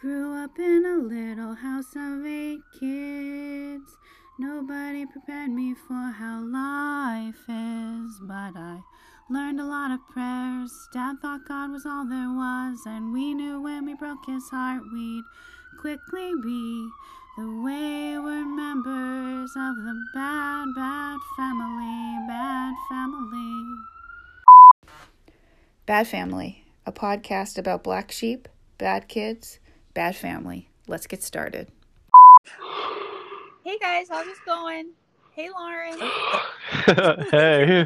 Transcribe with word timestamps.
Grew 0.00 0.32
up 0.32 0.56
in 0.60 0.86
a 0.86 1.02
little 1.02 1.54
house 1.54 1.96
of 1.96 2.24
eight 2.24 2.60
kids. 2.78 3.96
Nobody 4.38 5.04
prepared 5.04 5.50
me 5.50 5.74
for 5.74 6.12
how 6.14 6.40
life 6.44 7.42
is, 7.48 8.20
but 8.22 8.54
I 8.54 8.78
learned 9.28 9.58
a 9.58 9.64
lot 9.64 9.90
of 9.90 9.98
prayers. 10.08 10.70
Dad 10.92 11.16
thought 11.20 11.48
God 11.48 11.72
was 11.72 11.84
all 11.84 12.06
there 12.06 12.30
was, 12.30 12.78
and 12.86 13.12
we 13.12 13.34
knew 13.34 13.60
when 13.60 13.86
we 13.86 13.94
broke 13.94 14.24
his 14.24 14.48
heart 14.50 14.84
we'd 14.92 15.24
quickly 15.80 16.32
be 16.44 16.88
the 17.36 17.60
wayward 17.64 18.46
members 18.46 19.50
of 19.56 19.74
the 19.82 20.00
bad, 20.14 20.66
bad 20.76 21.18
family, 21.36 22.18
bad 22.28 22.72
family. 22.88 23.64
Bad 25.86 26.06
Family, 26.06 26.64
a 26.86 26.92
podcast 26.92 27.58
about 27.58 27.82
black 27.82 28.12
sheep, 28.12 28.46
bad 28.78 29.08
kids, 29.08 29.58
bad 29.94 30.16
family. 30.16 30.68
Let's 30.86 31.06
get 31.06 31.22
started. 31.22 31.68
Hey 33.64 33.78
guys, 33.78 34.08
how's 34.08 34.26
it 34.26 34.36
going? 34.46 34.90
Hey 35.32 35.50
Lauren. 35.50 35.98
hey. 37.30 37.84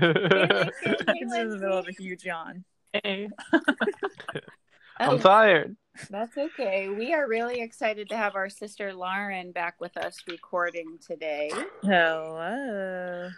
It's 0.82 1.34
in 1.34 1.50
the 1.50 1.58
middle 1.58 1.78
of 1.78 1.88
a 1.88 1.92
huge 1.92 2.24
yawn. 2.24 2.64
Hey. 2.92 3.28
I'm 4.98 5.18
tired. 5.18 5.76
That's 6.08 6.38
okay. 6.38 6.88
We 6.88 7.12
are 7.12 7.28
really 7.28 7.60
excited 7.60 8.08
to 8.10 8.16
have 8.16 8.36
our 8.36 8.48
sister 8.48 8.94
Lauren 8.94 9.52
back 9.52 9.80
with 9.80 9.96
us 9.96 10.16
recording 10.28 10.98
today. 11.06 11.50
Hello. 11.82 13.30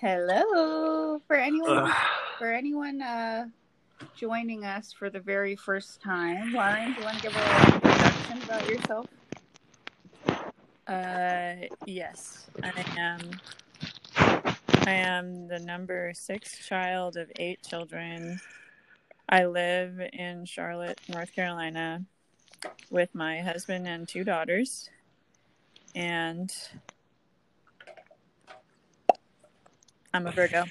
Hello. 0.00 1.20
For 1.26 1.36
anyone 1.36 1.92
for 2.38 2.52
anyone 2.52 3.02
uh 3.02 3.46
joining 4.16 4.64
us 4.64 4.92
for 4.92 5.10
the 5.10 5.20
very 5.20 5.56
first 5.56 6.00
time, 6.00 6.52
Lauren, 6.52 6.94
do 6.94 7.00
you 7.00 7.04
want 7.04 7.18
to 7.18 7.22
give 7.22 7.36
a 7.36 7.91
about 8.40 8.68
yourself? 8.68 9.06
Uh, 10.86 11.54
yes, 11.86 12.46
I 12.62 12.84
am. 12.98 13.40
I 14.84 14.90
am 14.92 15.48
the 15.48 15.58
number 15.58 16.12
six 16.14 16.66
child 16.66 17.16
of 17.16 17.30
eight 17.38 17.62
children. 17.62 18.40
I 19.28 19.44
live 19.44 20.00
in 20.12 20.44
Charlotte, 20.44 21.00
North 21.08 21.34
Carolina, 21.34 22.04
with 22.90 23.14
my 23.14 23.40
husband 23.40 23.86
and 23.86 24.08
two 24.08 24.24
daughters. 24.24 24.90
And 25.94 26.52
I'm 30.12 30.26
a 30.26 30.32
Virgo. 30.32 30.64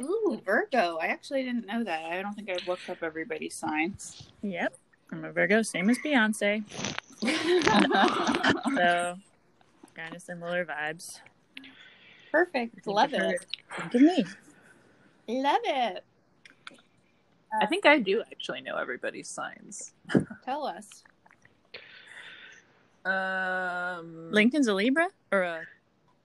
Ooh, 0.00 0.40
Virgo. 0.44 0.96
I 0.96 1.06
actually 1.06 1.42
didn't 1.42 1.66
know 1.66 1.84
that. 1.84 2.04
I 2.04 2.22
don't 2.22 2.34
think 2.34 2.48
I've 2.48 2.66
looked 2.66 2.88
up 2.88 3.02
everybody's 3.02 3.54
signs. 3.54 4.30
Yep, 4.42 4.74
I'm 5.12 5.24
a 5.24 5.32
Virgo, 5.32 5.62
same 5.62 5.90
as 5.90 5.98
Beyonce. 5.98 6.64
So, 8.76 9.16
kind 9.94 10.14
of 10.14 10.22
similar 10.22 10.64
vibes. 10.64 11.20
Perfect. 12.32 12.86
Love 12.86 13.12
it. 13.12 13.44
Think 13.76 13.94
of 13.94 14.00
me. 14.00 14.24
Love 15.28 15.60
it. 15.64 16.04
I 17.60 17.66
think 17.66 17.84
I 17.84 17.98
do 17.98 18.22
actually 18.30 18.60
know 18.62 18.76
everybody's 18.76 19.28
signs. 19.28 19.92
Tell 20.44 20.64
us. 20.64 21.02
Um, 23.04 24.30
Lincoln's 24.30 24.68
a 24.68 24.74
Libra 24.74 25.08
or 25.32 25.42
a 25.42 25.62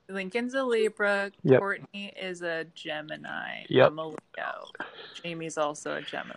Lincoln's 0.08 0.54
a 0.54 0.64
Libra. 0.64 1.32
Yep. 1.44 1.60
Courtney 1.60 2.14
is 2.22 2.42
a 2.42 2.66
Gemini. 2.76 3.64
Yep. 3.70 3.88
I'm 3.88 4.00
a 4.00 4.08
Leo. 4.08 4.16
Jamie's 5.24 5.58
also 5.58 5.96
a 5.96 6.02
Gemini. 6.02 6.36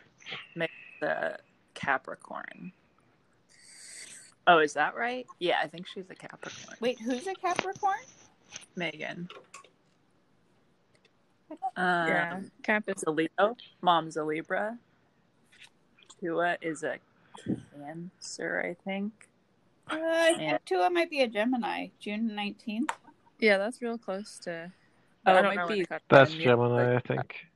Meg's 0.55 0.73
a 1.03 1.39
Capricorn. 1.79 2.73
Oh, 4.47 4.59
is 4.59 4.73
that 4.75 4.97
right? 4.97 5.27
Yeah, 5.39 5.59
I 5.63 5.67
think 5.69 5.87
she's 5.87 6.11
a 6.11 6.15
Capricorn. 6.15 6.77
Wait, 6.81 6.99
who's 7.01 7.27
a 7.27 7.35
Capricorn? 7.35 7.99
Megan. 8.77 9.29
Um, 11.77 12.09
yeah 12.09 12.41
Cap 12.63 12.85
is 12.89 12.97
is 12.99 13.05
a 13.07 13.11
Leo. 13.11 13.57
Mom's 13.81 14.17
a 14.17 14.25
Libra. 14.25 14.79
Tua 16.21 16.57
is 16.61 16.83
a 16.83 16.99
Cancer, 17.77 18.63
I 18.65 18.75
think. 18.85 19.13
Uh, 19.91 19.97
I 19.97 20.31
Yeah. 20.31 20.37
think 20.37 20.65
Tua 20.65 20.91
might 20.91 21.11
be 21.11 21.23
a 21.23 21.29
Gemini. 21.29 21.89
June 22.01 22.31
19th. 22.31 22.91
Yeah, 23.39 23.59
that's 23.59 23.81
real 23.81 23.97
close 23.99 24.39
to. 24.41 24.73
Oh, 25.27 25.33
I 25.33 25.39
it 25.39 25.57
might 25.57 25.69
be- 25.69 25.87
That's 26.09 26.33
Gemini, 26.35 26.91
I 26.91 26.95
like- 26.95 27.07
think. 27.07 27.47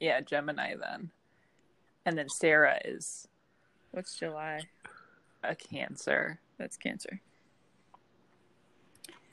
Yeah, 0.00 0.20
Gemini 0.20 0.74
then. 0.76 1.10
And 2.04 2.18
then 2.18 2.28
Sarah 2.28 2.80
is 2.84 3.28
What's 3.94 4.16
July? 4.18 4.60
a 5.44 5.54
Cancer. 5.54 6.40
That's 6.58 6.76
Cancer. 6.76 7.20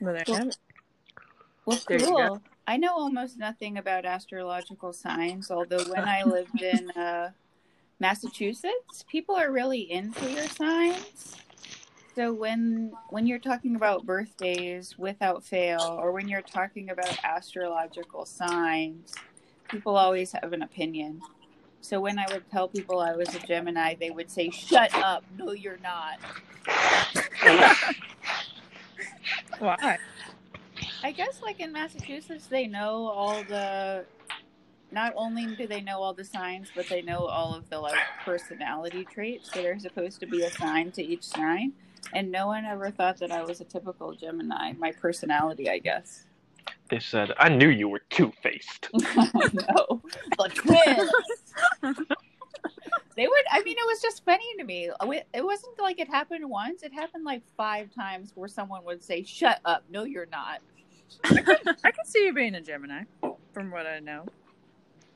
Well, 0.00 0.14
there 0.14 0.24
Well- 0.28 0.48
it. 0.48 0.56
Well, 1.64 1.80
There 1.88 1.98
you 1.98 2.06
cool. 2.06 2.16
go. 2.16 2.40
I 2.66 2.76
know 2.76 2.94
almost 2.94 3.38
nothing 3.38 3.78
about 3.78 4.04
astrological 4.04 4.92
signs, 4.92 5.50
although 5.50 5.82
when 5.84 6.04
I 6.06 6.22
lived 6.22 6.62
in 6.62 6.90
uh, 6.92 7.32
Massachusetts, 7.98 9.04
people 9.08 9.34
are 9.34 9.50
really 9.50 9.90
into 9.90 10.30
your 10.30 10.44
signs. 10.46 11.36
So 12.14 12.32
when 12.32 12.92
when 13.08 13.26
you're 13.26 13.38
talking 13.40 13.74
about 13.74 14.04
birthdays 14.06 14.96
without 14.98 15.42
fail, 15.44 15.96
or 16.00 16.12
when 16.12 16.28
you're 16.28 16.42
talking 16.42 16.90
about 16.90 17.18
astrological 17.24 18.26
signs, 18.26 19.14
people 19.68 19.96
always 19.96 20.30
have 20.32 20.52
an 20.52 20.62
opinion. 20.62 21.20
So 21.82 22.00
when 22.00 22.18
I 22.18 22.24
would 22.32 22.48
tell 22.50 22.68
people 22.68 23.00
I 23.00 23.12
was 23.12 23.34
a 23.34 23.40
Gemini, 23.40 23.96
they 23.98 24.10
would 24.10 24.30
say, 24.30 24.50
"Shut 24.50 24.94
up! 24.94 25.24
No, 25.36 25.50
you're 25.50 25.80
not." 25.82 26.18
Why? 29.58 29.98
I 31.02 31.10
guess 31.10 31.42
like 31.42 31.58
in 31.58 31.72
Massachusetts, 31.72 32.46
they 32.46 32.66
know 32.68 33.08
all 33.08 33.42
the. 33.42 34.04
Not 34.92 35.12
only 35.16 35.56
do 35.56 35.66
they 35.66 35.80
know 35.80 36.00
all 36.00 36.14
the 36.14 36.24
signs, 36.24 36.68
but 36.74 36.88
they 36.88 37.02
know 37.02 37.26
all 37.26 37.54
of 37.54 37.68
the 37.68 37.80
like 37.80 37.98
personality 38.24 39.04
traits 39.04 39.50
that 39.50 39.66
are 39.66 39.78
supposed 39.78 40.20
to 40.20 40.26
be 40.26 40.42
assigned 40.42 40.94
to 40.94 41.02
each 41.02 41.24
sign. 41.24 41.72
And 42.12 42.30
no 42.30 42.46
one 42.46 42.64
ever 42.64 42.90
thought 42.90 43.18
that 43.18 43.32
I 43.32 43.42
was 43.42 43.60
a 43.60 43.64
typical 43.64 44.14
Gemini. 44.14 44.72
My 44.74 44.92
personality, 44.92 45.68
I 45.68 45.78
guess. 45.78 46.26
They 46.90 47.00
said, 47.00 47.32
I 47.38 47.48
knew 47.48 47.70
you 47.70 47.88
were 47.88 48.02
two 48.10 48.32
faced. 48.42 48.90
I 48.94 49.30
know 49.34 50.02
the 50.38 50.50
twins. 50.54 51.10
they 51.82 53.26
would. 53.26 53.44
I 53.50 53.62
mean, 53.62 53.76
it 53.78 53.86
was 53.86 54.00
just 54.00 54.24
funny 54.24 54.44
to 54.58 54.64
me. 54.64 54.90
It 55.34 55.44
wasn't 55.44 55.78
like 55.80 56.00
it 56.00 56.08
happened 56.08 56.48
once. 56.48 56.82
It 56.82 56.92
happened 56.92 57.24
like 57.24 57.42
five 57.56 57.94
times 57.94 58.32
where 58.34 58.48
someone 58.48 58.84
would 58.84 59.02
say, 59.02 59.22
"Shut 59.22 59.60
up! 59.64 59.84
No, 59.90 60.04
you're 60.04 60.28
not." 60.30 60.60
I 61.24 61.90
can 61.90 62.04
see 62.06 62.24
you 62.24 62.32
being 62.32 62.54
a 62.54 62.60
Gemini, 62.60 63.02
from 63.52 63.70
what 63.70 63.86
I 63.86 64.00
know 64.00 64.26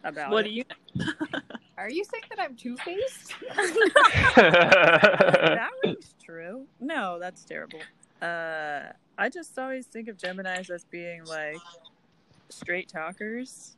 about. 0.05 0.31
What 0.31 0.47
it. 0.47 0.51
do 0.51 0.55
you 0.55 0.65
Are 1.79 1.91
you 1.91 2.05
saying 2.05 2.25
that 2.31 2.41
I'm 2.41 2.57
two 2.57 2.77
faced? 2.79 3.35
that 4.37 5.71
rings 5.85 6.15
true. 6.25 6.67
No, 6.81 7.19
that's 7.21 7.45
terrible. 7.45 7.81
Uh, 8.23 8.93
I 9.19 9.29
just 9.29 9.59
always 9.59 9.87
think 9.87 10.09
of 10.09 10.17
Gemini's 10.17 10.71
as 10.71 10.85
being 10.85 11.25
like 11.27 11.59
straight 12.49 12.89
talkers 12.89 13.77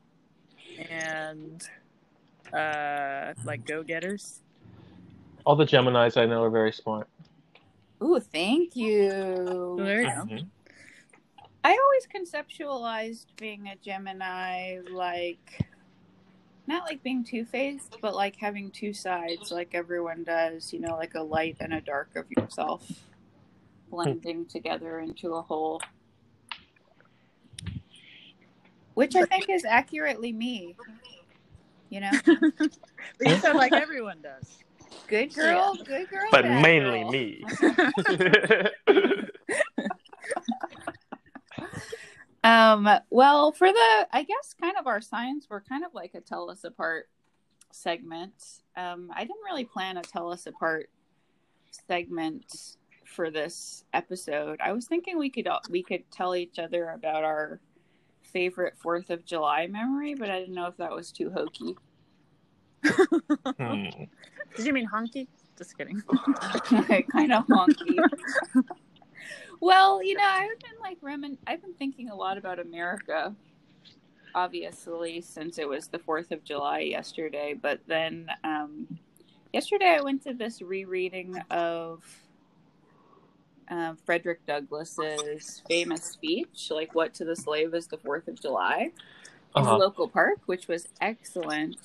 and 0.91 1.69
uh, 2.53 3.35
like 3.45 3.65
go 3.65 3.83
getters. 3.83 4.41
All 5.45 5.57
the 5.57 5.65
Geminis 5.65 6.17
I 6.21 6.27
know 6.27 6.43
are 6.43 6.51
very 6.51 6.73
smart. 6.73 7.09
Ooh, 8.03 8.21
thank 8.21 8.77
you. 8.77 9.75
there 9.79 10.03
you 10.03 10.09
Mm-hmm. 10.09 10.37
go. 10.37 10.43
I 11.65 11.77
always 11.77 12.07
conceptualized 12.07 13.27
being 13.37 13.69
a 13.69 13.77
Gemini 13.77 14.79
like 14.91 15.65
not 16.67 16.85
like 16.85 17.03
being 17.03 17.25
two 17.25 17.45
faced, 17.47 17.97
but 18.03 18.15
like 18.15 18.37
having 18.37 18.71
two 18.71 18.93
sides, 18.93 19.51
like 19.51 19.75
everyone 19.75 20.23
does, 20.23 20.73
you 20.73 20.81
know, 20.81 20.97
like 20.97 21.15
a 21.15 21.23
light 21.23 21.57
and 21.61 21.73
a 21.73 21.81
dark 21.81 22.15
of 22.15 22.27
yourself 22.31 22.87
blending 23.91 24.45
together 24.45 25.01
into 25.01 25.35
a 25.35 25.43
whole. 25.43 25.81
Which 28.95 29.17
I 29.17 29.25
think 29.25 29.49
is 29.49 29.65
accurately 29.65 30.33
me. 30.33 30.77
You 31.91 32.01
know? 32.01 32.11
You 33.21 33.37
said 33.37 33.55
like 33.55 33.73
everyone 33.73 34.19
does. 34.23 34.59
Good 35.07 35.35
girl, 35.35 35.75
good 35.75 36.09
girl. 36.11 36.29
But 36.31 36.45
mainly 36.45 37.03
girl. 37.03 37.11
me. 37.11 37.45
Um, 42.45 42.89
well, 43.11 43.53
for 43.53 43.69
the, 43.69 44.09
I 44.13 44.23
guess, 44.23 44.55
kind 44.59 44.77
of 44.79 44.87
our 44.87 45.01
signs 45.01 45.49
were 45.51 45.61
kind 45.61 45.85
of 45.85 45.93
like 45.93 46.15
a 46.15 46.21
tell 46.21 46.51
us 46.51 46.65
apart 46.65 47.09
segment. 47.73 48.63
Um, 48.77 49.11
I 49.15 49.21
didn't 49.25 49.45
really 49.45 49.65
plan 49.65 49.97
a 49.97 50.03
tell 50.03 50.33
us 50.33 50.47
apart 50.47 50.89
segment 51.89 52.77
for 53.05 53.31
this 53.31 53.85
episode. 53.93 54.61
I 54.61 54.73
was 54.73 54.87
thinking 54.87 55.19
we 55.19 55.31
could 55.31 55.49
we 55.69 55.83
could 55.83 56.11
tell 56.11 56.35
each 56.35 56.59
other 56.59 56.91
about 56.91 57.25
our 57.25 57.61
favorite 58.33 58.75
Fourth 58.79 59.11
of 59.11 59.25
July 59.25 59.67
memory, 59.67 60.15
but 60.15 60.31
I 60.31 60.41
didn't 60.41 60.55
know 60.55 60.67
if 60.67 60.77
that 60.77 60.91
was 60.91 61.13
too 61.13 61.31
hokey. 61.31 61.77
Hmm. 62.85 63.87
Did 64.57 64.67
you 64.67 64.73
mean 64.73 64.89
honky? 64.89 65.27
Just 65.57 65.77
kidding. 65.77 66.01
kind 66.07 67.33
of 67.33 67.47
honky. 67.47 67.99
well, 69.61 70.03
you 70.03 70.15
know, 70.15 70.25
I've 70.25 70.59
been 70.61 70.81
like 70.81 71.01
remin- 71.01 71.39
I've 71.47 71.61
been 71.61 71.75
thinking 71.75 72.11
a 72.11 72.15
lot 72.15 72.39
about 72.39 72.61
America, 72.61 73.35
obviously, 74.35 75.21
since 75.21 75.59
it 75.59 75.69
was 75.69 75.89
the 75.89 75.99
Fourth 75.99 76.31
of 76.31 76.45
July 76.45 76.81
yesterday. 76.81 77.55
But 77.61 77.81
then 77.87 78.29
um, 78.45 78.99
yesterday, 79.53 79.97
I 79.99 80.01
went 80.01 80.23
to 80.25 80.33
this 80.33 80.63
rereading 80.63 81.37
of 81.51 82.05
uh, 83.71 83.95
Frederick 84.07 84.45
Douglass's 84.47 85.63
famous 85.69 86.05
speech, 86.05 86.69
like 86.71 86.95
"What 86.95 87.15
to 87.15 87.25
the 87.25 87.37
slave 87.37 87.75
is 87.75 87.87
the 87.87 87.99
Fourth 87.99 88.29
of 88.29 88.41
July," 88.41 88.91
Uh-huh. 89.55 89.77
local 89.77 90.09
park, 90.09 90.41
which 90.47 90.69
was 90.69 90.89
excellent. 91.01 91.79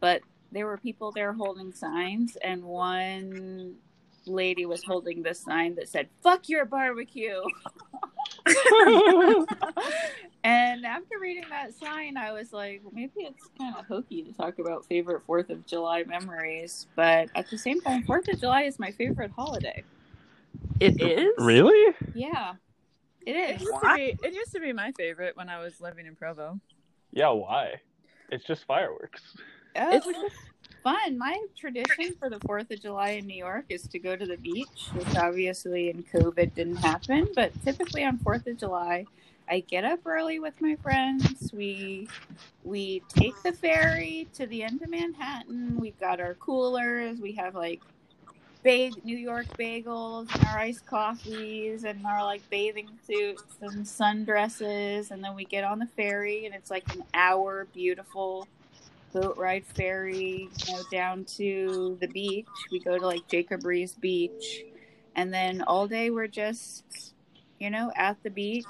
But 0.00 0.22
there 0.52 0.66
were 0.66 0.78
people 0.78 1.12
there 1.12 1.32
holding 1.32 1.72
signs, 1.72 2.36
and 2.36 2.64
one 2.64 3.76
lady 4.26 4.66
was 4.66 4.84
holding 4.84 5.22
this 5.22 5.40
sign 5.40 5.74
that 5.76 5.88
said 5.88 6.08
"Fuck 6.22 6.48
your 6.48 6.64
barbecue." 6.64 7.42
and 10.44 10.84
after 10.86 11.18
reading 11.20 11.44
that 11.50 11.74
sign, 11.74 12.16
I 12.16 12.32
was 12.32 12.52
like, 12.52 12.80
well, 12.82 12.92
maybe 12.94 13.12
it's 13.18 13.48
kind 13.58 13.74
of 13.76 13.86
hokey 13.86 14.22
to 14.22 14.32
talk 14.32 14.58
about 14.58 14.86
favorite 14.86 15.22
Fourth 15.26 15.50
of 15.50 15.66
July 15.66 16.04
memories, 16.04 16.86
but 16.96 17.28
at 17.34 17.50
the 17.50 17.58
same 17.58 17.80
time, 17.80 18.04
Fourth 18.04 18.28
of 18.28 18.40
July 18.40 18.62
is 18.62 18.78
my 18.78 18.90
favorite 18.92 19.32
holiday. 19.32 19.84
It 20.80 21.00
is 21.00 21.32
really? 21.38 21.94
Yeah, 22.14 22.54
it 23.26 23.36
It 23.36 23.54
is. 23.56 23.62
used, 23.62 23.80
to 23.82 23.94
be, 23.96 24.18
it 24.22 24.34
used 24.34 24.52
to 24.52 24.60
be 24.60 24.72
my 24.72 24.92
favorite 24.92 25.36
when 25.36 25.48
I 25.48 25.58
was 25.60 25.80
living 25.80 26.06
in 26.06 26.14
Provo. 26.16 26.60
Yeah. 27.12 27.30
Why? 27.30 27.80
It's 28.30 28.44
just 28.44 28.64
fireworks. 28.64 29.22
Oh, 29.76 29.88
It's- 29.96 30.02
it's 30.06 30.34
fun. 30.82 31.18
My 31.18 31.38
tradition 31.56 32.14
for 32.18 32.28
the 32.30 32.38
Fourth 32.40 32.70
of 32.70 32.80
July 32.80 33.10
in 33.10 33.26
New 33.26 33.36
York 33.36 33.64
is 33.68 33.82
to 33.88 33.98
go 33.98 34.14
to 34.16 34.26
the 34.26 34.36
beach, 34.36 34.88
which 34.94 35.16
obviously 35.16 35.90
in 35.90 36.02
COVID 36.04 36.54
didn't 36.54 36.76
happen. 36.76 37.28
But 37.34 37.52
typically 37.64 38.04
on 38.04 38.18
Fourth 38.18 38.46
of 38.46 38.56
July, 38.58 39.04
I 39.50 39.60
get 39.60 39.84
up 39.84 40.00
early 40.06 40.38
with 40.40 40.60
my 40.60 40.76
friends. 40.76 41.50
We 41.52 42.08
we 42.64 43.02
take 43.08 43.34
the 43.42 43.52
ferry 43.52 44.28
to 44.34 44.46
the 44.46 44.62
end 44.62 44.82
of 44.82 44.90
Manhattan. 44.90 45.78
We've 45.80 45.98
got 45.98 46.20
our 46.20 46.34
coolers. 46.34 47.18
We 47.18 47.32
have 47.32 47.54
like 47.54 47.80
bag 48.62 48.92
New 49.04 49.16
York 49.16 49.46
bagels 49.58 50.34
and 50.34 50.44
our 50.46 50.58
iced 50.58 50.86
coffees 50.86 51.84
and 51.84 52.04
our 52.04 52.24
like 52.24 52.48
bathing 52.50 52.88
suits 53.06 53.56
and 53.60 53.84
sundresses. 53.84 55.10
And 55.10 55.22
then 55.22 55.34
we 55.34 55.44
get 55.44 55.64
on 55.64 55.78
the 55.78 55.86
ferry, 55.86 56.46
and 56.46 56.54
it's 56.54 56.70
like 56.70 56.94
an 56.94 57.04
hour 57.14 57.66
beautiful 57.72 58.46
boat 59.12 59.36
ride 59.36 59.64
ferry, 59.64 60.48
you 60.66 60.72
know, 60.72 60.82
down 60.90 61.24
to 61.24 61.96
the 62.00 62.08
beach. 62.08 62.46
We 62.70 62.80
go 62.80 62.98
to 62.98 63.06
like 63.06 63.26
Jacob 63.28 63.62
Riis 63.62 63.98
Beach, 63.98 64.64
and 65.14 65.32
then 65.32 65.62
all 65.62 65.86
day 65.86 66.10
we're 66.10 66.26
just, 66.26 67.14
you 67.58 67.70
know, 67.70 67.92
at 67.96 68.22
the 68.22 68.30
beach, 68.30 68.66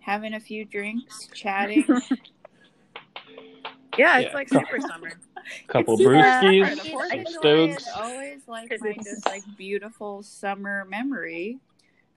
having 0.00 0.34
a 0.34 0.40
few 0.40 0.64
drinks, 0.64 1.28
chatting. 1.34 1.84
Yeah, 3.98 4.18
it's 4.18 4.28
Yeah. 4.30 4.34
like 4.34 4.48
super 4.48 4.80
summer. 4.80 5.10
Couple 5.68 5.94
It's 5.94 6.02
super 6.02 6.14
brewskis, 6.14 6.64
summer. 6.64 6.74
The 6.76 6.90
Fourth 6.90 7.10
some 7.10 7.18
of 7.20 7.26
July 7.26 7.40
Stokes. 7.40 7.82
is 7.82 7.88
always 7.94 8.48
like 8.48 8.72
It's- 8.72 8.80
my 8.80 9.02
just 9.02 9.26
like 9.26 9.42
beautiful 9.56 10.22
summer 10.22 10.84
memory. 10.88 11.58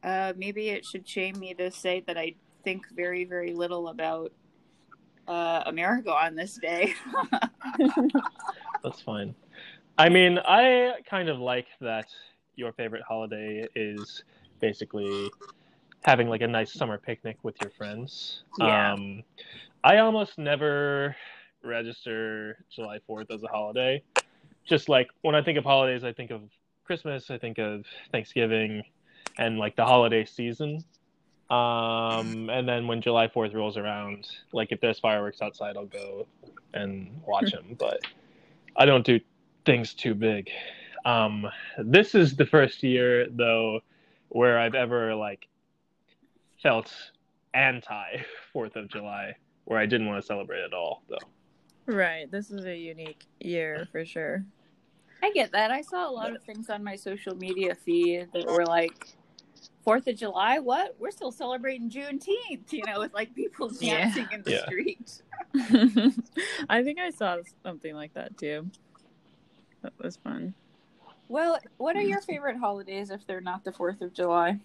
Uh, 0.04 0.34
maybe 0.38 0.70
it 0.70 0.86
should 0.86 1.08
shame 1.08 1.38
me 1.40 1.54
to 1.56 1.70
say 1.70 2.02
that 2.08 2.18
I 2.18 2.36
think 2.64 2.88
very, 2.96 3.26
very 3.26 3.54
little 3.54 3.90
about 3.90 4.31
uh, 5.28 5.64
America 5.68 6.12
on 6.12 6.36
this 6.36 6.56
day. 6.56 6.94
That's 8.84 9.02
fine. 9.02 9.36
I 9.98 10.10
mean, 10.10 10.40
I 10.40 10.94
kind 11.10 11.30
of 11.30 11.40
like 11.40 11.68
that 11.81 12.08
your 12.56 12.72
favorite 12.74 13.04
holiday 13.08 13.68
is 13.76 14.24
basically 14.60 15.30
having 16.04 16.30
like 16.30 16.42
a 16.42 16.48
nice 16.48 16.74
summer 16.74 16.98
picnic 16.98 17.38
with 17.44 17.56
your 17.62 17.72
friends. 17.72 18.44
Yeah. 18.60 18.94
Um, 18.94 19.24
I 19.84 19.98
almost 19.98 20.38
never 20.38 21.16
register 21.64 22.58
July 22.70 23.00
4th 23.10 23.32
as 23.32 23.44
a 23.44 23.48
holiday. 23.48 24.02
Just 24.66 24.90
like 24.90 25.10
when 25.22 25.36
I 25.36 25.42
think 25.42 25.58
of 25.58 25.64
holidays, 25.64 26.04
I 26.04 26.14
think 26.14 26.32
of 26.32 26.42
Christmas, 26.86 27.30
I 27.30 27.38
think 27.38 27.58
of 27.58 27.86
Thanksgiving, 28.12 28.84
and 29.38 29.58
like 29.58 29.76
the 29.76 29.86
holiday 29.86 30.26
season. 30.26 30.84
Um, 31.50 32.50
and 32.50 32.68
then 32.68 32.88
when 32.88 33.02
July 33.02 33.28
4th 33.28 33.54
rolls 33.56 33.78
around, 33.78 34.28
like 34.54 34.72
if 34.72 34.80
there's 34.82 35.00
fireworks 35.00 35.42
outside, 35.42 35.78
I'll 35.78 35.86
go 35.86 36.28
and 36.74 37.22
watch 37.26 37.52
them. 37.52 37.76
But 37.78 38.02
I 38.76 38.86
don't 38.86 39.06
do 39.06 39.20
things 39.66 39.94
too 39.94 40.14
big. 40.14 40.50
Um, 41.06 41.48
this 41.78 42.14
is 42.14 42.36
the 42.36 42.46
first 42.46 42.84
year 42.84 43.28
though 43.30 43.80
where 44.30 44.60
I've 44.60 44.76
ever 44.76 45.16
like 45.16 45.48
felt 46.62 46.94
anti 47.54 48.24
Fourth 48.54 48.76
of 48.76 48.88
July, 48.88 49.36
where 49.66 49.80
I 49.80 49.86
didn't 49.86 50.08
want 50.08 50.22
to 50.22 50.26
celebrate 50.26 50.64
at 50.64 50.74
all. 50.74 51.04
Though. 51.10 51.18
Right. 51.90 52.30
This 52.30 52.52
is 52.52 52.66
a 52.66 52.76
unique 52.76 53.26
year 53.40 53.88
for 53.92 54.06
sure. 54.06 54.46
I 55.24 55.32
get 55.32 55.52
that. 55.54 55.72
I 55.72 55.82
saw 55.82 56.08
a 56.08 56.12
lot 56.14 56.36
of 56.36 56.44
things 56.44 56.70
on 56.70 56.84
my 56.84 56.96
social 56.96 57.36
media 57.36 57.74
feed 57.74 58.28
that 58.34 58.46
were 58.46 58.66
like, 58.66 59.16
Fourth 59.84 60.06
of 60.06 60.16
July, 60.16 60.60
what? 60.60 60.96
We're 61.00 61.10
still 61.10 61.32
celebrating 61.32 61.90
Juneteenth, 61.90 62.72
you 62.72 62.84
know, 62.86 63.00
with 63.00 63.12
like 63.14 63.34
people 63.34 63.72
Yeah. 63.80 64.02
dancing 64.02 64.28
in 64.32 64.44
the 64.44 64.52
Yeah. 64.52 64.66
street. 64.66 65.22
I 66.70 66.84
think 66.84 67.00
I 67.00 67.10
saw 67.10 67.38
something 67.64 67.96
like 67.96 68.14
that 68.14 68.38
too. 68.38 68.70
That 69.82 69.94
was 69.98 70.18
fun. 70.18 70.54
Well, 71.28 71.58
what 71.78 71.96
are 71.96 72.02
your 72.02 72.22
favorite 72.22 72.58
holidays 72.58 73.10
if 73.10 73.26
they're 73.26 73.42
not 73.42 73.64
the 73.64 73.72
Fourth 73.72 74.02
of 74.02 74.14
July? 74.14 74.60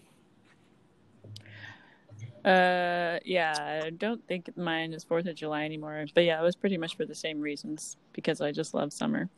Uh, 2.45 3.19
yeah, 3.25 3.81
I 3.85 3.89
don't 3.89 4.25
think 4.27 4.55
mine 4.55 4.93
is 4.93 5.03
Fourth 5.03 5.25
of 5.25 5.35
July 5.35 5.65
anymore. 5.65 6.05
But 6.13 6.25
yeah, 6.25 6.39
it 6.39 6.43
was 6.43 6.55
pretty 6.55 6.77
much 6.77 6.95
for 6.95 7.05
the 7.05 7.15
same 7.15 7.41
reasons 7.41 7.97
because 8.13 8.39
I 8.39 8.51
just 8.51 8.73
love 8.73 8.93
summer. 8.93 9.29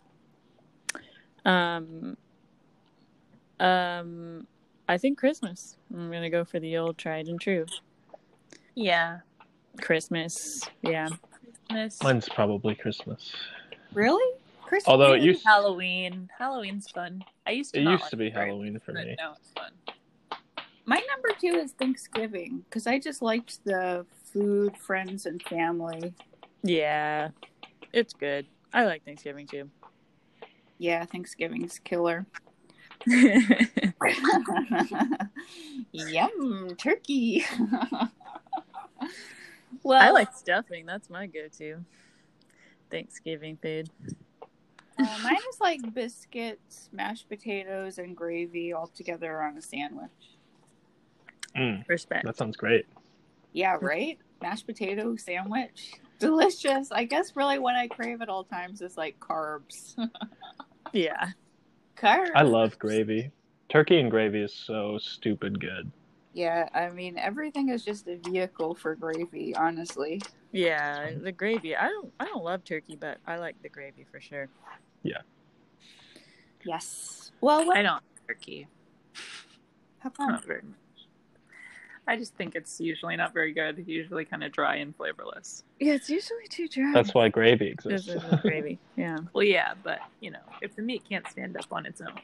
Um, 1.46 2.18
um, 3.60 4.46
I 4.90 4.98
think 4.98 5.18
Christmas. 5.18 5.78
I'm 5.94 6.12
gonna 6.12 6.30
go 6.30 6.44
for 6.44 6.60
the 6.60 6.78
old 6.78 6.98
tried 6.98 7.28
and 7.28 7.40
true 7.40 7.66
Yeah. 8.76 9.20
Christmas. 9.82 10.62
Yeah, 10.82 11.08
Miss 11.72 12.02
Mine's 12.04 12.28
probably 12.28 12.76
Christmas. 12.76 13.32
Really? 13.94 14.38
Christmas? 14.64 14.90
Although 14.90 15.14
it 15.14 15.22
used 15.22 15.46
Halloween. 15.46 16.30
Halloween's 16.38 16.90
fun. 16.92 17.24
I 17.46 17.52
used 17.52 17.74
to 17.74 17.80
it 17.80 17.84
used 17.84 18.02
like 18.02 18.10
to 18.12 18.18
be 18.18 18.28
it 18.28 18.34
Halloween 18.34 18.80
for 18.84 18.92
me. 18.92 19.16
now 19.18 19.36
it's 19.40 19.52
fun. 19.52 19.72
My 20.90 21.02
number 21.10 21.38
two 21.38 21.60
is 21.60 21.74
Thanksgiving 21.74 22.64
because 22.70 22.88
I 22.88 22.98
just 22.98 23.22
liked 23.22 23.62
the 23.66 24.06
food, 24.24 24.78
friends, 24.78 25.26
and 25.26 25.44
family. 25.44 26.14
yeah, 26.64 27.32
it's 27.92 28.14
good. 28.14 28.46
I 28.74 28.86
like 28.86 29.04
Thanksgiving 29.04 29.48
too. 29.48 29.70
Yeah, 30.78 31.04
Thanksgiving's 31.04 31.80
killer. 31.80 32.26
Yum, 35.92 36.70
turkey. 36.78 37.44
well, 39.84 40.02
I 40.02 40.12
like 40.12 40.34
stuffing. 40.38 40.86
That's 40.86 41.10
my 41.10 41.28
go-to. 41.28 41.84
Thanksgiving 42.90 43.58
food. 43.62 43.90
uh, 44.98 45.20
mine 45.22 45.36
is 45.50 45.60
like 45.60 45.94
biscuits, 45.94 46.88
mashed 46.94 47.28
potatoes, 47.28 47.98
and 47.98 48.16
gravy 48.16 48.72
all 48.72 48.88
together 48.88 49.42
on 49.42 49.58
a 49.58 49.62
sandwich. 49.62 50.37
Mm, 51.58 51.88
Respect. 51.88 52.26
that 52.26 52.38
sounds 52.38 52.56
great. 52.56 52.86
Yeah, 53.54 53.78
right? 53.82 54.18
Mashed 54.42 54.66
potato 54.68 55.16
sandwich. 55.16 55.94
Delicious. 56.20 56.92
I 56.92 57.04
guess 57.06 57.36
really 57.36 57.60
what 57.60 57.76
I 57.76 57.88
crave 57.88 58.22
at 58.22 58.30
all 58.30 58.44
times 58.44 58.82
is 58.82 58.98
like 58.98 59.20
carbs. 59.20 59.96
Yeah. 60.94 61.32
carbs. 61.98 62.32
I 62.34 62.44
love 62.44 62.80
gravy. 62.80 63.32
Turkey 63.68 64.00
and 64.00 64.10
gravy 64.10 64.42
is 64.42 64.54
so 64.54 64.98
stupid 65.00 65.60
good. 65.60 65.92
Yeah, 66.34 66.70
I 66.74 66.90
mean 66.92 67.18
everything 67.18 67.70
is 67.70 67.84
just 67.84 68.08
a 68.08 68.16
vehicle 68.18 68.74
for 68.74 68.96
gravy, 68.96 69.54
honestly. 69.56 70.22
Yeah, 70.54 71.12
the 71.22 71.34
gravy. 71.34 71.76
I 71.76 71.88
don't 71.90 72.14
I 72.22 72.26
don't 72.26 72.44
love 72.44 72.64
turkey, 72.64 72.96
but 72.96 73.18
I 73.28 73.36
like 73.38 73.62
the 73.62 73.70
gravy 73.70 74.06
for 74.10 74.22
sure. 74.22 74.48
Yeah. 75.04 75.22
Yes. 76.64 77.32
Well, 77.42 77.66
what, 77.66 77.78
I 77.78 77.82
don't 77.82 77.96
like 77.96 78.28
turkey. 78.28 78.68
how 80.00 80.10
come? 80.10 80.40
Not 82.08 82.14
very 82.14 82.16
much. 82.16 82.18
I 82.18 82.20
just 82.20 82.34
think 82.36 82.56
it's 82.56 82.80
usually 82.80 83.16
not 83.16 83.34
very 83.34 83.54
good. 83.54 83.84
Usually 83.88 84.26
kind 84.26 84.44
of 84.44 84.52
dry 84.52 84.76
and 84.78 84.96
flavorless. 84.96 85.64
Yeah, 85.80 85.94
it's 85.94 86.10
usually 86.10 86.48
too 86.50 86.68
dry. 86.68 86.92
That's 86.94 87.14
why 87.14 87.30
gravy 87.30 87.76
This 87.84 88.08
exists. 88.08 88.24
is 88.34 88.40
gravy. 88.42 88.80
Yeah. 88.96 89.18
Well, 89.34 89.44
yeah, 89.44 89.74
but 89.84 90.00
you 90.22 90.32
know, 90.32 90.40
if 90.62 90.76
the 90.76 90.82
meat 90.82 91.04
can't 91.08 91.28
stand 91.28 91.58
up 91.58 91.66
on 91.72 91.86
its 91.86 92.02
own, 92.02 92.20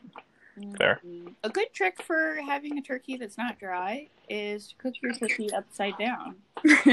Fair. 0.78 1.00
Mm, 1.04 1.34
A 1.44 1.50
good 1.50 1.74
trick 1.74 2.02
for 2.04 2.36
having 2.46 2.78
a 2.78 2.82
turkey 2.82 3.18
that's 3.18 3.38
not 3.40 3.58
dry 3.60 4.08
is 4.30 4.68
to 4.68 4.76
cook 4.76 4.94
your 5.02 5.12
turkey 5.14 5.52
upside 5.52 5.98
down. 5.98 6.36
this 6.64 6.88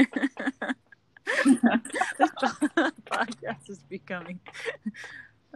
podcast 3.05 3.69
is 3.69 3.79
becoming. 3.89 4.39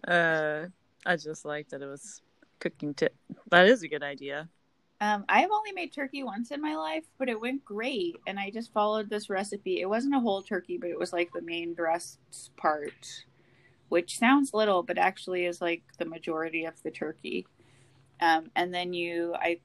Uh, 0.07 0.67
I 1.05 1.15
just 1.15 1.45
like 1.45 1.69
that 1.69 1.81
it 1.81 1.87
was 1.87 2.21
cooking 2.59 2.93
tip. 2.93 3.15
That 3.49 3.65
is 3.67 3.81
a 3.83 3.87
good 3.87 4.03
idea. 4.03 4.49
Um, 5.01 5.25
I've 5.27 5.51
only 5.51 5.73
made 5.73 5.93
turkey 5.93 6.23
once 6.23 6.51
in 6.51 6.61
my 6.61 6.75
life, 6.75 7.03
but 7.17 7.29
it 7.29 7.39
went 7.39 7.65
great. 7.65 8.15
And 8.25 8.39
I 8.39 8.49
just 8.49 8.71
followed 8.71 9.09
this 9.09 9.29
recipe. 9.29 9.81
It 9.81 9.89
wasn't 9.89 10.15
a 10.15 10.19
whole 10.19 10.41
turkey, 10.41 10.77
but 10.77 10.89
it 10.89 10.99
was 10.99 11.11
like 11.11 11.31
the 11.33 11.41
main 11.41 11.73
breast 11.73 12.19
part, 12.55 13.25
which 13.89 14.17
sounds 14.17 14.53
little, 14.53 14.83
but 14.83 14.97
actually 14.97 15.45
is 15.45 15.61
like 15.61 15.83
the 15.97 16.05
majority 16.05 16.65
of 16.65 16.81
the 16.81 16.91
turkey. 16.91 17.45
Um, 18.21 18.51
and 18.55 18.73
then 18.73 18.93
you, 18.93 19.35
I, 19.35 19.59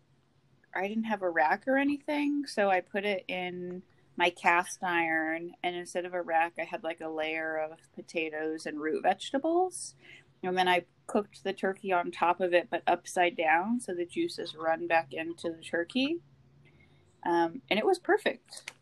I 0.75 0.89
didn't 0.89 1.05
have 1.05 1.23
a 1.23 1.31
rack 1.31 1.69
or 1.69 1.79
anything, 1.79 2.47
so 2.47 2.69
I 2.69 2.81
put 2.81 3.05
it 3.05 3.25
in 3.29 3.83
my 4.17 4.31
cast 4.31 4.83
iron, 4.83 5.55
and 5.63 5.75
instead 5.75 6.05
of 6.05 6.13
a 6.13 6.21
rack, 6.21 6.53
I 6.59 6.65
had 6.65 6.85
like 6.85 7.01
a 7.01 7.09
layer 7.09 7.57
of 7.57 7.79
potatoes 7.95 8.67
and 8.67 8.79
root 8.79 9.03
vegetables, 9.03 9.95
and 10.43 10.59
then 10.59 10.69
I 10.69 10.85
cooked 11.11 11.43
the 11.43 11.53
turkey 11.53 11.93
on 11.93 12.11
top 12.11 12.41
of 12.41 12.55
it, 12.55 12.69
but 12.71 12.83
upside 12.87 13.37
down, 13.37 13.81
so 13.81 13.95
the 13.95 14.07
juices 14.07 14.55
run 14.55 14.87
back 14.87 15.13
into 15.13 15.51
the 15.51 15.63
turkey. 15.63 16.19
Um, 17.27 17.63
and 17.69 17.79
it 17.79 17.85
was 17.85 17.99
perfect. 17.99 18.73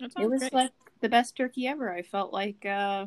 It 0.00 0.30
was 0.30 0.40
great. 0.40 0.52
like 0.54 0.72
the 1.00 1.08
best 1.08 1.36
turkey 1.36 1.66
ever. 1.66 1.92
I 1.92 2.02
felt 2.02 2.32
like 2.32 2.64
uh, 2.64 3.06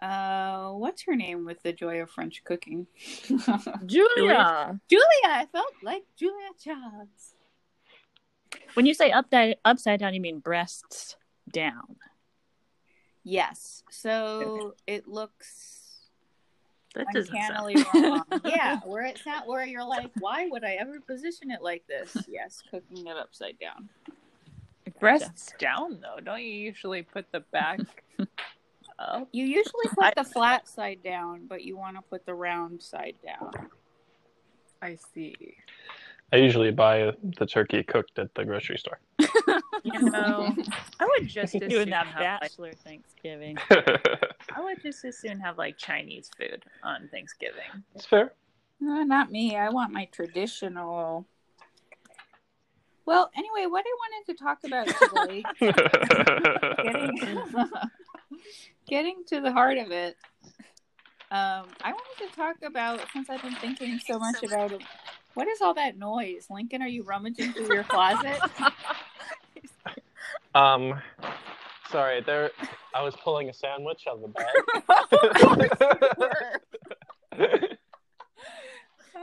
uh, 0.00 0.70
what's 0.72 1.02
her 1.04 1.14
name 1.14 1.44
with 1.44 1.62
the 1.62 1.72
joy 1.72 2.00
of 2.00 2.10
French 2.10 2.42
cooking? 2.44 2.86
Julia. 3.86 4.80
Julia. 4.88 5.24
I 5.24 5.46
felt 5.52 5.74
like 5.82 6.04
Julia 6.18 6.48
Childs. 6.58 7.34
When 8.74 8.86
you 8.86 8.94
say 8.94 9.10
upside 9.10 9.56
upside 9.64 10.00
down, 10.00 10.14
you 10.14 10.20
mean 10.20 10.38
breasts 10.38 11.16
down. 11.52 11.96
Yes. 13.22 13.82
So 13.90 14.74
it 14.86 15.08
looks 15.08 15.83
That 16.94 17.06
doesn't 17.12 17.34
sound. 17.34 17.68
uncannily 17.68 17.84
wrong. 17.94 18.22
yeah, 18.44 18.80
where 18.84 19.04
it's 19.04 19.26
not 19.26 19.46
where 19.48 19.66
you're 19.66 19.84
like, 19.84 20.10
why 20.20 20.46
would 20.48 20.64
I 20.64 20.74
ever 20.74 21.00
position 21.00 21.50
it 21.50 21.60
like 21.60 21.84
this? 21.88 22.16
Yes, 22.28 22.62
cooking 22.70 23.06
it 23.06 23.16
upside 23.16 23.58
down. 23.58 23.88
Breasts 25.00 25.52
down 25.58 25.98
though. 26.00 26.20
Don't 26.22 26.42
you 26.42 26.52
usually 26.52 27.02
put 27.02 27.26
the 27.32 27.40
back 27.40 27.80
up? 28.98 29.28
You 29.32 29.44
usually 29.44 29.88
put 29.98 30.14
the 30.14 30.24
flat 30.24 30.68
side 30.68 31.00
down, 31.02 31.46
but 31.48 31.64
you 31.64 31.76
want 31.76 31.96
to 31.96 32.02
put 32.02 32.24
the 32.26 32.34
round 32.34 32.80
side 32.80 33.16
down. 33.24 33.68
I 34.80 34.96
see. 35.14 35.56
I 36.32 36.36
usually 36.36 36.70
buy 36.70 37.12
the 37.38 37.46
turkey 37.46 37.82
cooked 37.82 38.18
at 38.18 38.34
the 38.34 38.44
grocery 38.44 38.78
store. 38.78 39.00
You 39.84 40.00
know, 40.00 40.56
I 41.00 41.04
would 41.04 41.28
just 41.28 41.54
as 41.56 41.60
Doing 41.60 41.70
soon 41.70 41.90
that 41.90 42.06
have 42.06 42.22
like, 42.22 42.40
bachelor 42.40 42.72
Thanksgiving. 42.72 43.58
I 43.70 44.60
would 44.60 44.80
just 44.82 45.04
as 45.04 45.18
soon 45.18 45.38
have 45.40 45.58
like 45.58 45.76
Chinese 45.76 46.30
food 46.38 46.64
on 46.82 47.06
Thanksgiving. 47.12 47.84
It's 47.94 48.06
fair. 48.06 48.32
No, 48.80 49.02
not 49.02 49.30
me. 49.30 49.56
I 49.56 49.68
want 49.68 49.92
my 49.92 50.06
traditional. 50.06 51.26
Well, 53.04 53.30
anyway, 53.36 53.66
what 53.66 53.84
I 53.86 53.94
wanted 54.00 54.32
to 54.32 54.42
talk 54.42 54.64
about 54.64 54.86
today, 54.86 55.44
getting, 56.82 57.70
getting 58.88 59.24
to 59.26 59.42
the 59.42 59.52
heart 59.52 59.76
of 59.76 59.90
it, 59.90 60.16
um, 61.30 61.66
I 61.82 61.92
wanted 61.92 62.30
to 62.30 62.34
talk 62.34 62.56
about 62.64 63.00
since 63.12 63.28
I've 63.28 63.42
been 63.42 63.54
thinking 63.56 63.98
so 63.98 64.18
much 64.18 64.42
about 64.42 64.72
it. 64.72 64.82
What 65.34 65.48
is 65.48 65.60
all 65.60 65.74
that 65.74 65.98
noise, 65.98 66.46
Lincoln? 66.48 66.80
Are 66.82 66.88
you 66.88 67.02
rummaging 67.02 67.52
through 67.52 67.74
your 67.74 67.82
closet? 67.84 68.38
um, 70.54 71.00
sorry, 71.90 72.20
there. 72.22 72.50
I 72.94 73.02
was 73.02 73.16
pulling 73.16 73.48
a 73.48 73.52
sandwich 73.54 74.04
out 74.08 74.22
of 74.22 74.22
the 74.22 74.28
bag. 74.28 74.46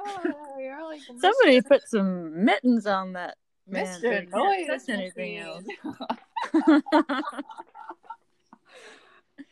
Oh, 0.03 0.58
you're 0.60 0.84
like 0.84 1.00
Somebody 1.20 1.62
put 1.62 1.88
some 1.88 2.44
mittens 2.44 2.88
on 2.88 3.13
that 3.13 3.38
man. 3.68 3.86
so 3.86 4.00
Mr. 4.08 4.12
can't 4.12 4.32
Noise 4.32 4.65
touch 4.68 4.89
anything 4.89 5.38
else. 5.38 5.63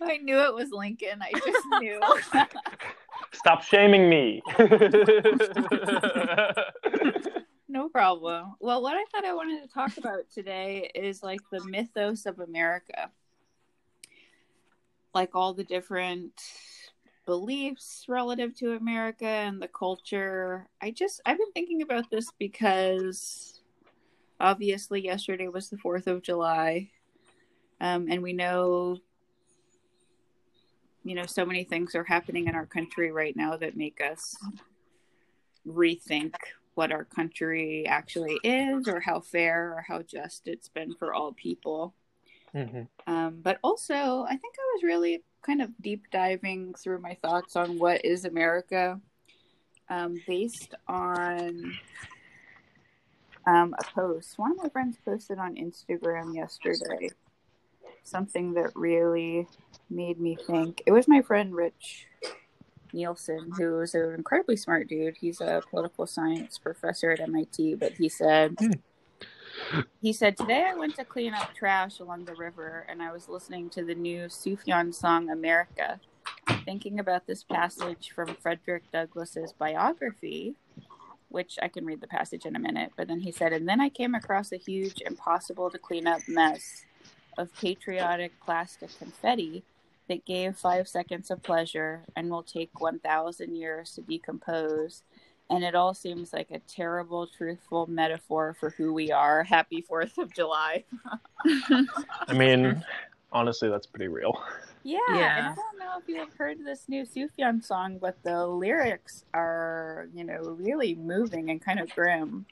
I 0.02 0.18
knew 0.18 0.40
it 0.40 0.56
was 0.56 0.72
Lincoln. 0.72 1.22
I 1.22 1.32
just 1.34 1.68
knew. 1.80 2.00
Stop 3.34 3.64
shaming 3.64 4.10
me. 4.10 4.42
no 7.68 7.90
problem. 7.90 8.56
Well, 8.60 8.82
what 8.82 8.96
I 8.96 9.06
thought 9.12 9.26
I 9.26 9.34
wanted 9.34 9.62
to 9.62 9.70
talk 9.74 9.98
about 9.98 10.30
today 10.34 10.92
is 10.96 11.24
like 11.24 11.42
the 11.52 11.64
mythos 11.64 12.26
of 12.26 12.40
America. 12.40 13.12
Like 15.14 15.36
all 15.36 15.54
the 15.54 15.64
different 15.64 16.34
beliefs 17.26 18.06
relative 18.08 18.56
to 18.56 18.74
America 18.74 19.28
and 19.28 19.62
the 19.62 19.68
culture. 19.68 20.68
I 20.82 20.90
just 20.90 21.22
I've 21.26 21.38
been 21.38 21.52
thinking 21.54 21.84
about 21.84 22.10
this 22.10 22.32
because 22.40 23.62
obviously 24.40 25.02
yesterday 25.02 25.48
was 25.48 25.70
the 25.70 25.78
4th 25.78 26.08
of 26.08 26.24
July. 26.24 26.90
Um, 27.82 28.08
and 28.10 28.24
we 28.24 28.34
know 28.34 28.98
you 31.04 31.16
know 31.16 31.26
so 31.26 31.46
many 31.46 31.64
things 31.64 31.96
are 31.96 32.04
happening 32.04 32.48
in 32.48 32.56
our 32.56 32.66
country 32.66 33.12
right 33.12 33.36
now 33.36 33.56
that 33.58 33.78
make 33.78 34.02
us 34.02 34.36
rethink 35.68 36.34
what 36.76 36.92
our 36.92 37.04
country 37.04 37.86
actually 37.88 38.40
is 38.44 38.88
or 38.88 39.00
how 39.00 39.20
fair 39.20 39.74
or 39.74 39.86
how 39.88 40.02
just 40.02 40.48
it's 40.48 40.70
been 40.70 40.94
for 40.96 41.14
all 41.14 41.34
people. 41.34 41.94
Mhm. 42.56 42.88
um, 43.06 43.42
but 43.44 43.60
also 43.64 44.24
i 44.24 44.36
think 44.36 44.56
i 44.58 44.72
was 44.74 44.82
really 44.82 45.22
kind 45.44 45.62
of 45.62 45.70
deep 45.82 46.06
diving 46.12 46.74
through 46.74 47.00
my 47.00 47.14
thoughts 47.22 47.56
on 47.56 47.78
what 47.78 48.04
is 48.04 48.26
america 48.26 49.00
um, 49.90 50.20
based 50.28 50.74
on 50.88 51.78
um, 53.48 53.76
a 53.80 53.84
post. 53.94 54.38
One 54.38 54.52
of 54.52 54.58
my 54.58 54.70
friends 54.70 54.98
posted 55.06 55.38
on 55.38 55.56
instagram 55.56 56.36
yesterday 56.36 57.10
something 58.04 58.54
that 58.54 58.72
really 58.76 59.48
made 59.90 60.20
me 60.20 60.36
think. 60.36 60.84
It 60.86 60.92
was 60.92 61.08
my 61.08 61.22
friend 61.22 61.56
Rich 61.56 62.08
Nielsen, 62.94 63.52
who 63.58 63.82
is 63.82 63.96
an 63.96 64.14
incredibly 64.14 64.56
smart 64.56 64.88
dude. 64.88 65.18
He's 65.18 65.42
a 65.42 65.62
political 65.70 66.08
science 66.08 66.58
professor 66.58 67.12
at 67.12 67.20
MIT, 67.20 67.76
but 67.76 67.94
he 67.94 68.10
said 68.10 68.56
hmm. 68.60 69.82
he 70.02 70.14
said 70.14 70.38
today 70.38 70.68
I 70.70 70.76
went 70.76 70.96
to 70.96 71.06
clean 71.06 71.34
up 71.34 71.54
trash 71.54 72.00
along 72.00 72.26
the 72.26 72.36
river 72.36 72.86
and 72.90 73.02
I 73.02 73.12
was 73.12 73.30
listening 73.30 73.70
to 73.72 73.84
the 73.84 73.96
new 73.96 74.26
Sufjan 74.26 74.94
song 74.94 75.30
America, 75.30 76.00
thinking 76.66 77.00
about 77.00 77.28
this 77.28 77.44
passage 77.44 78.12
from 78.14 78.36
Frederick 78.36 78.84
Douglass's 78.92 79.54
biography. 79.54 80.56
Which 81.32 81.60
I 81.62 81.68
can 81.68 81.86
read 81.86 82.02
the 82.02 82.08
passage 82.08 82.48
in 82.48 82.56
a 82.56 82.60
minute, 82.60 82.92
but 82.98 83.08
then 83.08 83.20
he 83.20 83.32
said, 83.32 83.54
and 83.54 83.70
then 83.70 83.80
I 83.80 83.90
came 83.90 84.16
across 84.16 84.52
a 84.52 84.58
huge, 84.58 85.00
impossible 85.06 85.70
to 85.70 85.78
clean 85.78 86.08
up 86.08 86.22
mess 86.28 86.86
of 87.40 87.54
patriotic 87.56 88.34
plastic 88.46 88.90
confetti 89.00 89.64
that 90.10 90.26
gave 90.26 90.58
five 90.58 90.88
seconds 90.88 91.32
of 91.32 91.42
pleasure 91.42 92.02
and 92.16 92.30
will 92.30 92.44
take 92.44 92.80
1,000 92.82 93.56
years 93.56 93.92
to 93.96 94.02
decompose. 94.02 95.04
And 95.50 95.64
it 95.64 95.74
all 95.74 95.94
seems 95.94 96.34
like 96.34 96.52
a 96.52 96.60
terrible, 96.60 97.26
truthful 97.28 97.88
metaphor 97.88 98.56
for 98.60 98.72
who 98.72 98.94
we 98.94 99.12
are. 99.12 99.44
Happy 99.44 99.82
4th 99.90 100.18
of 100.18 100.34
July. 100.34 100.84
I 102.28 102.34
mean, 102.34 102.84
honestly, 103.32 103.70
that's 103.70 103.88
pretty 103.88 104.08
real. 104.10 104.40
Yeah, 104.84 105.00
Yeah. 105.10 105.38
and 105.38 105.48
I 105.48 105.56
don't 105.56 105.80
know 105.80 105.98
if 106.00 106.08
you 106.08 106.18
have 106.18 106.34
heard 106.38 106.64
this 106.64 106.88
new 106.88 107.04
Sufjan 107.06 107.64
song, 107.64 107.98
but 108.00 108.22
the 108.24 108.46
lyrics 108.48 109.26
are, 109.34 110.08
you 110.14 110.24
know, 110.24 110.56
really 110.60 110.96
moving 110.96 111.50
and 111.50 111.62
kind 111.62 111.80
of 111.80 111.90
grim. 111.96 112.46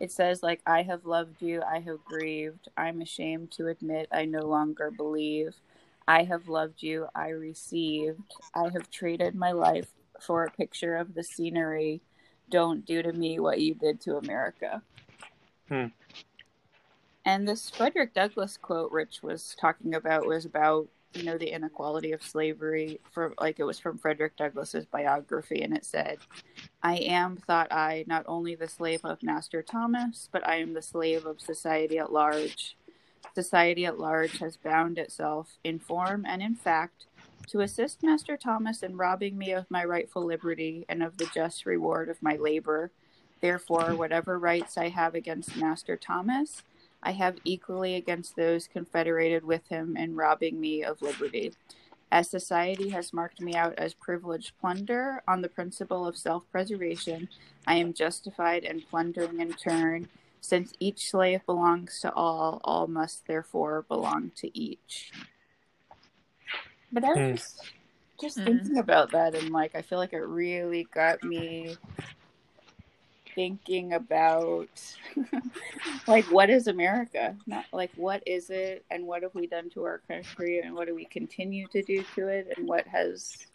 It 0.00 0.10
says 0.10 0.42
like, 0.42 0.60
"I 0.66 0.82
have 0.82 1.06
loved 1.06 1.40
you, 1.40 1.62
I 1.62 1.80
have 1.80 2.04
grieved. 2.04 2.68
I'm 2.76 3.00
ashamed 3.00 3.50
to 3.52 3.68
admit 3.68 4.08
I 4.12 4.24
no 4.24 4.46
longer 4.46 4.90
believe. 4.90 5.56
I 6.06 6.24
have 6.24 6.48
loved 6.48 6.82
you, 6.82 7.08
I 7.14 7.28
received. 7.28 8.34
I 8.54 8.68
have 8.70 8.90
traded 8.90 9.34
my 9.34 9.52
life 9.52 9.88
for 10.20 10.44
a 10.44 10.50
picture 10.50 10.96
of 10.96 11.14
the 11.14 11.22
scenery. 11.22 12.02
Don't 12.50 12.84
do 12.84 13.02
to 13.02 13.12
me 13.12 13.38
what 13.38 13.60
you 13.60 13.74
did 13.74 14.00
to 14.02 14.16
America." 14.16 14.82
Hmm. 15.68 15.86
And 17.24 17.48
this 17.48 17.70
Frederick 17.70 18.12
Douglass 18.12 18.56
quote 18.56 18.92
Rich 18.92 19.22
was 19.22 19.56
talking 19.58 19.94
about 19.94 20.26
was 20.26 20.44
about 20.44 20.88
you 21.14 21.22
know 21.22 21.38
the 21.38 21.52
inequality 21.52 22.12
of 22.12 22.22
slavery 22.22 23.00
for 23.12 23.32
like 23.40 23.60
it 23.60 23.64
was 23.64 23.78
from 23.78 23.98
Frederick 23.98 24.36
Douglass's 24.36 24.84
biography 24.84 25.62
and 25.62 25.74
it 25.74 25.84
said 25.84 26.18
I 26.84 26.96
am 26.96 27.38
thought 27.38 27.72
I 27.72 28.04
not 28.06 28.26
only 28.28 28.54
the 28.54 28.68
slave 28.68 29.00
of 29.04 29.22
Master 29.22 29.62
Thomas 29.62 30.28
but 30.30 30.46
I 30.46 30.56
am 30.56 30.74
the 30.74 30.82
slave 30.82 31.24
of 31.24 31.40
society 31.40 31.98
at 31.98 32.12
large 32.12 32.76
society 33.34 33.86
at 33.86 33.98
large 33.98 34.38
has 34.38 34.58
bound 34.58 34.98
itself 34.98 35.56
in 35.64 35.78
form 35.78 36.26
and 36.28 36.42
in 36.42 36.54
fact 36.54 37.06
to 37.48 37.62
assist 37.62 38.02
Master 38.02 38.36
Thomas 38.36 38.82
in 38.82 38.98
robbing 38.98 39.38
me 39.38 39.52
of 39.52 39.70
my 39.70 39.82
rightful 39.82 40.26
liberty 40.26 40.84
and 40.86 41.02
of 41.02 41.16
the 41.16 41.30
just 41.34 41.64
reward 41.64 42.10
of 42.10 42.22
my 42.22 42.36
labor 42.36 42.92
therefore 43.40 43.94
whatever 43.96 44.38
rights 44.38 44.76
I 44.76 44.90
have 44.90 45.14
against 45.14 45.56
Master 45.56 45.96
Thomas 45.96 46.64
I 47.02 47.12
have 47.12 47.38
equally 47.44 47.94
against 47.94 48.36
those 48.36 48.66
confederated 48.66 49.44
with 49.44 49.68
him 49.68 49.96
in 49.96 50.16
robbing 50.16 50.60
me 50.60 50.82
of 50.82 51.02
liberty. 51.02 51.52
As 52.14 52.30
society 52.30 52.90
has 52.90 53.12
marked 53.12 53.40
me 53.40 53.56
out 53.56 53.74
as 53.76 53.92
privileged 53.92 54.56
plunder 54.60 55.20
on 55.26 55.42
the 55.42 55.48
principle 55.48 56.06
of 56.06 56.16
self 56.16 56.48
preservation, 56.52 57.28
I 57.66 57.74
am 57.74 57.92
justified 57.92 58.62
in 58.62 58.82
plundering 58.82 59.40
in 59.40 59.52
turn. 59.54 60.08
Since 60.40 60.74
each 60.78 61.10
slave 61.10 61.44
belongs 61.44 61.98
to 62.02 62.12
all, 62.14 62.60
all 62.62 62.86
must 62.86 63.26
therefore 63.26 63.82
belong 63.82 64.30
to 64.36 64.56
each. 64.56 65.12
But 66.92 67.02
I 67.02 67.14
was 67.14 67.60
just 68.20 68.36
Hmm. 68.36 68.44
thinking 68.44 68.78
about 68.78 69.10
that, 69.10 69.34
and 69.34 69.50
like, 69.50 69.74
I 69.74 69.82
feel 69.82 69.98
like 69.98 70.12
it 70.12 70.18
really 70.18 70.84
got 70.94 71.24
me 71.24 71.76
thinking 73.34 73.92
about 73.92 74.68
like 76.06 76.24
what 76.26 76.50
is 76.50 76.66
America? 76.66 77.36
Not 77.46 77.66
like 77.72 77.90
what 77.96 78.22
is 78.26 78.50
it 78.50 78.84
and 78.90 79.06
what 79.06 79.22
have 79.22 79.34
we 79.34 79.46
done 79.46 79.70
to 79.70 79.84
our 79.84 79.98
country 80.08 80.60
and 80.60 80.74
what 80.74 80.86
do 80.86 80.94
we 80.94 81.04
continue 81.04 81.66
to 81.68 81.82
do 81.82 82.04
to 82.14 82.28
it 82.28 82.52
and 82.56 82.68
what 82.68 82.86
has 82.86 83.46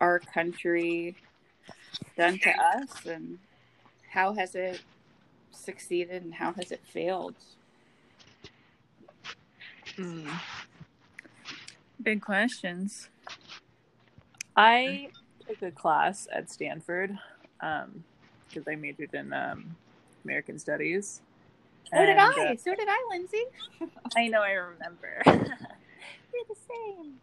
our 0.00 0.18
country 0.18 1.16
done 2.16 2.38
to 2.38 2.50
us 2.50 3.06
and 3.06 3.38
how 4.10 4.34
has 4.34 4.54
it 4.54 4.80
succeeded 5.50 6.22
and 6.22 6.34
how 6.34 6.52
has 6.52 6.70
it 6.70 6.80
failed? 6.86 7.34
Mm. 9.96 10.30
Big 12.02 12.20
questions. 12.20 13.08
I 14.56 15.10
took 15.46 15.62
a 15.62 15.70
class 15.70 16.28
at 16.32 16.50
Stanford 16.50 17.18
because 18.56 18.72
I 18.72 18.76
majored 18.76 19.12
in 19.12 19.32
um, 19.32 19.76
American 20.24 20.58
Studies. 20.58 21.20
So 21.92 22.04
did 22.04 22.16
I. 22.16 22.28
uh, 22.28 22.56
so 22.56 22.74
did 22.74 22.88
I, 22.88 23.06
Lindsay. 23.10 23.44
I 24.16 24.28
know, 24.28 24.40
I 24.40 24.52
remember. 24.52 25.22
We're 25.26 26.44
the 26.48 26.56
same. 26.68 27.14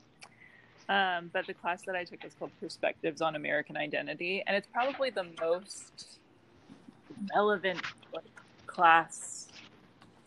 Um, 0.89 1.31
but 1.33 1.47
the 1.47 1.53
class 1.53 1.81
that 1.85 1.95
I 1.95 2.03
took 2.03 2.23
was 2.23 2.33
called 2.35 2.51
Perspectives 2.59 3.21
on 3.21 3.35
American 3.35 3.77
Identity, 3.77 4.43
and 4.45 4.55
it's 4.55 4.67
probably 4.71 5.09
the 5.09 5.25
most 5.41 6.19
relevant 7.35 7.81
like, 8.13 8.23
class 8.67 9.47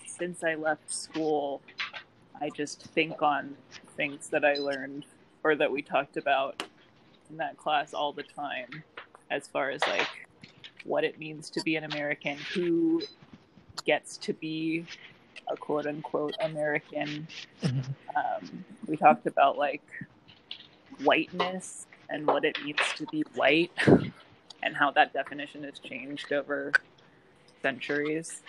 since 0.04 0.42
I 0.42 0.54
left 0.54 0.92
school. 0.92 1.62
I 2.40 2.50
just 2.50 2.82
think 2.82 3.22
on 3.22 3.54
things 3.96 4.28
that 4.28 4.44
I 4.44 4.54
learned 4.54 5.06
or 5.44 5.54
that 5.54 5.70
we 5.70 5.82
talked 5.82 6.16
about 6.16 6.62
in 7.30 7.36
that 7.36 7.56
class 7.56 7.94
all 7.94 8.12
the 8.12 8.22
time, 8.22 8.82
as 9.30 9.46
far 9.46 9.70
as 9.70 9.80
like 9.86 10.25
what 10.86 11.04
it 11.04 11.18
means 11.18 11.50
to 11.50 11.60
be 11.62 11.76
an 11.76 11.84
American, 11.84 12.36
who 12.54 13.02
gets 13.84 14.16
to 14.18 14.32
be 14.32 14.84
a 15.48 15.56
quote 15.56 15.86
unquote 15.86 16.34
American. 16.40 17.26
Um, 17.64 18.64
we 18.86 18.96
talked 18.96 19.26
about 19.26 19.58
like 19.58 19.82
whiteness 21.04 21.86
and 22.08 22.26
what 22.26 22.44
it 22.44 22.56
means 22.64 22.78
to 22.96 23.06
be 23.06 23.22
white 23.34 23.72
and 24.62 24.76
how 24.76 24.90
that 24.92 25.12
definition 25.12 25.62
has 25.64 25.78
changed 25.78 26.32
over 26.32 26.72
centuries. 27.62 28.42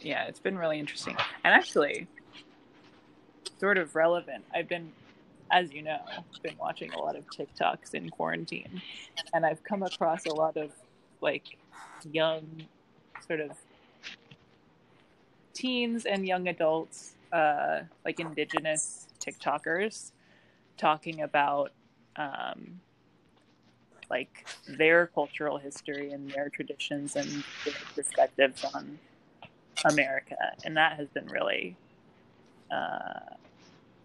Yeah, 0.00 0.24
it's 0.24 0.40
been 0.40 0.58
really 0.58 0.80
interesting. 0.80 1.16
And 1.44 1.54
actually, 1.54 2.08
sort 3.60 3.78
of 3.78 3.94
relevant. 3.94 4.44
I've 4.52 4.68
been, 4.68 4.90
as 5.52 5.70
you 5.72 5.82
know, 5.82 5.98
I've 6.10 6.42
been 6.42 6.56
watching 6.58 6.92
a 6.94 6.98
lot 6.98 7.14
of 7.14 7.24
TikToks 7.26 7.94
in 7.94 8.08
quarantine, 8.08 8.80
and 9.34 9.44
I've 9.44 9.62
come 9.62 9.82
across 9.82 10.24
a 10.24 10.32
lot 10.32 10.56
of 10.56 10.72
like 11.20 11.58
young, 12.10 12.64
sort 13.26 13.40
of 13.40 13.52
teens 15.52 16.06
and 16.06 16.26
young 16.26 16.48
adults, 16.48 17.14
uh, 17.32 17.80
like 18.04 18.18
indigenous 18.18 19.08
TikTokers, 19.20 20.12
talking 20.78 21.20
about 21.20 21.72
um, 22.16 22.80
like 24.08 24.46
their 24.66 25.08
cultural 25.08 25.58
history 25.58 26.12
and 26.12 26.30
their 26.30 26.48
traditions 26.48 27.14
and 27.14 27.28
their 27.64 27.74
perspectives 27.94 28.64
on 28.74 28.98
America, 29.84 30.36
and 30.64 30.78
that 30.78 30.96
has 30.96 31.08
been 31.08 31.26
really 31.26 31.76
uh, 32.70 33.34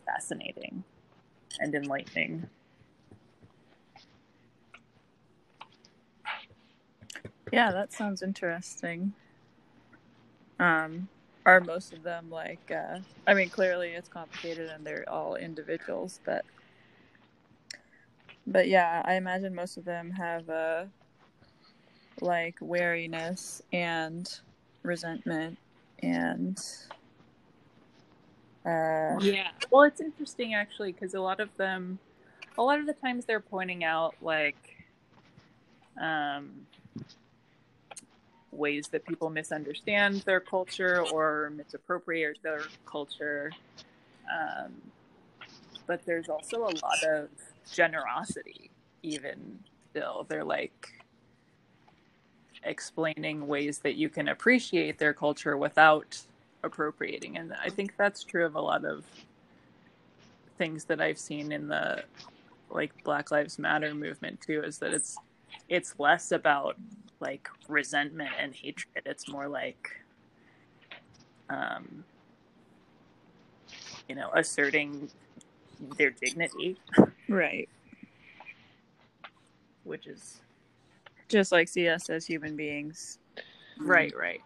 fascinating 0.06 0.84
and 1.60 1.74
enlightening. 1.76 2.48
Yeah, 7.52 7.72
that 7.72 7.94
sounds 7.94 8.22
interesting. 8.22 9.14
Um, 10.60 11.08
are 11.46 11.62
most 11.62 11.94
of 11.94 12.04
them 12.04 12.30
like? 12.30 12.72
Uh, 12.72 13.00
I 13.26 13.34
mean, 13.34 13.50
clearly 13.50 13.90
it's 13.90 14.10
complicated 14.10 14.70
and 14.70 14.86
they're 14.86 15.06
all 15.08 15.36
individuals, 15.36 16.20
but 16.26 16.44
but 18.46 18.68
yeah, 18.68 19.02
I 19.06 19.16
imagine 19.16 19.56
most 19.56 19.78
of 19.78 19.86
them 19.86 20.12
have 20.12 20.50
uh, 20.50 20.86
like 22.22 22.56
wariness 22.62 23.62
and 23.72 24.28
resentment 24.84 25.58
and 26.02 26.58
uh, 28.68 29.20
Yeah. 29.22 29.50
Well, 29.72 29.84
it's 29.84 30.02
interesting 30.02 30.54
actually 30.54 30.92
because 30.92 31.14
a 31.14 31.22
lot 31.22 31.40
of 31.40 31.50
them, 31.58 32.00
a 32.58 32.64
lot 32.64 32.80
of 32.80 32.86
the 32.86 32.94
times 32.94 33.26
they're 33.26 33.40
pointing 33.40 33.84
out 33.84 34.16
like 34.22 34.76
um, 36.00 36.50
ways 38.52 38.88
that 38.90 39.06
people 39.06 39.30
misunderstand 39.30 40.22
their 40.26 40.40
culture 40.40 41.02
or 41.14 41.52
misappropriate 41.56 42.38
their 42.44 42.62
culture. 42.86 43.52
Um, 44.32 44.74
but 45.86 46.06
there's 46.06 46.28
also 46.28 46.64
a 46.64 46.74
lot 46.84 47.04
of 47.08 47.30
generosity, 47.72 48.70
even 49.04 49.60
still. 49.90 50.26
They're 50.28 50.44
like 50.44 50.90
explaining 52.64 53.48
ways 53.48 53.80
that 53.80 53.96
you 53.96 54.10
can 54.10 54.28
appreciate 54.28 54.98
their 54.98 55.14
culture 55.14 55.56
without 55.58 56.20
appropriating 56.68 57.38
and 57.38 57.54
i 57.64 57.70
think 57.70 57.94
that's 57.98 58.24
true 58.24 58.46
of 58.46 58.56
a 58.56 58.62
lot 58.62 58.86
of 58.86 59.04
things 60.58 60.86
that 60.86 61.02
i've 61.02 61.20
seen 61.20 61.52
in 61.52 61.68
the 61.68 62.04
like 62.70 62.92
black 63.04 63.32
lives 63.32 63.58
matter 63.58 63.94
movement 63.94 64.40
too 64.42 64.62
is 64.64 64.78
that 64.78 64.94
it's 64.94 65.18
it's 65.70 65.96
less 65.98 66.32
about 66.32 66.78
like 67.20 67.50
resentment 67.68 68.30
and 68.40 68.54
hatred. 68.54 69.04
It's 69.06 69.30
more 69.30 69.48
like 69.48 69.90
um 71.50 72.04
you 74.08 74.16
know 74.16 74.30
asserting 74.34 75.10
their 75.98 76.12
dignity. 76.12 76.78
Right, 77.30 77.70
which 79.84 80.08
is 80.08 80.42
just 81.28 81.52
like 81.52 81.68
see 81.68 81.88
us 81.90 82.10
as 82.10 82.26
human 82.26 82.56
beings. 82.56 83.20
right 83.80 84.16
right 84.16 84.42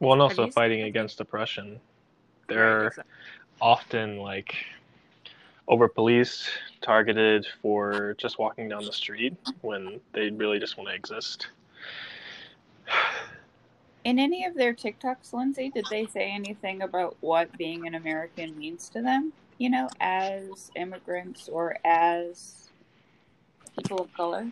Well, 0.00 0.12
and 0.12 0.22
also 0.22 0.48
fighting 0.48 0.80
seen- 0.80 0.86
against 0.86 1.20
oppression. 1.20 1.80
They're 2.48 2.88
exactly. 2.88 3.12
often 3.60 4.18
like 4.18 4.54
over 5.66 5.88
policed, 5.88 6.48
targeted 6.82 7.46
for 7.62 8.14
just 8.18 8.38
walking 8.38 8.68
down 8.68 8.84
the 8.84 8.92
street 8.92 9.34
when 9.62 10.00
they 10.12 10.30
really 10.30 10.58
just 10.58 10.76
want 10.76 10.88
to 10.90 10.94
exist. 10.94 11.48
In 14.04 14.18
any 14.18 14.44
of 14.44 14.54
their 14.54 14.74
TikToks, 14.74 15.32
Lindsay, 15.32 15.70
did 15.70 15.86
they 15.88 16.04
say 16.04 16.30
anything 16.30 16.82
about 16.82 17.16
what 17.20 17.56
being 17.56 17.86
an 17.86 17.94
American 17.94 18.58
means 18.58 18.90
to 18.90 19.00
them? 19.00 19.32
You 19.56 19.70
know, 19.70 19.88
as 19.98 20.70
immigrants 20.76 21.48
or 21.48 21.78
as 21.86 22.68
people 23.78 24.02
of 24.02 24.12
color? 24.12 24.46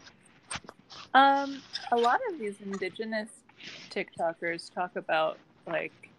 Um, 1.13 1.61
a 1.91 1.97
lot 1.97 2.21
of 2.33 2.39
these 2.39 2.55
indigenous 2.65 3.29
TikTokers 3.91 4.73
talk 4.73 4.97
about 4.97 5.39
like, 5.67 6.11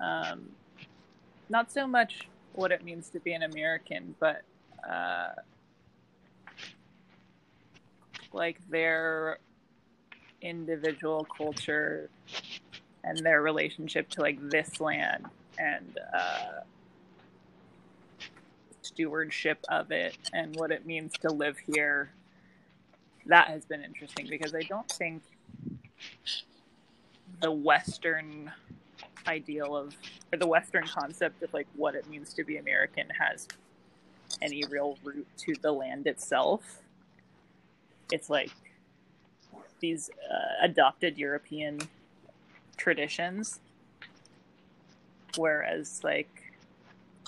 um, 0.00 0.48
not 1.48 1.72
so 1.72 1.86
much 1.86 2.28
what 2.54 2.72
it 2.72 2.84
means 2.84 3.08
to 3.10 3.20
be 3.20 3.32
an 3.32 3.42
American, 3.42 4.14
but 4.20 4.42
uh, 4.88 5.30
like 8.32 8.58
their 8.68 9.38
individual 10.42 11.26
culture 11.36 12.10
and 13.04 13.18
their 13.18 13.42
relationship 13.42 14.08
to 14.10 14.20
like 14.20 14.38
this 14.50 14.80
land 14.80 15.26
and 15.58 15.98
uh, 16.14 16.60
stewardship 18.82 19.58
of 19.68 19.90
it 19.90 20.16
and 20.32 20.54
what 20.56 20.70
it 20.70 20.86
means 20.86 21.12
to 21.20 21.28
live 21.32 21.56
here. 21.58 22.10
That 23.26 23.48
has 23.48 23.64
been 23.64 23.82
interesting 23.82 24.26
because 24.28 24.54
I 24.54 24.62
don't 24.62 24.90
think 24.90 25.22
the 27.40 27.50
Western 27.50 28.50
ideal 29.26 29.76
of 29.76 29.94
or 30.32 30.38
the 30.38 30.46
Western 30.46 30.86
concept 30.86 31.42
of 31.42 31.52
like 31.52 31.66
what 31.76 31.94
it 31.94 32.08
means 32.08 32.32
to 32.34 32.44
be 32.44 32.56
American 32.56 33.08
has 33.10 33.46
any 34.42 34.62
real 34.70 34.98
root 35.04 35.26
to 35.38 35.54
the 35.62 35.72
land 35.72 36.06
itself. 36.06 36.80
It's 38.10 38.30
like 38.30 38.50
these 39.80 40.10
uh, 40.30 40.64
adopted 40.64 41.18
European 41.18 41.78
traditions. 42.76 43.60
Whereas, 45.36 46.02
like, 46.02 46.52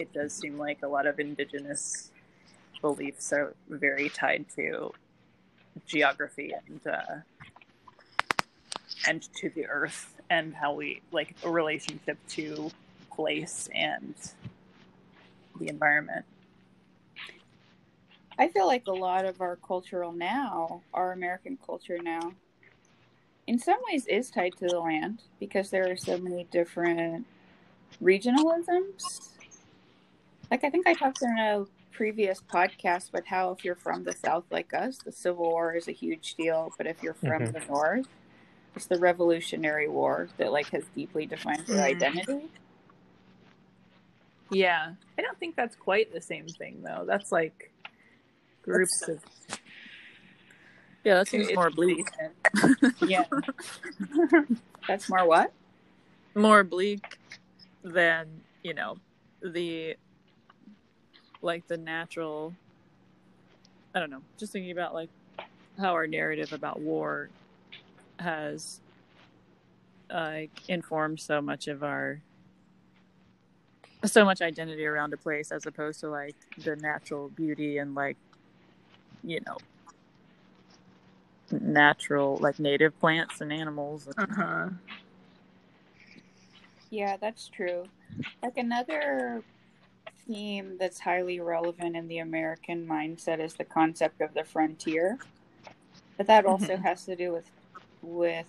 it 0.00 0.12
does 0.12 0.32
seem 0.32 0.56
like 0.56 0.78
a 0.82 0.88
lot 0.88 1.06
of 1.06 1.20
indigenous 1.20 2.10
beliefs 2.80 3.32
are 3.32 3.54
very 3.68 4.08
tied 4.08 4.46
to 4.56 4.92
geography 5.86 6.52
and 6.66 6.80
uh, 6.86 7.16
and 9.06 9.22
to 9.34 9.50
the 9.50 9.66
earth 9.66 10.14
and 10.28 10.54
how 10.54 10.74
we 10.74 11.00
like 11.12 11.34
a 11.44 11.50
relationship 11.50 12.18
to 12.28 12.70
place 13.10 13.68
and 13.74 14.14
the 15.58 15.68
environment. 15.68 16.24
I 18.38 18.48
feel 18.48 18.66
like 18.66 18.86
a 18.86 18.92
lot 18.92 19.26
of 19.26 19.40
our 19.40 19.56
cultural 19.56 20.12
now, 20.12 20.82
our 20.94 21.12
American 21.12 21.58
culture 21.64 21.98
now, 22.02 22.32
in 23.46 23.58
some 23.58 23.78
ways 23.90 24.06
is 24.06 24.30
tied 24.30 24.56
to 24.58 24.68
the 24.68 24.78
land 24.80 25.22
because 25.38 25.70
there 25.70 25.90
are 25.90 25.96
so 25.96 26.16
many 26.16 26.44
different 26.44 27.26
regionalisms. 28.02 29.30
Like 30.50 30.64
I 30.64 30.70
think 30.70 30.86
I 30.86 30.94
talked 30.94 31.22
in 31.22 31.38
a 31.38 31.64
previous 31.92 32.40
podcast 32.40 33.10
about 33.10 33.26
how 33.26 33.50
if 33.50 33.64
you're 33.64 33.74
from 33.74 34.04
the 34.04 34.14
South 34.14 34.44
like 34.50 34.72
us, 34.72 34.98
the 34.98 35.12
Civil 35.12 35.50
War 35.50 35.74
is 35.74 35.88
a 35.88 35.92
huge 35.92 36.34
deal, 36.34 36.72
but 36.78 36.86
if 36.86 37.02
you're 37.02 37.14
from 37.14 37.42
Mhm. 37.42 37.52
the 37.52 37.66
North, 37.66 38.06
it's 38.76 38.86
the 38.86 38.98
Revolutionary 38.98 39.88
War 39.88 40.28
that 40.38 40.52
like 40.52 40.70
has 40.70 40.84
deeply 40.94 41.26
defined 41.26 41.66
your 41.68 41.78
Mhm. 41.78 41.82
identity. 41.82 42.48
Yeah, 44.50 44.94
I 45.18 45.22
don't 45.22 45.38
think 45.38 45.54
that's 45.56 45.76
quite 45.76 46.12
the 46.12 46.20
same 46.20 46.46
thing 46.48 46.82
though. 46.82 47.04
That's 47.06 47.30
like 47.30 47.70
groups 48.62 49.02
of 49.08 49.24
Yeah, 51.04 51.14
that 51.14 51.28
seems 51.28 51.52
more 51.54 51.70
bleak. 51.70 52.06
Yeah. 53.00 53.24
That's 54.86 55.08
more 55.08 55.26
what? 55.26 55.52
More 56.34 56.62
bleak 56.64 57.18
than, 57.82 58.42
you 58.62 58.74
know, 58.74 58.98
the 59.42 59.96
like 61.42 61.66
the 61.68 61.76
natural 61.76 62.54
I 63.94 63.98
don't 64.00 64.10
know, 64.10 64.22
just 64.38 64.52
thinking 64.52 64.70
about 64.72 64.94
like 64.94 65.08
how 65.78 65.92
our 65.92 66.06
narrative 66.06 66.52
about 66.52 66.80
war 66.80 67.28
has 68.20 68.80
like 70.12 70.50
informed 70.68 71.20
so 71.20 71.40
much 71.40 71.68
of 71.68 71.82
our 71.82 72.20
so 74.04 74.24
much 74.24 74.40
identity 74.42 74.86
around 74.86 75.12
a 75.12 75.16
place 75.16 75.52
as 75.52 75.66
opposed 75.66 76.00
to 76.00 76.08
like 76.08 76.36
the 76.58 76.76
natural 76.76 77.28
beauty 77.30 77.78
and 77.78 77.94
like 77.94 78.16
you 79.22 79.40
know 79.46 79.56
natural 81.60 82.38
like 82.38 82.58
native 82.58 82.98
plants 83.00 83.40
and 83.40 83.52
animals 83.52 84.08
uh-huh. 84.16 84.68
Yeah, 86.90 87.16
that's 87.16 87.48
true. 87.48 87.88
Like 88.42 88.56
another 88.56 89.44
theme 90.26 90.76
that's 90.78 91.00
highly 91.00 91.40
relevant 91.40 91.96
in 91.96 92.08
the 92.08 92.18
American 92.18 92.86
mindset 92.86 93.40
is 93.40 93.54
the 93.54 93.64
concept 93.64 94.20
of 94.20 94.34
the 94.34 94.44
frontier. 94.44 95.18
But 96.16 96.26
that 96.26 96.46
also 96.46 96.76
Mhm. 96.76 96.82
has 96.82 97.04
to 97.06 97.16
do 97.16 97.32
with 97.32 97.50
with 98.02 98.46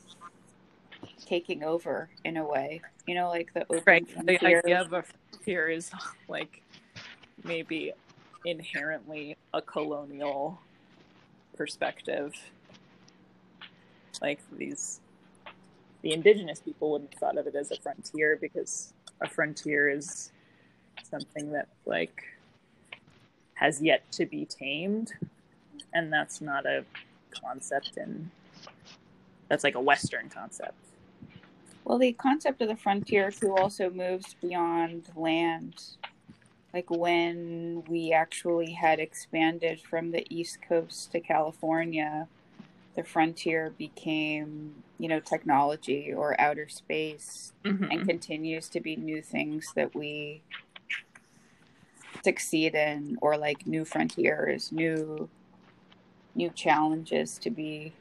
taking 1.26 1.64
over 1.64 2.10
in 2.24 2.38
a 2.38 2.46
way. 2.46 2.82
You 3.08 3.16
know, 3.16 3.30
like 3.30 3.54
the 3.54 3.64
open 3.64 3.84
Right. 3.86 4.26
The 4.26 4.46
idea 4.46 4.82
of 4.82 4.94
a 4.94 5.04
frontier 5.04 5.70
is 5.70 5.92
like 6.28 6.62
maybe 7.44 7.94
inherently 8.46 9.38
a 9.54 9.62
colonial 9.62 10.60
perspective. 11.56 12.34
Like 14.22 14.40
these, 14.52 15.00
the 16.02 16.14
indigenous 16.14 16.60
people 16.60 16.92
wouldn't 16.92 17.14
have 17.14 17.20
thought 17.20 17.38
of 17.38 17.48
it 17.48 17.56
as 17.56 17.72
a 17.72 17.78
frontier 17.78 18.38
because 18.40 18.94
a 19.22 19.28
frontier 19.28 19.90
is 19.90 20.32
something 21.10 21.52
that 21.52 21.68
like 21.86 22.24
has 23.56 23.82
yet 23.82 24.12
to 24.12 24.26
be 24.26 24.46
tamed, 24.46 25.14
and 25.94 26.12
that's 26.12 26.42
not 26.42 26.66
a 26.66 26.84
concept 27.32 27.98
in 27.98 28.32
that's 29.52 29.66
like 29.66 29.76
a 29.76 29.82
Western 29.82 30.30
concept. 30.30 30.78
Well, 31.84 31.98
the 31.98 32.14
concept 32.14 32.62
of 32.62 32.70
the 32.70 32.76
frontier 32.78 33.32
too 33.32 33.54
also 33.54 33.90
moves 33.90 34.34
beyond 34.42 35.10
land. 35.14 35.84
Like 36.74 36.90
when 36.90 37.84
we 37.86 38.14
actually 38.14 38.72
had 38.72 39.02
expanded 39.02 39.82
from 39.82 40.12
the 40.12 40.26
East 40.34 40.60
Coast 40.62 41.12
to 41.12 41.20
California, 41.20 42.30
the 42.96 43.04
frontier 43.04 43.74
became, 43.78 44.74
you 45.00 45.10
know, 45.10 45.20
technology 45.20 46.14
or 46.16 46.40
outer 46.40 46.70
space 46.70 47.52
mm-hmm. 47.66 47.92
and 47.92 48.08
continues 48.08 48.70
to 48.70 48.80
be 48.80 48.96
new 48.96 49.22
things 49.22 49.74
that 49.76 49.94
we 49.94 50.44
succeed 52.24 52.74
in 52.74 53.18
or 53.22 53.36
like 53.36 53.68
new 53.68 53.84
frontiers, 53.84 54.72
new 54.72 55.28
new 56.36 56.50
challenges 56.52 57.38
to 57.40 57.50
be 57.50 57.92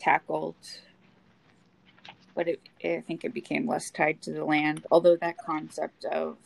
tackled 0.00 0.56
but 2.34 2.48
it, 2.48 2.60
I 2.82 3.02
think 3.06 3.24
it 3.24 3.34
became 3.34 3.66
less 3.66 3.90
tied 3.90 4.22
to 4.22 4.32
the 4.32 4.44
land. 4.44 4.86
Although 4.90 5.16
that 5.16 5.36
concept 5.38 6.04
of 6.06 6.38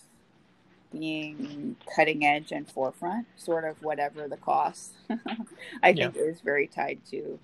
being 0.90 1.76
cutting 1.94 2.24
edge 2.24 2.52
and 2.52 2.68
forefront, 2.68 3.26
sort 3.36 3.64
of 3.64 3.82
whatever 3.82 4.28
the 4.28 4.36
cost, 4.36 4.94
I 5.82 5.92
think 5.92 6.16
is 6.16 6.40
very 6.40 6.66
tied 6.66 7.00
to 7.10 7.38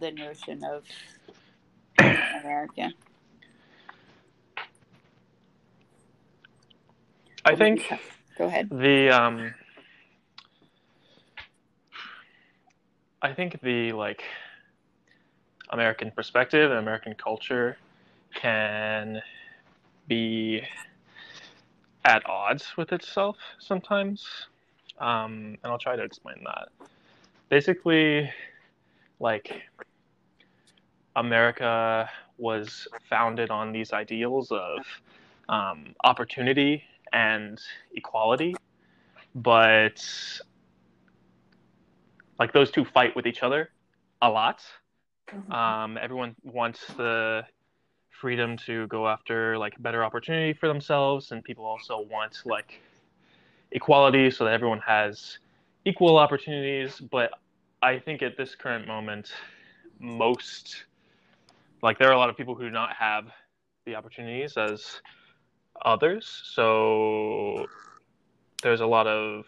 the 0.00 0.10
notion 0.12 0.62
of 0.64 0.84
America. 1.98 2.92
I 7.44 7.56
think 7.56 7.92
Go 8.38 8.46
ahead. 8.46 8.68
the 8.70 9.10
um 9.10 9.54
I 13.22 13.32
think 13.32 13.60
the 13.62 13.92
like 13.92 14.22
American 15.74 16.12
perspective 16.12 16.70
and 16.70 16.78
American 16.78 17.14
culture 17.14 17.76
can 18.32 19.20
be 20.06 20.62
at 22.04 22.24
odds 22.28 22.76
with 22.76 22.92
itself 22.92 23.36
sometimes. 23.58 24.46
Um, 25.00 25.58
and 25.62 25.72
I'll 25.72 25.78
try 25.78 25.96
to 25.96 26.02
explain 26.04 26.36
that. 26.44 26.68
Basically, 27.48 28.30
like 29.18 29.62
America 31.16 32.08
was 32.38 32.86
founded 33.10 33.50
on 33.50 33.72
these 33.72 33.92
ideals 33.92 34.52
of 34.52 34.78
um, 35.48 35.94
opportunity 36.04 36.84
and 37.12 37.60
equality, 37.94 38.54
but 39.34 40.04
like 42.38 42.52
those 42.52 42.70
two 42.70 42.84
fight 42.84 43.14
with 43.16 43.26
each 43.26 43.42
other 43.42 43.70
a 44.22 44.30
lot. 44.30 44.62
Um, 45.50 45.98
everyone 46.00 46.34
wants 46.42 46.86
the 46.96 47.44
freedom 48.10 48.56
to 48.66 48.86
go 48.88 49.08
after 49.08 49.58
like 49.58 49.80
better 49.82 50.04
opportunity 50.04 50.52
for 50.52 50.68
themselves, 50.68 51.32
and 51.32 51.42
people 51.42 51.64
also 51.64 52.06
want 52.10 52.42
like 52.44 52.80
equality 53.72 54.30
so 54.30 54.44
that 54.44 54.52
everyone 54.52 54.80
has 54.80 55.38
equal 55.84 56.16
opportunities. 56.16 57.00
But 57.00 57.30
I 57.82 57.98
think 57.98 58.22
at 58.22 58.36
this 58.36 58.54
current 58.54 58.86
moment, 58.86 59.32
most 59.98 60.84
like 61.82 61.98
there 61.98 62.08
are 62.08 62.12
a 62.12 62.18
lot 62.18 62.30
of 62.30 62.36
people 62.36 62.54
who 62.54 62.64
do 62.64 62.70
not 62.70 62.94
have 62.94 63.26
the 63.84 63.94
opportunities 63.94 64.56
as 64.56 65.00
others. 65.84 66.42
So 66.44 67.66
there's 68.62 68.80
a 68.80 68.86
lot 68.86 69.06
of 69.06 69.44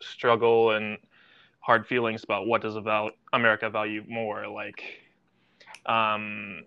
struggle 0.00 0.72
and 0.72 0.98
hard 1.60 1.86
feelings 1.86 2.24
about 2.24 2.46
what 2.46 2.60
does 2.62 2.76
about 2.76 3.12
America 3.32 3.70
value 3.70 4.04
more, 4.08 4.46
like 4.46 4.82
um, 5.86 6.64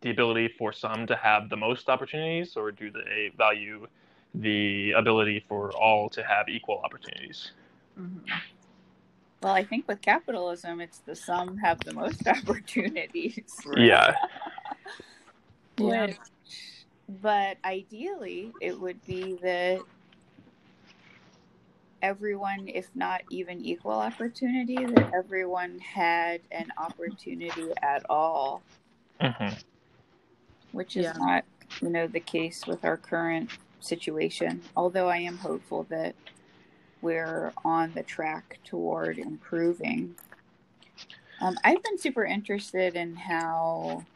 the 0.00 0.10
ability 0.10 0.54
for 0.58 0.72
some 0.72 1.06
to 1.06 1.16
have 1.16 1.48
the 1.48 1.56
most 1.56 1.88
opportunities, 1.88 2.56
or 2.56 2.72
do 2.72 2.90
they 2.90 3.32
value 3.36 3.86
the 4.34 4.92
ability 4.92 5.44
for 5.48 5.70
all 5.72 6.08
to 6.10 6.22
have 6.22 6.48
equal 6.48 6.80
opportunities? 6.84 7.52
Well, 9.42 9.54
I 9.54 9.64
think 9.64 9.88
with 9.88 10.00
capitalism, 10.00 10.80
it's 10.80 10.98
the 10.98 11.14
some 11.16 11.56
have 11.58 11.80
the 11.80 11.92
most 11.92 12.26
opportunities. 12.28 13.56
Yeah, 13.76 14.14
Yeah. 15.78 16.12
But 17.20 17.58
ideally, 17.64 18.52
it 18.60 18.78
would 18.78 19.04
be 19.04 19.34
that 19.42 19.82
everyone, 22.02 22.68
if 22.68 22.90
not 22.94 23.22
even 23.30 23.64
equal 23.64 23.92
opportunity, 23.92 24.84
that 24.84 25.10
everyone 25.14 25.78
had 25.78 26.42
an 26.50 26.72
opportunity 26.76 27.72
at 27.82 28.04
all, 28.10 28.62
hmm 29.20 29.54
which 30.72 30.96
is 30.96 31.04
Yeah. 31.06 31.12
not, 31.16 31.44
you 31.80 31.90
know, 31.90 32.06
the 32.06 32.20
case 32.20 32.66
with 32.66 32.84
our 32.84 32.96
current 32.96 33.50
situation. 33.80 34.62
Although 34.76 35.08
I 35.08 35.18
am 35.18 35.38
hopeful 35.38 35.84
that 35.84 36.14
we're 37.00 37.52
on 37.64 37.94
the 37.94 38.02
track 38.02 38.60
toward 38.64 39.18
improving. 39.18 40.16
Um, 41.40 41.58
I've 41.64 41.82
been 41.82 41.98
super 41.98 42.24
interested 42.24 42.94
in 42.96 43.16
how 43.16 44.06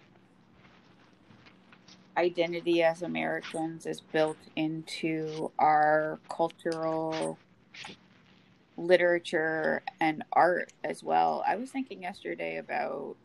identity 2.17 2.83
as 2.83 3.03
Americans 3.03 3.87
is 3.87 4.01
built 4.01 4.39
into 4.55 5.51
our 5.59 6.21
cultural 6.29 7.39
literature 8.77 9.83
and 10.01 10.23
art 10.33 10.73
as 10.85 11.03
well. 11.03 11.43
I 11.47 11.57
was 11.57 11.71
thinking 11.71 12.03
yesterday 12.03 12.59
about 12.59 13.17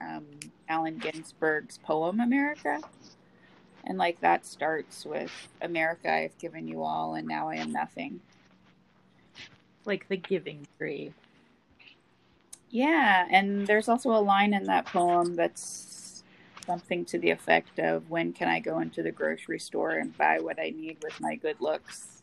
um, 0.00 0.26
Allen 0.68 0.98
Ginsberg's 0.98 1.78
poem 1.78 2.20
America. 2.20 2.80
And 3.84 3.98
like 3.98 4.20
that 4.20 4.46
starts 4.46 5.04
with 5.04 5.32
America, 5.62 6.12
I've 6.12 6.36
given 6.38 6.68
you 6.68 6.82
all, 6.82 7.14
and 7.14 7.26
now 7.26 7.48
I 7.48 7.56
am 7.56 7.72
nothing. 7.72 8.20
Like 9.84 10.08
the 10.08 10.16
giving 10.16 10.66
tree. 10.76 11.14
Yeah, 12.68 13.26
and 13.30 13.66
there's 13.66 13.88
also 13.88 14.10
a 14.10 14.20
line 14.20 14.54
in 14.54 14.64
that 14.64 14.86
poem 14.86 15.34
that's 15.34 16.22
something 16.66 17.04
to 17.06 17.18
the 17.18 17.30
effect 17.30 17.78
of 17.78 18.10
when 18.10 18.32
can 18.32 18.48
I 18.48 18.60
go 18.60 18.78
into 18.78 19.02
the 19.02 19.10
grocery 19.10 19.58
store 19.58 19.92
and 19.92 20.16
buy 20.16 20.38
what 20.38 20.60
I 20.60 20.70
need 20.70 20.98
with 21.02 21.20
my 21.20 21.34
good 21.34 21.60
looks? 21.60 22.19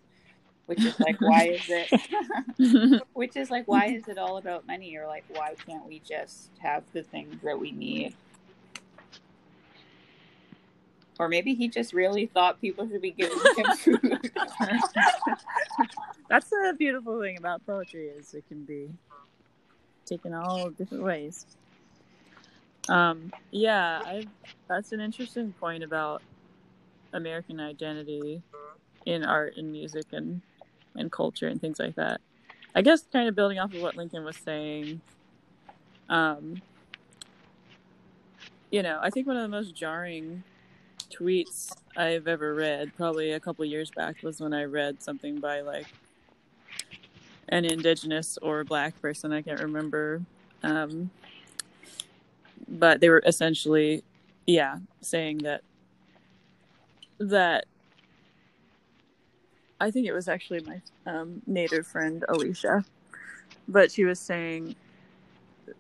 Which 0.67 0.83
is 0.83 0.99
like 0.99 1.19
why 1.21 1.47
is 1.47 1.61
it 1.69 3.01
which 3.13 3.37
is 3.37 3.49
like 3.49 3.67
why 3.67 3.85
is 3.85 4.07
it 4.09 4.17
all 4.17 4.37
about 4.37 4.67
money 4.67 4.97
or 4.97 5.07
like 5.07 5.23
why 5.29 5.55
can't 5.65 5.85
we 5.87 5.99
just 5.99 6.49
have 6.59 6.83
the 6.91 7.03
things 7.03 7.41
that 7.41 7.57
we 7.57 7.71
need? 7.71 8.15
Or 11.19 11.29
maybe 11.29 11.55
he 11.55 11.67
just 11.67 11.93
really 11.93 12.27
thought 12.27 12.61
people 12.61 12.87
should 12.87 13.01
be 13.01 13.11
giving 13.11 13.37
him 13.55 13.77
food. 13.77 14.31
That's 16.29 16.49
the 16.49 16.75
beautiful 16.77 17.19
thing 17.21 17.37
about 17.37 17.65
poetry 17.65 18.09
is 18.09 18.33
it 18.33 18.47
can 18.49 18.65
be 18.65 18.89
taken 20.05 20.33
all 20.33 20.69
different 20.69 21.03
ways. 21.03 21.45
Um, 22.89 23.31
yeah, 23.51 24.01
I 24.05 24.25
that's 24.67 24.91
an 24.91 24.99
interesting 24.99 25.53
point 25.53 25.83
about 25.83 26.21
American 27.13 27.59
identity 27.59 28.41
in 29.05 29.23
art 29.23 29.55
and 29.57 29.71
music 29.71 30.05
and 30.11 30.41
and 30.97 31.11
culture 31.11 31.47
and 31.47 31.61
things 31.61 31.79
like 31.79 31.95
that. 31.95 32.21
I 32.75 32.81
guess 32.81 33.03
kind 33.11 33.27
of 33.27 33.35
building 33.35 33.59
off 33.59 33.73
of 33.73 33.81
what 33.81 33.95
Lincoln 33.95 34.23
was 34.23 34.37
saying. 34.37 35.01
Um, 36.09 36.61
you 38.71 38.83
know, 38.83 38.99
I 39.01 39.09
think 39.09 39.27
one 39.27 39.37
of 39.37 39.41
the 39.41 39.47
most 39.47 39.73
jarring 39.75 40.43
tweets 41.09 41.71
I've 41.95 42.27
ever 42.27 42.53
read, 42.53 42.91
probably 42.95 43.31
a 43.31 43.39
couple 43.39 43.65
years 43.65 43.89
back, 43.91 44.21
was 44.23 44.39
when 44.39 44.53
I 44.53 44.65
read 44.65 45.01
something 45.01 45.39
by 45.39 45.61
like 45.61 45.87
an 47.49 47.65
indigenous 47.65 48.37
or 48.41 48.63
black 48.63 49.01
person. 49.01 49.31
I 49.31 49.41
can't 49.41 49.61
remember. 49.61 50.21
Um, 50.63 51.09
but 52.67 52.99
they 52.99 53.09
were 53.09 53.23
essentially, 53.25 54.03
yeah, 54.45 54.77
saying 55.01 55.39
that 55.39 55.61
that 57.19 57.65
I 59.79 59.91
think 59.91 60.07
it 60.07 60.13
was 60.13 60.27
actually 60.27 60.61
my 60.61 60.81
um, 61.05 61.41
native 61.45 61.85
friend 61.85 62.25
Alicia, 62.29 62.83
but 63.67 63.91
she 63.91 64.05
was 64.05 64.19
saying 64.19 64.75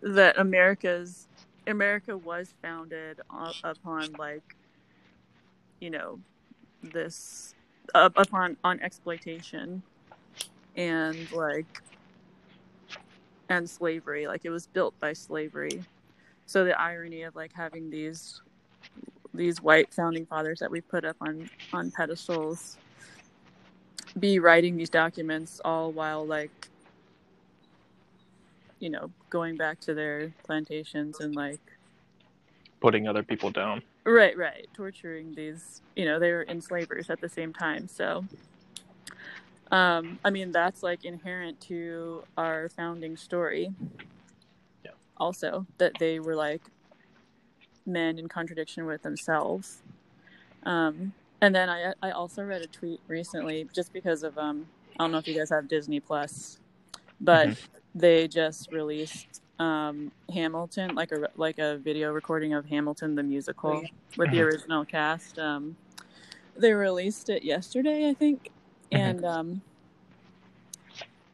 that 0.01 0.37
America's 0.37 1.27
America 1.65 2.17
was 2.17 2.53
founded 2.61 3.19
upon 3.63 4.13
like 4.13 4.55
you 5.79 5.89
know 5.89 6.19
this 6.83 7.55
upon 7.95 8.57
on 8.63 8.79
exploitation 8.81 9.81
and 10.75 11.31
like 11.31 11.81
and 13.49 13.69
slavery. 13.69 14.27
Like 14.27 14.45
it 14.45 14.49
was 14.49 14.67
built 14.67 14.97
by 14.99 15.13
slavery. 15.13 15.83
So 16.45 16.63
the 16.63 16.79
irony 16.79 17.23
of 17.23 17.35
like 17.35 17.51
having 17.53 17.89
these 17.89 18.41
these 19.33 19.61
white 19.61 19.93
founding 19.93 20.25
fathers 20.25 20.59
that 20.59 20.71
we 20.71 20.81
put 20.81 21.05
up 21.05 21.17
on 21.21 21.49
on 21.73 21.91
pedestals 21.91 22.77
be 24.19 24.39
writing 24.39 24.77
these 24.77 24.89
documents 24.89 25.61
all 25.63 25.91
while 25.91 26.25
like 26.25 26.69
you 28.79 28.89
know 28.89 29.09
going 29.29 29.55
back 29.55 29.79
to 29.79 29.93
their 29.93 30.31
plantations 30.43 31.19
and 31.19 31.35
like 31.35 31.59
putting 32.79 33.07
other 33.07 33.23
people 33.23 33.49
down 33.49 33.81
Right, 34.07 34.37
right. 34.37 34.69
Torturing 34.73 35.35
these, 35.35 35.81
you 35.97 36.05
know, 36.05 36.17
they 36.17 36.31
were 36.31 36.45
enslavers 36.47 37.09
at 37.09 37.19
the 37.19 37.27
same 37.27 37.51
time. 37.51 37.89
So, 37.89 38.23
um, 39.69 40.17
I 40.23 40.29
mean, 40.29 40.53
that's 40.53 40.81
like 40.81 41.03
inherent 41.03 41.59
to 41.61 42.23
our 42.37 42.69
founding 42.69 43.17
story. 43.17 43.73
Yeah. 44.85 44.91
Also, 45.17 45.67
that 45.77 45.91
they 45.99 46.21
were 46.21 46.35
like 46.35 46.61
men 47.85 48.17
in 48.17 48.29
contradiction 48.29 48.85
with 48.85 49.01
themselves. 49.01 49.81
Um, 50.63 51.11
and 51.41 51.53
then 51.53 51.69
I, 51.69 51.93
I 52.01 52.11
also 52.11 52.43
read 52.43 52.61
a 52.61 52.67
tweet 52.67 52.99
recently 53.07 53.67
just 53.73 53.93
because 53.93 54.23
of, 54.23 54.37
um, 54.37 54.67
I 54.99 55.03
don't 55.03 55.11
know 55.11 55.19
if 55.19 55.27
you 55.27 55.37
guys 55.37 55.49
have 55.49 55.67
Disney 55.67 55.99
Plus, 55.99 56.59
but 57.21 57.49
mm-hmm. 57.49 57.77
they 57.95 58.27
just 58.27 58.71
released 58.71 59.41
um, 59.59 60.11
Hamilton, 60.31 60.95
like 60.95 61.11
a 61.11 61.29
like 61.35 61.59
a 61.59 61.77
video 61.77 62.11
recording 62.11 62.53
of 62.53 62.65
Hamilton 62.65 63.15
the 63.15 63.23
musical 63.23 63.81
with 64.17 64.31
the 64.31 64.37
mm-hmm. 64.37 64.45
original 64.45 64.85
cast. 64.85 65.39
Um, 65.39 65.75
they 66.55 66.73
released 66.73 67.29
it 67.29 67.43
yesterday, 67.43 68.09
I 68.09 68.13
think, 68.13 68.51
mm-hmm. 68.91 68.97
and 68.97 69.25
um, 69.25 69.61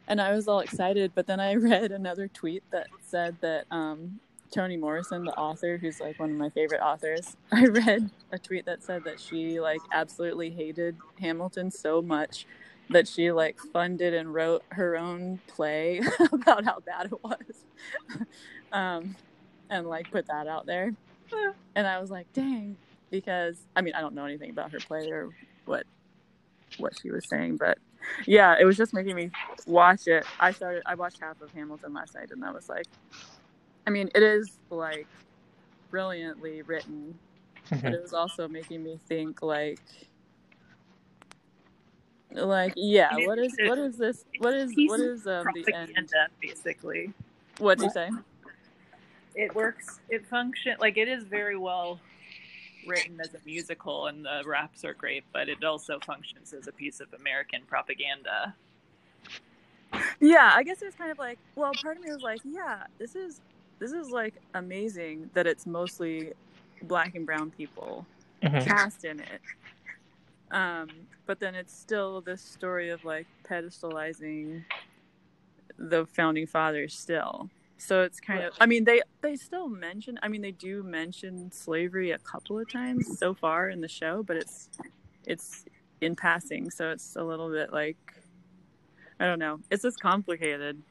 and 0.08 0.22
I 0.22 0.34
was 0.34 0.48
all 0.48 0.60
excited. 0.60 1.12
But 1.16 1.28
then 1.28 1.39
I 1.39 1.56
read 1.56 1.92
another 1.92 2.28
tweet 2.28 2.63
that 2.72 2.88
said 3.02 3.36
that 3.42 3.66
um, 3.72 4.20
Toni 4.54 4.78
Morrison, 4.78 5.26
the 5.26 5.36
author, 5.36 5.78
who's 5.78 6.00
like 6.00 6.20
one 6.20 6.30
of 6.30 6.38
my 6.38 6.50
favorite 6.50 6.82
authors, 6.82 7.36
I 7.52 7.66
read 7.66 8.10
a 8.32 8.39
tweet 8.39 8.66
that 8.66 8.84
said 8.84 9.04
that 9.06 9.20
she 9.20 9.60
like 9.60 9.82
absolutely 9.92 10.52
hated 10.52 10.96
Hamilton 11.20 11.72
so 11.72 12.02
much 12.02 12.46
that 12.89 13.08
she 13.08 13.32
like 13.32 13.58
funded 13.72 14.13
and 14.13 14.34
wrote 14.34 14.63
her 14.70 14.98
own 14.98 15.39
play 15.48 16.02
about 16.32 16.66
how 16.66 16.80
bad 16.80 17.08
it 17.08 17.24
was. 17.24 17.66
Um, 18.72 19.16
and 19.70 19.88
like 19.88 20.10
put 20.10 20.26
that 20.28 20.48
out 20.48 20.66
there. 20.66 20.96
And 21.76 21.88
i 21.88 22.00
was 22.00 22.10
like 22.12 22.32
dang 22.34 22.76
because 23.12 23.58
i 23.76 23.82
mean 23.82 23.94
i 23.96 24.02
don't 24.02 24.16
know 24.16 24.26
anything 24.26 24.50
about 24.50 24.72
her 24.72 24.80
play 24.80 25.10
or 25.12 25.30
what 25.66 25.86
what 26.78 26.94
she 27.00 27.12
was 27.12 27.28
saying 27.30 27.58
but 27.58 27.78
yeah 28.26 28.56
it 28.60 28.66
was 28.66 28.78
just 28.78 28.94
making 28.94 29.16
me 29.16 29.30
watch 29.68 30.08
it. 30.08 30.26
I 30.39 30.52
started 30.52 30.84
i 30.86 30.96
watched 30.96 31.20
half 31.22 31.42
of 31.42 31.52
hamilton 31.52 31.94
last 31.94 32.16
night 32.16 32.32
and 32.32 32.44
i 32.44 32.52
was 32.52 32.70
like 32.70 32.88
i 33.88 33.89
mean 33.89 34.10
it 34.15 34.24
is 34.24 34.52
like 34.69 35.08
brilliantly 35.89 36.62
written 36.63 37.17
but 37.69 37.93
it 37.93 38.02
was 38.02 38.13
also 38.13 38.48
making 38.48 38.84
me 38.84 39.00
think 39.08 39.41
like 39.41 39.80
like, 42.36 42.74
yeah, 42.76 43.15
what 43.28 43.38
is 43.38 43.56
what 43.67 43.78
is 43.78 43.98
this? 43.98 44.26
What 44.39 44.54
is 44.54 44.74
what 44.76 45.00
is 45.00 45.28
um, 45.28 45.46
the 45.54 45.74
end? 45.76 46.10
Basically, 46.41 47.13
what 47.60 47.78
do 47.78 47.86
you 47.86 47.91
say? 47.91 48.10
It 49.36 49.54
works. 49.56 50.00
It 50.10 50.26
function 50.26 50.76
like 50.80 50.98
it 50.98 51.08
is 51.08 51.24
very 51.24 51.58
well 51.58 52.00
written 52.88 53.19
as 53.22 53.34
a 53.34 53.39
musical, 53.46 54.08
and 54.08 54.26
the 54.26 54.43
raps 54.46 54.84
are 54.84 54.93
great, 54.93 55.24
but 55.32 55.50
it 55.50 55.63
also 55.63 56.00
functions 56.00 56.54
as 56.54 56.67
a 56.67 56.72
piece 56.72 57.00
of 57.00 57.08
American 57.19 57.62
propaganda. 57.67 58.56
Yeah, 60.19 60.52
I 60.56 60.63
guess 60.63 60.82
it 60.82 60.86
was 60.86 60.96
kind 60.96 61.12
of 61.12 61.19
like, 61.19 61.38
well, 61.56 61.72
part 61.82 61.98
of 61.98 62.04
me 62.04 62.12
was 62.12 62.24
like, 62.24 62.39
yeah, 62.43 62.84
this 62.98 63.15
is 63.15 63.41
this 63.84 63.91
is 63.91 64.10
like 64.10 64.36
amazing 64.54 65.30
that 65.34 65.46
it's 65.46 65.65
mostly 65.65 66.34
black 66.84 67.15
and 67.15 67.26
brown 67.26 67.52
people 67.52 68.06
mm-hmm. 68.41 68.65
cast 68.65 69.04
in 69.04 69.19
it 69.19 69.41
um, 70.54 70.88
but 71.26 71.39
then 71.39 71.56
it's 71.56 71.76
still 71.76 72.22
this 72.22 72.41
story 72.41 72.91
of 72.91 73.04
like 73.04 73.28
pedestalizing 73.43 74.63
the 75.78 76.06
founding 76.06 76.46
fathers 76.46 76.98
still. 76.98 77.50
So 77.78 78.04
it's 78.04 78.19
kind 78.19 78.43
of 78.43 78.54
I 78.62 78.65
mean 78.65 78.86
they 78.86 79.02
they 79.22 79.36
still 79.36 79.67
mention 79.67 80.17
I 80.22 80.30
mean 80.30 80.41
they 80.41 80.52
do 80.52 80.84
mention 80.84 81.52
slavery 81.52 82.12
a 82.12 82.19
couple 82.19 82.58
of 82.60 82.72
times 82.72 83.17
so 83.17 83.34
far 83.34 83.69
in 83.69 83.82
the 83.82 83.88
show, 83.88 84.24
but 84.24 84.38
it's 84.38 84.69
it's 85.26 85.65
in 86.02 86.15
passing, 86.15 86.69
so 86.69 86.91
it's 86.91 87.15
a 87.15 87.24
little 87.24 87.50
bit 87.50 87.74
like 87.74 87.98
I 89.19 89.26
don't 89.26 89.39
know. 89.39 89.60
It's 89.72 89.84
just 89.84 90.00
complicated, 90.00 90.82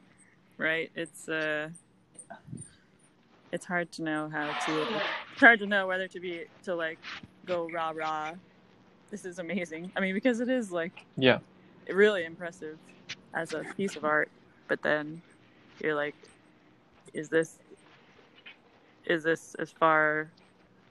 right? 0.57 0.91
It's 0.95 1.29
uh 1.29 1.69
it's 3.53 3.65
hard 3.65 3.89
to 3.93 4.01
know 4.01 4.29
how 4.29 4.47
to 4.65 4.81
it's 5.31 5.39
hard 5.39 5.59
to 5.59 5.65
know 5.65 5.87
whether 5.87 6.07
to 6.09 6.19
be 6.19 6.43
to 6.63 6.75
like 6.75 6.99
go 7.45 7.69
rah 7.73 7.93
rah 7.95 8.33
this 9.13 9.25
is 9.25 9.37
amazing. 9.37 9.91
I 9.95 9.99
mean, 9.99 10.15
because 10.15 10.39
it 10.39 10.49
is 10.49 10.71
like 10.71 11.05
yeah, 11.17 11.37
really 11.87 12.25
impressive 12.25 12.79
as 13.35 13.53
a 13.53 13.63
piece 13.77 13.95
of 13.95 14.05
art. 14.05 14.31
But 14.67 14.81
then 14.81 15.21
you're 15.79 15.93
like, 15.93 16.15
is 17.13 17.29
this 17.29 17.59
is 19.05 19.21
this 19.21 19.55
as 19.59 19.69
far 19.69 20.31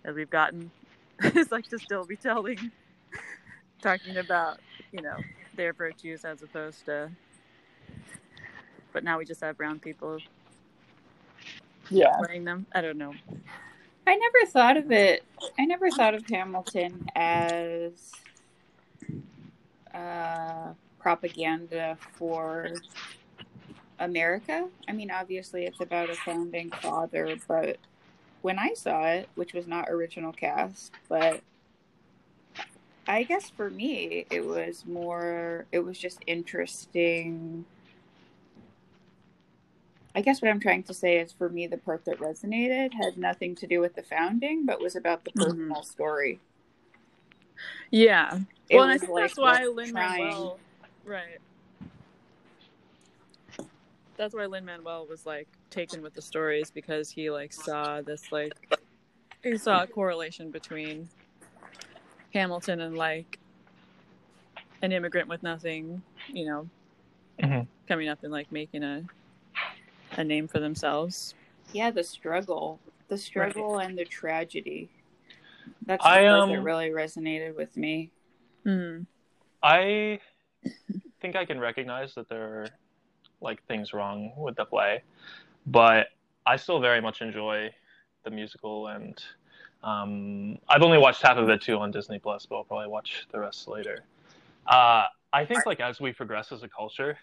as 0.05 0.15
we've 0.15 0.31
gotten? 0.31 0.71
it's 1.19 1.51
like 1.51 1.67
to 1.71 1.81
still 1.81 2.05
be 2.05 2.15
telling, 2.15 2.71
talking 3.83 4.17
about 4.19 4.61
you 4.93 5.03
know 5.03 5.17
their 5.57 5.73
virtues 5.73 6.25
as 6.25 6.43
opposed 6.43 6.85
to. 6.85 7.11
But 8.93 9.03
now 9.03 9.19
we 9.19 9.25
just 9.25 9.41
have 9.41 9.57
brown 9.57 9.81
people 9.81 10.21
yeah 11.93 12.17
playing 12.25 12.45
them. 12.45 12.67
I 12.73 12.81
don't 12.81 12.99
know. 12.99 13.15
I 14.07 14.17
never 14.17 14.51
thought 14.51 14.77
of 14.77 14.91
it. 14.91 15.25
I 15.59 15.65
never 15.65 15.91
thought 15.91 16.15
of 16.15 16.27
Hamilton 16.27 17.07
as 17.15 17.93
uh, 19.95 20.73
propaganda 20.99 21.97
for 22.13 22.73
America. 23.99 24.69
I 24.89 24.93
mean, 24.93 25.11
obviously, 25.11 25.67
it's 25.67 25.81
about 25.81 26.11
a 26.11 26.15
founding 26.15 26.71
father, 26.71 27.37
but 27.47 27.77
when 28.43 28.59
I 28.59 28.75
saw 28.75 29.07
it, 29.07 29.29
which 29.37 29.53
was 29.53 29.67
not 29.67 29.89
original 29.89 30.33
cast, 30.33 30.93
but 31.09 31.41
I 33.07 33.23
guess 33.23 33.51
for 33.51 33.71
me, 33.71 34.27
it 34.31 34.45
was 34.45 34.85
more, 34.87 35.67
it 35.73 35.81
was 35.81 35.99
just 35.99 36.19
interesting. 36.27 37.65
I 40.15 40.21
guess 40.21 40.43
what 40.43 40.51
I'm 40.51 40.61
trying 40.61 40.83
to 40.85 40.95
say 40.95 41.19
is 41.19 41.33
for 41.33 41.49
me, 41.49 41.67
the 41.67 41.79
part 41.79 42.05
that 42.05 42.19
resonated 42.19 42.93
had 42.95 43.17
nothing 43.17 43.55
to 43.57 43.67
do 43.67 43.81
with 43.81 43.95
the 43.95 44.03
founding, 44.03 44.67
but 44.67 44.81
was 44.81 44.95
about 44.95 45.25
the 45.25 45.31
Mhm. 45.33 45.45
personal 45.45 45.83
story. 45.83 46.41
Yeah. 47.91 48.41
It 48.69 48.77
well, 48.77 48.85
and 48.85 48.93
I 48.93 48.99
think 48.99 49.13
like 49.13 49.23
that's 49.31 49.39
why 49.39 49.67
what 49.67 49.77
Lin 49.77 49.93
Manuel, 49.93 50.61
right? 51.05 51.39
That's 54.17 54.35
why 54.35 54.47
Lin 54.47 54.65
Manuel 54.65 55.07
was 55.07 55.25
like 55.27 55.49
taken 55.71 56.03
with 56.03 56.15
the 56.15 56.23
stories 56.23 56.71
because 56.71 57.11
he 57.11 57.31
like 57.31 57.53
saw 57.53 58.03
this 58.03 58.31
like 58.31 58.53
he 59.43 59.57
saw 59.57 59.83
a 59.83 59.87
correlation 59.87 60.51
between 60.51 61.09
Hamilton 62.33 62.81
and 62.81 62.97
like 62.97 63.39
an 64.83 64.93
immigrant 64.93 65.29
with 65.29 65.43
nothing, 65.43 66.03
you 66.29 66.47
know, 66.47 66.69
Mhm. 67.41 67.67
coming 67.89 68.09
up 68.09 68.23
and 68.23 68.33
like 68.33 68.51
making 68.53 68.83
a 68.83 69.05
a 70.17 70.25
name 70.25 70.49
for 70.49 70.61
themselves. 70.61 71.35
Yeah, 71.73 71.91
the 71.91 72.05
struggle, 72.05 72.81
the 73.09 73.19
struggle 73.19 73.79
and 73.79 73.97
the 73.97 74.05
tragedy. 74.05 74.91
That's 75.87 76.03
the 76.03 76.09
I, 76.09 76.29
part 76.29 76.49
that 76.49 76.59
um, 76.59 76.65
really 76.65 76.91
resonated 76.91 77.57
with 77.57 77.77
me. 77.77 78.11
Mm. 78.67 79.07
I 79.63 80.21
think 81.21 81.37
I 81.37 81.45
can 81.45 81.59
recognize 81.59 82.15
that 82.15 82.29
there 82.29 82.43
are 82.43 82.67
like 83.41 83.65
things 83.67 83.93
wrong 83.93 84.33
with 84.37 84.57
the 84.57 84.65
play, 84.65 85.03
but 85.67 86.09
I 86.47 86.57
still 86.57 86.81
very 86.81 87.01
much 87.01 87.23
enjoy 87.23 87.71
the 88.25 88.31
musical, 88.31 88.89
and 88.89 89.23
um, 89.83 90.59
I've 90.69 90.83
only 90.83 90.99
watched 90.99 91.23
half 91.23 91.37
of 91.37 91.49
it 91.49 91.61
too 91.61 91.79
on 91.79 91.91
Disney 91.91 92.19
Plus, 92.19 92.47
but 92.47 92.57
I'll 92.57 92.65
probably 92.65 92.89
watch 92.89 93.27
the 93.33 93.41
rest 93.41 93.69
later. 93.69 94.05
Uh, 94.67 95.07
I 95.33 95.45
think 95.45 95.67
like 95.67 95.81
as 95.81 96.01
we 96.01 96.13
progress 96.13 96.53
as 96.53 96.63
a 96.63 96.69
culture, 96.69 97.17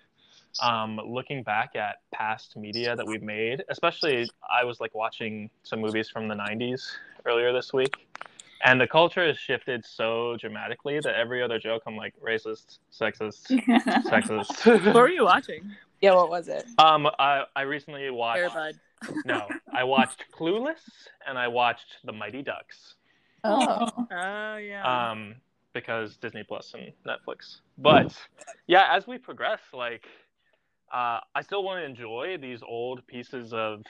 um, 0.62 0.99
looking 1.05 1.43
back 1.43 1.75
at 1.75 1.97
past 2.13 2.55
media 2.57 2.95
that 2.95 3.05
we've 3.05 3.21
made, 3.23 3.63
especially 3.69 4.29
I 4.51 4.63
was 4.63 4.79
like 4.79 4.93
watching 4.95 5.49
some 5.63 5.79
movies 5.81 6.09
from 6.09 6.27
the 6.27 6.35
'90s 6.35 6.81
earlier 7.25 7.51
this 7.53 7.71
week, 7.73 8.07
and 8.63 8.79
the 8.79 8.88
culture 8.88 9.25
has 9.27 9.38
shifted 9.38 9.85
so 9.85 10.38
dramatically 10.39 10.99
that 11.01 11.15
every 11.15 11.41
other 11.43 11.59
joke 11.59 11.83
I'm 11.88 11.95
like 11.95 12.13
racist, 12.21 12.79
sexist, 12.91 13.47
sexist. 14.07 14.85
What 14.85 14.95
were 14.95 15.09
you 15.09 15.23
watching? 15.25 15.71
Yeah, 16.01 16.15
what 16.15 16.29
was 16.29 16.47
it? 16.47 16.65
um, 16.77 17.07
I 17.19 17.43
I 17.55 17.62
recently 17.63 18.09
watched. 18.09 18.53
Airbud. 18.53 18.73
No, 19.25 19.47
I 19.73 19.83
watched 19.85 20.25
Clueless 20.38 20.81
and 21.25 21.38
I 21.38 21.47
watched 21.47 21.97
The 22.03 22.12
Mighty 22.12 22.41
Ducks. 22.41 22.95
Oh, 23.45 23.88
Oh 24.12 24.57
yeah. 24.57 25.12
Um, 25.12 25.35
because 25.73 26.17
Disney 26.17 26.43
Plus 26.43 26.73
and 26.73 26.91
Netflix. 27.07 27.62
But 27.77 28.13
yeah, 28.67 28.88
as 28.91 29.07
we 29.07 29.17
progress, 29.17 29.62
like, 29.73 30.05
uh, 30.91 31.19
I 31.36 31.41
still 31.41 31.63
want 31.63 31.80
to 31.82 31.86
enjoy 31.86 32.38
these 32.41 32.62
old 32.63 33.06
pieces 33.08 33.54
of, 33.54 33.84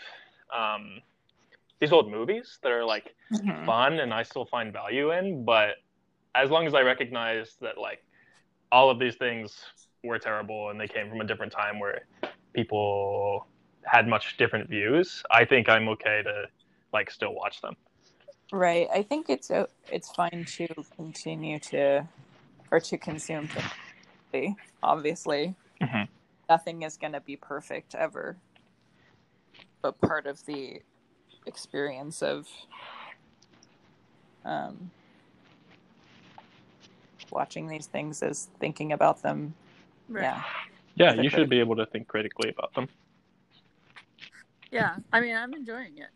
um, 0.55 1.01
these 1.79 1.91
old 1.91 2.11
movies 2.11 2.59
that 2.63 2.71
are 2.71 2.83
like 2.85 3.15
Mhm. 3.31 3.65
fun 3.65 3.99
and 3.99 4.13
I 4.13 4.23
still 4.23 4.45
find 4.45 4.73
value 4.73 5.11
in. 5.11 5.45
But 5.45 5.75
as 6.35 6.49
long 6.49 6.67
as 6.67 6.73
I 6.73 6.81
recognize 6.81 7.55
that 7.61 7.77
like 7.77 8.03
all 8.71 8.89
of 8.89 8.99
these 8.99 9.15
things 9.15 9.65
were 10.03 10.19
terrible 10.19 10.69
and 10.69 10.79
they 10.79 10.87
came 10.87 11.09
from 11.09 11.21
a 11.21 11.23
different 11.25 11.51
time 11.51 11.79
where 11.79 12.05
people 12.53 13.47
had 13.83 14.07
much 14.07 14.37
different 14.37 14.69
views, 14.69 15.23
I 15.31 15.45
think 15.45 15.69
I'm 15.69 15.87
okay 15.89 16.21
to 16.23 16.45
like 16.93 17.11
still 17.11 17.33
watch 17.33 17.61
them. 17.61 17.75
right. 18.51 18.87
I 18.93 19.03
think 19.03 19.29
it's 19.29 19.51
o- 19.51 19.69
it's 19.91 20.11
fine 20.11 20.45
to 20.57 20.67
continue 20.95 21.59
to 21.59 22.07
or 22.71 22.79
to 22.79 22.97
consume. 22.97 23.49
Obviously, 24.81 25.55
Mhm. 25.81 26.07
Nothing 26.49 26.81
is 26.81 26.97
going 26.97 27.13
to 27.13 27.21
be 27.21 27.35
perfect 27.35 27.95
ever, 27.95 28.35
but 29.81 29.99
part 30.01 30.25
of 30.25 30.43
the 30.45 30.81
experience 31.45 32.21
of 32.21 32.47
um, 34.43 34.89
watching 37.31 37.67
these 37.67 37.85
things 37.85 38.23
is 38.23 38.49
thinking 38.59 38.91
about 38.91 39.21
them. 39.21 39.53
Right. 40.09 40.23
Yeah. 40.23 40.43
Yeah, 40.95 41.13
you 41.13 41.29
should 41.29 41.49
be 41.49 41.59
able 41.59 41.77
to 41.77 41.85
think 41.85 42.07
critically 42.07 42.49
about 42.49 42.73
them. 42.73 42.89
Yeah, 44.69 44.97
I 45.13 45.21
mean, 45.21 45.35
I'm 45.35 45.53
enjoying 45.53 45.97
it. 45.97 46.09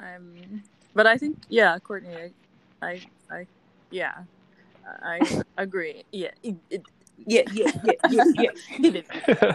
I'm, 0.00 0.62
but 0.94 1.06
I 1.06 1.16
think, 1.16 1.38
yeah, 1.48 1.78
Courtney, 1.78 2.32
I, 2.82 2.86
I, 2.86 3.00
I 3.30 3.46
yeah, 3.90 4.24
I 4.84 5.42
agree. 5.56 6.02
Yeah, 6.10 6.30
it, 6.42 6.56
it, 6.70 6.82
yeah, 7.26 7.42
yeah, 7.52 7.70
yeah, 8.10 8.24
yeah, 8.38 8.50
yeah. 8.78 9.52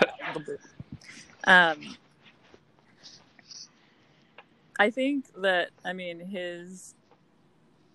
um, 1.45 1.95
I 4.79 4.89
think 4.89 5.25
that 5.41 5.69
I 5.83 5.93
mean 5.93 6.19
his 6.19 6.95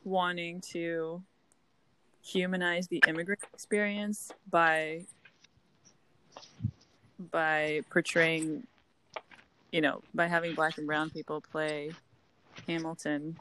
wanting 0.05 0.61
to 0.72 1.22
humanize 2.22 2.88
the 2.88 3.03
immigrant 3.07 3.40
experience 3.53 4.31
by 4.50 5.05
by 7.31 7.81
portraying 7.90 8.66
you 9.72 9.81
know 9.81 10.03
by 10.14 10.27
having 10.27 10.55
black 10.55 10.77
and 10.79 10.87
brown 10.87 11.11
people 11.11 11.40
play 11.40 11.90
Hamilton 12.66 13.37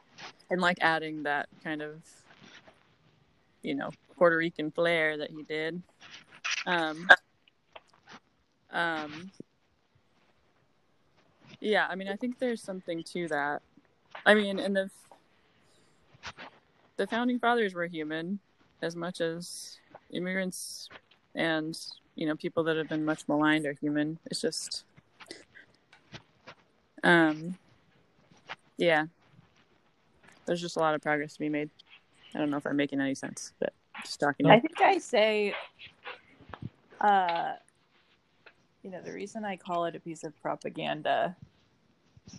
and 0.50 0.62
like 0.62 0.78
adding 0.82 1.24
that 1.24 1.50
kind 1.64 1.82
of 1.82 2.02
you 3.62 3.76
know 3.76 3.90
Puerto 4.18 4.38
Rican 4.38 4.72
flair 4.72 5.18
that 5.18 5.32
he 5.32 5.44
did 5.44 5.82
um 6.66 7.08
um 8.72 9.32
yeah 11.60 11.88
i 11.90 11.96
mean 11.96 12.08
i 12.08 12.16
think 12.16 12.40
there's 12.40 12.62
something 12.62 13.04
to 13.04 13.28
that. 13.28 13.62
I 14.26 14.34
mean 14.34 14.60
and 14.60 14.76
the 14.76 14.90
the 16.98 17.08
founding 17.08 17.40
fathers 17.40 17.74
were 17.74 17.86
human 17.86 18.40
as 18.82 18.96
much 18.96 19.22
as 19.22 19.80
immigrants 20.12 20.90
and 21.36 21.78
you 22.16 22.28
know 22.28 22.36
people 22.36 22.64
that 22.64 22.78
have 22.78 22.88
been 22.90 23.04
much 23.04 23.28
maligned 23.28 23.66
are 23.66 23.74
human. 23.74 24.20
It's 24.26 24.42
just 24.42 24.86
um 27.04 27.58
yeah. 28.78 29.06
There's 30.46 30.62
just 30.62 30.76
a 30.76 30.80
lot 30.80 30.94
of 30.94 31.02
progress 31.02 31.34
to 31.34 31.40
be 31.40 31.50
made. 31.50 31.70
I 32.36 32.40
don't 32.40 32.50
know 32.50 32.58
if 32.58 32.66
i'm 32.66 32.76
making 32.76 33.00
any 33.00 33.16
sense 33.16 33.54
but 33.60 33.74
just 34.04 34.20
talking 34.20 34.46
I 34.48 34.60
think 34.60 34.82
I 34.82 34.98
say, 34.98 35.54
uh, 37.04 37.54
you 38.82 38.90
know, 38.90 39.02
the 39.02 39.14
reason 39.14 39.46
I 39.46 39.58
call 39.58 39.86
it 39.86 39.96
a 39.96 40.00
piece 40.00 40.24
of 40.24 40.40
propaganda, 40.42 41.36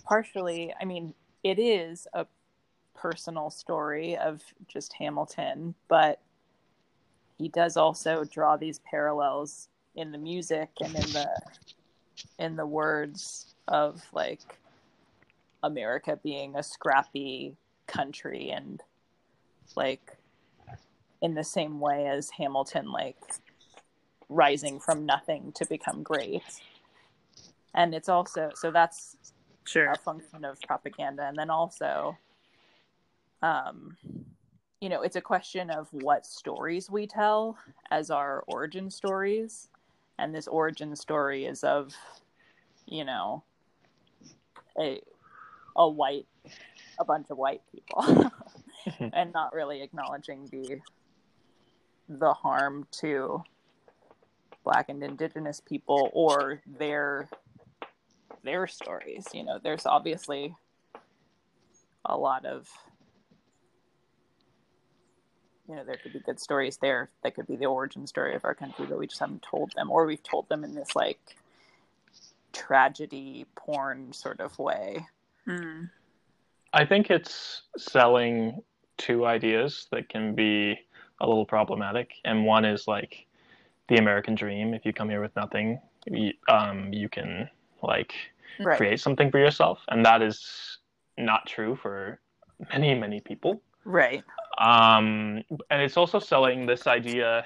partially, 0.04 0.74
I 0.80 0.84
mean, 0.84 1.14
it 1.42 1.58
is 1.58 2.08
a 2.14 2.26
personal 2.94 3.50
story 3.50 4.16
of 4.16 4.42
just 4.66 4.94
Hamilton, 4.94 5.74
but 5.88 6.20
he 7.38 7.48
does 7.48 7.76
also 7.76 8.24
draw 8.24 8.56
these 8.56 8.80
parallels 8.80 9.68
in 9.94 10.10
the 10.10 10.18
music 10.18 10.70
and 10.80 10.94
in 10.94 11.12
the 11.12 11.28
in 12.38 12.56
the 12.56 12.66
words 12.66 13.54
of 13.68 14.02
like 14.12 14.40
America 15.62 16.18
being 16.22 16.56
a 16.56 16.62
scrappy 16.62 17.56
country 17.86 18.50
and 18.50 18.82
like 19.76 20.16
in 21.22 21.34
the 21.34 21.44
same 21.44 21.80
way 21.80 22.06
as 22.06 22.30
Hamilton, 22.30 22.90
like 22.92 23.16
rising 24.28 24.80
from 24.80 25.06
nothing 25.06 25.52
to 25.56 25.66
become 25.66 26.02
great. 26.02 26.42
And 27.74 27.94
it's 27.94 28.08
also 28.08 28.50
so 28.54 28.70
that's 28.70 29.16
sure 29.64 29.90
a 29.90 29.96
function 29.96 30.44
of 30.44 30.60
propaganda, 30.60 31.26
and 31.26 31.36
then 31.36 31.50
also, 31.50 32.16
um, 33.42 33.96
you 34.80 34.88
know, 34.88 35.02
it's 35.02 35.16
a 35.16 35.20
question 35.20 35.70
of 35.70 35.88
what 35.92 36.26
stories 36.26 36.90
we 36.90 37.06
tell 37.06 37.58
as 37.90 38.10
our 38.10 38.44
origin 38.46 38.90
stories, 38.90 39.68
and 40.18 40.34
this 40.34 40.46
origin 40.46 40.94
story 40.94 41.46
is 41.46 41.64
of, 41.64 41.94
you 42.86 43.04
know, 43.04 43.42
a 44.78 45.00
a 45.76 45.88
white, 45.88 46.26
a 46.98 47.04
bunch 47.04 47.26
of 47.30 47.38
white 47.38 47.62
people. 47.72 48.30
and 49.12 49.32
not 49.32 49.52
really 49.52 49.82
acknowledging 49.82 50.46
the 50.50 50.80
the 52.08 52.32
harm 52.34 52.86
to 52.90 53.42
black 54.64 54.88
and 54.88 55.02
indigenous 55.02 55.60
people 55.60 56.10
or 56.12 56.62
their 56.78 57.28
their 58.42 58.66
stories 58.66 59.26
you 59.32 59.44
know 59.44 59.58
there's 59.62 59.86
obviously 59.86 60.54
a 62.04 62.16
lot 62.16 62.44
of 62.44 62.68
you 65.68 65.74
know 65.74 65.84
there 65.84 65.96
could 65.96 66.12
be 66.12 66.20
good 66.20 66.40
stories 66.40 66.76
there 66.78 67.08
that 67.22 67.34
could 67.34 67.46
be 67.46 67.56
the 67.56 67.66
origin 67.66 68.06
story 68.06 68.34
of 68.34 68.44
our 68.44 68.54
country 68.54 68.86
but 68.88 68.98
we 68.98 69.06
just 69.06 69.20
haven't 69.20 69.42
told 69.42 69.72
them 69.76 69.90
or 69.90 70.04
we've 70.04 70.22
told 70.22 70.48
them 70.48 70.64
in 70.64 70.74
this 70.74 70.94
like 70.96 71.20
tragedy 72.52 73.46
porn 73.56 74.12
sort 74.12 74.40
of 74.40 74.58
way 74.58 75.06
Mm. 75.46 75.90
I 76.72 76.84
think 76.84 77.10
it's 77.10 77.62
selling 77.76 78.62
two 78.96 79.26
ideas 79.26 79.86
that 79.90 80.08
can 80.08 80.34
be 80.34 80.78
a 81.20 81.26
little 81.26 81.46
problematic, 81.46 82.12
and 82.24 82.44
one 82.44 82.64
is 82.64 82.88
like 82.88 83.26
the 83.88 83.96
American 83.96 84.34
dream. 84.34 84.74
If 84.74 84.84
you 84.84 84.92
come 84.92 85.08
here 85.08 85.20
with 85.20 85.34
nothing, 85.36 85.80
you, 86.06 86.32
um, 86.48 86.92
you 86.92 87.08
can 87.08 87.48
like 87.82 88.14
right 88.60 88.76
create 88.76 89.00
something 89.00 89.30
for 89.30 89.38
yourself, 89.38 89.78
and 89.88 90.04
that 90.04 90.22
is 90.22 90.78
not 91.18 91.46
true 91.46 91.76
for 91.76 92.20
many 92.72 92.94
many 92.94 93.20
people. 93.20 93.62
right 93.84 94.22
Um, 94.58 95.42
and 95.70 95.82
it's 95.82 95.96
also 95.96 96.18
selling 96.18 96.66
this 96.66 96.86
idea. 96.86 97.44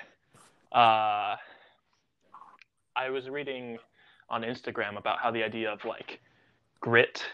Uh, 0.72 1.36
I 2.95 3.11
was 3.11 3.28
reading 3.30 3.78
on 4.28 4.43
Instagram 4.43 4.99
about 4.99 5.18
how 5.20 5.30
the 5.30 5.43
idea 5.43 5.72
of 5.72 5.84
like 5.84 6.20
grit 6.80 7.24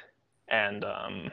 and 0.49 0.85
um, 0.85 1.31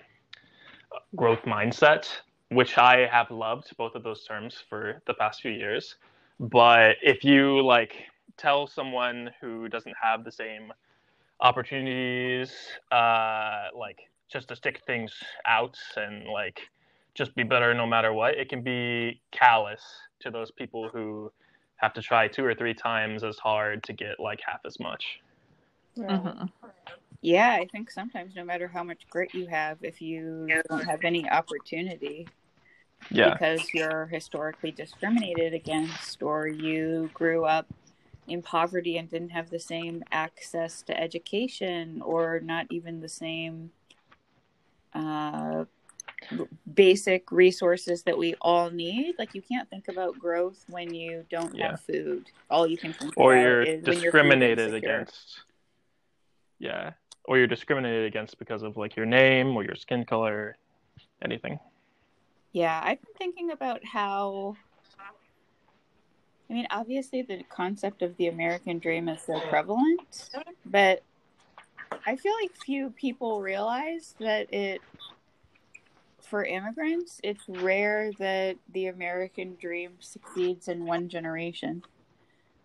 growth 1.16 1.44
mindset, 1.44 2.08
which 2.50 2.78
I 2.78 3.08
have 3.12 3.30
loved 3.30 3.76
both 3.78 3.96
of 3.96 4.04
those 4.04 4.24
terms 4.26 4.64
for 4.70 5.02
the 5.06 5.14
past 5.14 5.42
few 5.42 5.52
years. 5.52 5.96
But 6.42 6.96
if 7.04 7.24
you 7.24 7.64
like 7.64 7.94
tell 8.36 8.66
someone 8.66 9.30
who 9.40 9.70
doesn't 9.70 9.94
have 10.02 10.24
the 10.24 10.32
same 10.32 10.74
opportunities, 11.40 12.52
uh, 12.92 13.68
like 13.76 14.00
just 14.28 14.48
to 14.48 14.56
stick 14.56 14.82
things 14.88 15.14
out 15.46 15.78
and 15.98 16.26
like 16.26 16.60
just 17.14 17.36
be 17.36 17.44
better 17.44 17.76
no 17.76 17.86
matter 17.86 18.12
what, 18.12 18.34
it 18.34 18.50
can 18.50 18.64
be 18.64 19.22
callous 19.32 19.84
to 20.22 20.32
those 20.32 20.50
people 20.50 20.90
who 20.90 21.32
have 21.76 21.94
to 21.94 22.02
try 22.02 22.28
two 22.28 22.44
or 22.44 22.56
three 22.56 22.74
times 22.74 23.24
as 23.24 23.38
hard 23.38 23.84
to 23.84 23.94
get 23.94 24.20
like 24.20 24.40
half 24.44 24.62
as 24.66 24.80
much. 24.80 25.20
Mhm. 25.96 26.52
Yeah, 27.22 27.52
I 27.52 27.68
think 27.72 27.92
sometimes 27.92 28.36
no 28.36 28.44
matter 28.44 28.68
how 28.68 28.84
much 28.84 29.08
grit 29.12 29.36
you 29.36 29.46
have, 29.46 29.78
if 29.84 30.02
you 30.02 30.48
don't 30.70 30.86
have 30.86 31.04
any 31.04 31.30
opportunity 31.30 32.28
Yeah. 33.10 33.34
because 33.34 33.74
you're 33.74 34.06
historically 34.06 34.72
discriminated 34.72 35.54
against 35.54 36.22
or 36.22 36.48
you 36.48 37.10
grew 37.14 37.46
up 37.46 37.66
in 38.28 38.42
poverty 38.42 38.98
and 38.98 39.10
didn't 39.10 39.30
have 39.30 39.50
the 39.50 39.60
same 39.60 40.04
access 40.12 40.82
to 40.84 40.98
education 40.98 42.02
or 42.04 42.40
not 42.40 42.68
even 42.70 43.02
the 43.02 43.10
same 43.10 43.72
uh, 44.94 45.66
basic 46.74 47.32
resources 47.32 48.04
that 48.04 48.18
we 48.18 48.36
all 48.42 48.70
need. 48.70 49.16
Like 49.18 49.34
you 49.34 49.42
can't 49.42 49.70
think 49.70 49.88
about 49.88 50.18
growth 50.20 50.64
when 50.70 50.94
you 50.94 51.26
don't 51.30 51.56
Yeah. 51.56 51.72
have 51.72 51.82
food. 51.82 52.30
All 52.50 52.68
you 52.68 52.78
can 52.78 52.94
think 52.94 53.14
Or 53.18 53.34
about 53.34 53.42
you're 53.44 53.62
is 53.64 53.68
when 53.84 53.94
you're 53.96 54.12
discriminated 54.12 54.74
against. 54.74 55.42
Yeah. 56.60 56.92
Or 57.26 57.38
you're 57.38 57.48
discriminated 57.48 58.06
against 58.06 58.38
because 58.40 58.64
of 58.64 58.78
like 58.78 58.96
your 58.96 59.06
name 59.06 59.56
or 59.56 59.64
your 59.64 59.76
skin 59.76 60.06
color, 60.06 60.58
anything. 61.24 61.60
Yeah, 62.54 62.82
I've 62.84 63.02
been 63.02 63.14
thinking 63.18 63.52
about 63.52 63.84
how. 63.86 64.56
I 66.50 66.54
mean, 66.54 66.68
obviously, 66.70 67.22
the 67.22 67.44
concept 67.44 68.02
of 68.02 68.18
the 68.18 68.28
American 68.28 68.80
dream 68.80 69.08
is 69.08 69.22
so 69.22 69.40
prevalent, 69.50 70.30
but 70.66 71.02
I 72.06 72.18
feel 72.18 72.34
like 72.42 72.52
few 72.56 72.90
people 72.90 73.42
realize 73.42 74.16
that 74.20 74.54
it, 74.54 74.82
for 76.20 76.44
immigrants, 76.44 77.22
it's 77.24 77.44
rare 77.48 78.12
that 78.20 78.58
the 78.74 78.88
American 78.88 79.56
dream 79.62 79.94
succeeds 80.02 80.68
in 80.68 80.86
one 80.86 81.08
generation. 81.08 81.84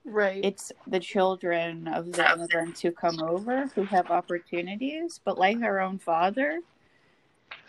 right 0.04 0.44
It's 0.44 0.72
the 0.88 1.00
children 1.00 1.86
of 1.86 2.10
the 2.10 2.32
immigrants 2.32 2.80
who 2.80 2.90
come 2.90 3.22
over 3.22 3.68
who 3.68 3.84
have 3.84 4.10
opportunities, 4.10 5.20
but 5.24 5.38
like 5.38 5.62
our 5.62 5.78
own 5.78 5.98
father, 6.00 6.60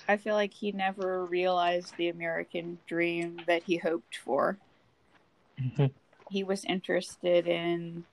I 0.08 0.18
feel 0.18 0.36
like 0.36 0.54
he 0.54 0.72
never 0.72 1.26
realized 1.26 1.96
the 1.98 2.10
American 2.10 2.80
dream 2.88 3.42
that 3.48 3.64
he 3.64 3.78
hoped 3.78 4.18
for. 4.18 4.58
Mm-hmm. 5.62 5.88
He 6.30 6.44
was 6.44 6.64
interested 6.66 7.48
in, 7.48 8.06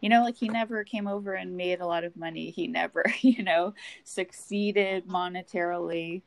you 0.00 0.08
know, 0.08 0.22
like 0.22 0.36
he 0.36 0.48
never 0.48 0.84
came 0.84 1.08
over 1.08 1.34
and 1.34 1.56
made 1.56 1.80
a 1.80 1.86
lot 1.86 2.04
of 2.04 2.16
money. 2.16 2.50
He 2.50 2.68
never, 2.68 3.04
you 3.20 3.42
know, 3.42 3.74
succeeded 4.04 5.08
monetarily 5.08 6.22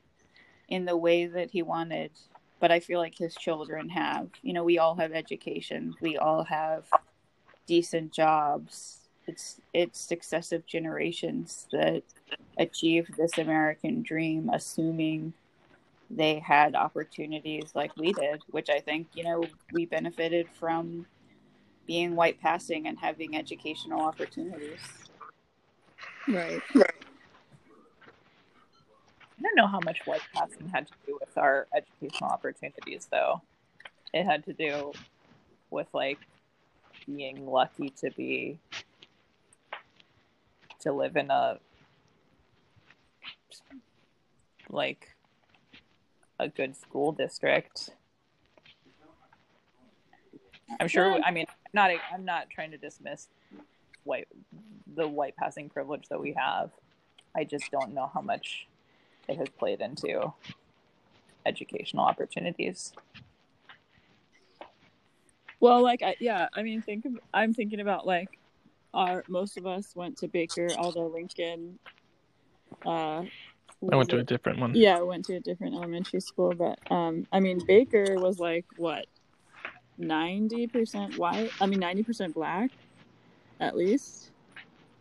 in 0.67 0.85
the 0.85 0.97
way 0.97 1.25
that 1.25 1.51
he 1.51 1.61
wanted. 1.61 2.11
But 2.59 2.71
I 2.71 2.79
feel 2.79 2.99
like 2.99 3.17
his 3.17 3.35
children 3.35 3.89
have. 3.89 4.29
You 4.41 4.53
know, 4.53 4.63
we 4.63 4.77
all 4.77 4.95
have 4.95 5.11
education, 5.11 5.95
we 6.01 6.17
all 6.17 6.43
have 6.45 6.85
decent 7.65 8.11
jobs. 8.11 8.99
It's 9.25 9.61
it's 9.73 9.99
successive 9.99 10.65
generations 10.65 11.67
that 11.71 12.03
achieved 12.57 13.15
this 13.17 13.37
American 13.37 14.01
dream, 14.01 14.49
assuming 14.53 15.33
they 16.09 16.39
had 16.39 16.75
opportunities 16.75 17.71
like 17.73 17.95
we 17.97 18.13
did, 18.13 18.41
which 18.51 18.69
I 18.69 18.79
think 18.79 19.07
you 19.13 19.23
know 19.23 19.43
we 19.71 19.85
benefited 19.85 20.47
from 20.59 21.05
being 21.85 22.15
white 22.15 22.39
passing 22.39 22.87
and 22.87 22.97
having 22.97 23.35
educational 23.35 24.01
opportunities. 24.01 24.79
Right. 26.27 26.61
I 29.37 29.41
don't 29.41 29.55
know 29.55 29.67
how 29.67 29.81
much 29.83 29.99
white 30.05 30.21
passing 30.33 30.69
had 30.69 30.87
to 30.87 30.93
do 31.05 31.17
with 31.19 31.37
our 31.37 31.67
educational 31.75 32.29
opportunities, 32.29 33.07
though. 33.11 33.41
It 34.13 34.23
had 34.23 34.45
to 34.45 34.53
do 34.53 34.93
with 35.69 35.87
like 35.93 36.19
being 37.05 37.45
lucky 37.45 37.89
to 37.89 38.11
be 38.11 38.59
to 40.79 40.93
live 40.93 41.17
in 41.17 41.31
a 41.31 41.59
like 44.69 45.15
a 46.39 46.47
good 46.49 46.75
school 46.75 47.11
district. 47.11 47.91
I'm 50.79 50.87
sure. 50.87 51.19
I 51.23 51.31
mean, 51.31 51.45
I'm 51.49 51.71
not. 51.73 51.91
I'm 52.11 52.25
not 52.25 52.49
trying 52.49 52.71
to 52.71 52.77
dismiss 52.77 53.27
white 54.03 54.27
the 54.95 55.07
white 55.07 55.35
passing 55.35 55.69
privilege 55.69 56.07
that 56.09 56.19
we 56.19 56.33
have. 56.33 56.71
I 57.35 57.43
just 57.43 57.71
don't 57.71 57.93
know 57.93 58.09
how 58.13 58.21
much 58.21 58.67
it 59.27 59.37
has 59.37 59.49
played 59.49 59.81
into 59.81 60.33
educational 61.45 62.05
opportunities. 62.05 62.93
Well, 65.59 65.81
like, 65.81 66.03
I, 66.03 66.15
yeah, 66.19 66.49
I 66.53 66.61
mean, 66.61 66.81
think 66.81 67.05
of, 67.05 67.13
I'm 67.33 67.53
thinking 67.53 67.79
about 67.79 68.05
like, 68.05 68.37
our 68.93 69.23
most 69.29 69.57
of 69.57 69.65
us 69.65 69.95
went 69.95 70.17
to 70.17 70.27
Baker, 70.27 70.67
although 70.77 71.07
Lincoln. 71.07 71.79
Uh, 72.85 73.23
I 73.91 73.95
went 73.95 74.09
to 74.11 74.19
a 74.19 74.23
different 74.23 74.59
one. 74.59 74.73
Yeah, 74.75 74.97
I 74.97 75.01
went 75.01 75.25
to 75.25 75.35
a 75.35 75.39
different 75.39 75.75
elementary 75.75 76.19
school, 76.19 76.53
but 76.53 76.79
um, 76.91 77.27
I 77.31 77.39
mean, 77.39 77.61
Baker 77.65 78.15
was 78.15 78.39
like 78.39 78.65
what, 78.77 79.05
ninety 79.97 80.67
percent 80.67 81.17
white. 81.17 81.51
I 81.59 81.65
mean, 81.65 81.79
ninety 81.79 82.03
percent 82.03 82.33
black, 82.33 82.71
at 83.59 83.75
least. 83.75 84.31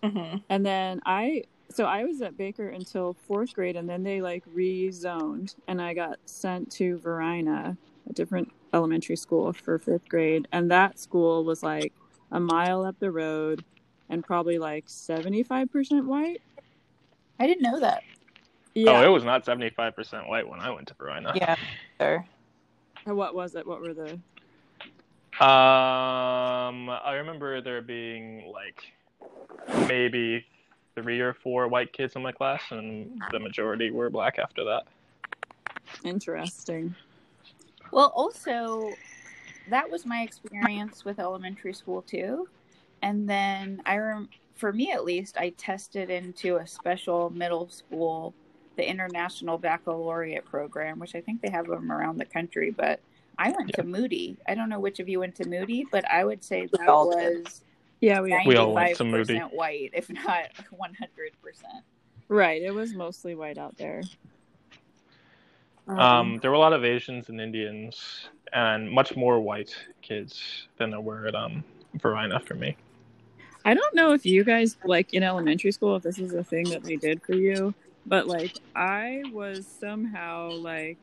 Mm-hmm. 0.02 0.38
And 0.48 0.66
then 0.66 1.00
I, 1.06 1.44
so 1.68 1.84
I 1.84 2.04
was 2.04 2.22
at 2.22 2.36
Baker 2.36 2.68
until 2.68 3.14
fourth 3.26 3.54
grade, 3.54 3.76
and 3.76 3.88
then 3.88 4.02
they 4.02 4.20
like 4.20 4.44
rezoned, 4.54 5.54
and 5.68 5.80
I 5.80 5.94
got 5.94 6.18
sent 6.24 6.70
to 6.72 6.98
Varina, 6.98 7.76
a 8.08 8.12
different 8.12 8.52
elementary 8.74 9.16
school 9.16 9.52
for 9.52 9.78
fifth 9.78 10.08
grade, 10.08 10.48
and 10.50 10.70
that 10.70 10.98
school 10.98 11.44
was 11.44 11.62
like 11.62 11.92
a 12.32 12.40
mile 12.40 12.84
up 12.84 12.98
the 12.98 13.10
road, 13.10 13.64
and 14.08 14.24
probably 14.24 14.58
like 14.58 14.84
seventy 14.86 15.42
five 15.42 15.70
percent 15.70 16.06
white. 16.06 16.42
I 17.38 17.46
didn't 17.46 17.62
know 17.62 17.80
that. 17.80 18.02
Yeah. 18.74 19.00
Oh, 19.00 19.04
it 19.04 19.08
was 19.08 19.24
not 19.24 19.44
75% 19.44 20.28
white 20.28 20.48
when 20.48 20.60
I 20.60 20.70
went 20.70 20.88
to 20.88 20.94
Verona. 20.94 21.32
Yeah, 21.34 21.56
sure. 22.00 22.26
And 23.06 23.16
what 23.16 23.34
was 23.34 23.54
it? 23.54 23.66
What 23.66 23.80
were 23.80 23.94
the? 23.94 24.12
Um, 25.40 26.88
I 26.88 27.14
remember 27.14 27.60
there 27.60 27.82
being 27.82 28.52
like 28.52 28.82
maybe 29.88 30.44
three 30.94 31.20
or 31.20 31.34
four 31.34 31.68
white 31.68 31.92
kids 31.92 32.16
in 32.16 32.22
my 32.22 32.32
class, 32.32 32.62
and 32.70 33.20
the 33.32 33.38
majority 33.38 33.90
were 33.90 34.10
black 34.10 34.38
after 34.38 34.64
that. 34.64 34.84
Interesting. 36.04 36.94
Well, 37.90 38.12
also, 38.14 38.92
that 39.68 39.90
was 39.90 40.06
my 40.06 40.22
experience 40.22 41.04
with 41.04 41.18
elementary 41.18 41.74
school 41.74 42.02
too. 42.02 42.48
And 43.02 43.28
then 43.28 43.82
I 43.84 43.96
rem- 43.96 44.28
for 44.54 44.72
me 44.72 44.92
at 44.92 45.04
least, 45.04 45.36
I 45.38 45.50
tested 45.50 46.08
into 46.08 46.56
a 46.56 46.66
special 46.66 47.30
middle 47.30 47.68
school, 47.68 48.34
the 48.76 48.88
International 48.88 49.58
Baccalaureate 49.58 50.44
program, 50.44 50.98
which 50.98 51.14
I 51.14 51.20
think 51.20 51.40
they 51.42 51.50
have 51.50 51.66
them 51.66 51.90
around 51.92 52.18
the 52.18 52.24
country. 52.24 52.70
But 52.70 53.00
I 53.38 53.50
went 53.50 53.72
to 53.74 53.82
Moody. 53.82 54.36
I 54.46 54.54
don't 54.54 54.68
know 54.68 54.80
which 54.80 55.00
of 55.00 55.08
you 55.08 55.20
went 55.20 55.34
to 55.36 55.48
Moody, 55.48 55.86
but 55.90 56.04
I 56.10 56.24
would 56.24 56.42
say 56.44 56.66
that 56.72 56.88
all 56.88 57.08
was 57.08 57.62
Yeah, 58.00 58.20
we 58.20 58.38
We 58.46 58.56
all 58.56 58.72
went 58.72 58.96
to 58.96 59.04
Moody. 59.04 59.38
white, 59.38 59.90
if 59.94 60.10
not 60.10 60.48
one 60.70 60.94
hundred 60.94 61.32
percent. 61.42 61.84
right. 62.28 62.62
It 62.62 62.72
was 62.72 62.94
mostly 62.94 63.34
white 63.34 63.58
out 63.58 63.76
there. 63.76 64.02
Um, 65.88 66.38
there 66.40 66.50
were 66.50 66.56
a 66.56 66.60
lot 66.60 66.72
of 66.72 66.84
Asians 66.84 67.28
and 67.28 67.40
Indians, 67.40 68.28
and 68.52 68.90
much 68.90 69.16
more 69.16 69.40
white 69.40 69.74
kids 70.00 70.68
than 70.78 70.90
there 70.90 71.00
were 71.00 71.26
at 71.26 71.34
um, 71.34 71.64
Varina 72.00 72.38
for 72.40 72.54
me. 72.54 72.76
I 73.64 73.74
don't 73.74 73.94
know 73.94 74.12
if 74.12 74.24
you 74.26 74.44
guys 74.44 74.76
like 74.84 75.12
in 75.14 75.22
elementary 75.22 75.72
school 75.72 75.96
if 75.96 76.02
this 76.02 76.18
is 76.18 76.34
a 76.34 76.42
thing 76.44 76.68
that 76.70 76.82
they 76.84 76.96
did 76.96 77.22
for 77.22 77.34
you, 77.34 77.74
but 78.06 78.26
like 78.26 78.54
I 78.74 79.22
was 79.32 79.66
somehow 79.80 80.50
like 80.52 80.98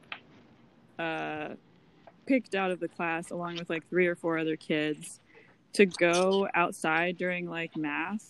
uh 0.97 1.49
picked 2.25 2.55
out 2.55 2.71
of 2.71 2.79
the 2.79 2.87
class 2.87 3.31
along 3.31 3.55
with 3.57 3.69
like 3.69 3.87
three 3.89 4.07
or 4.07 4.15
four 4.15 4.37
other 4.37 4.55
kids 4.55 5.19
to 5.73 5.85
go 5.85 6.47
outside 6.53 7.17
during 7.17 7.49
like 7.49 7.75
math. 7.75 8.27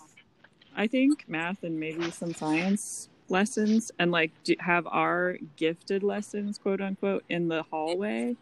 I 0.76 0.88
think 0.88 1.26
math 1.28 1.63
and 1.63 1.80
maybe 1.80 2.09
some 2.11 2.34
science 2.34 3.09
lessons 3.28 3.91
and 3.99 4.11
like 4.11 4.32
do, 4.43 4.55
have 4.59 4.88
our 4.88 5.38
gifted 5.55 6.03
lessons 6.03 6.57
quote 6.57 6.82
unquote 6.82 7.24
in 7.30 7.47
the 7.47 7.63
hallway 7.63 8.36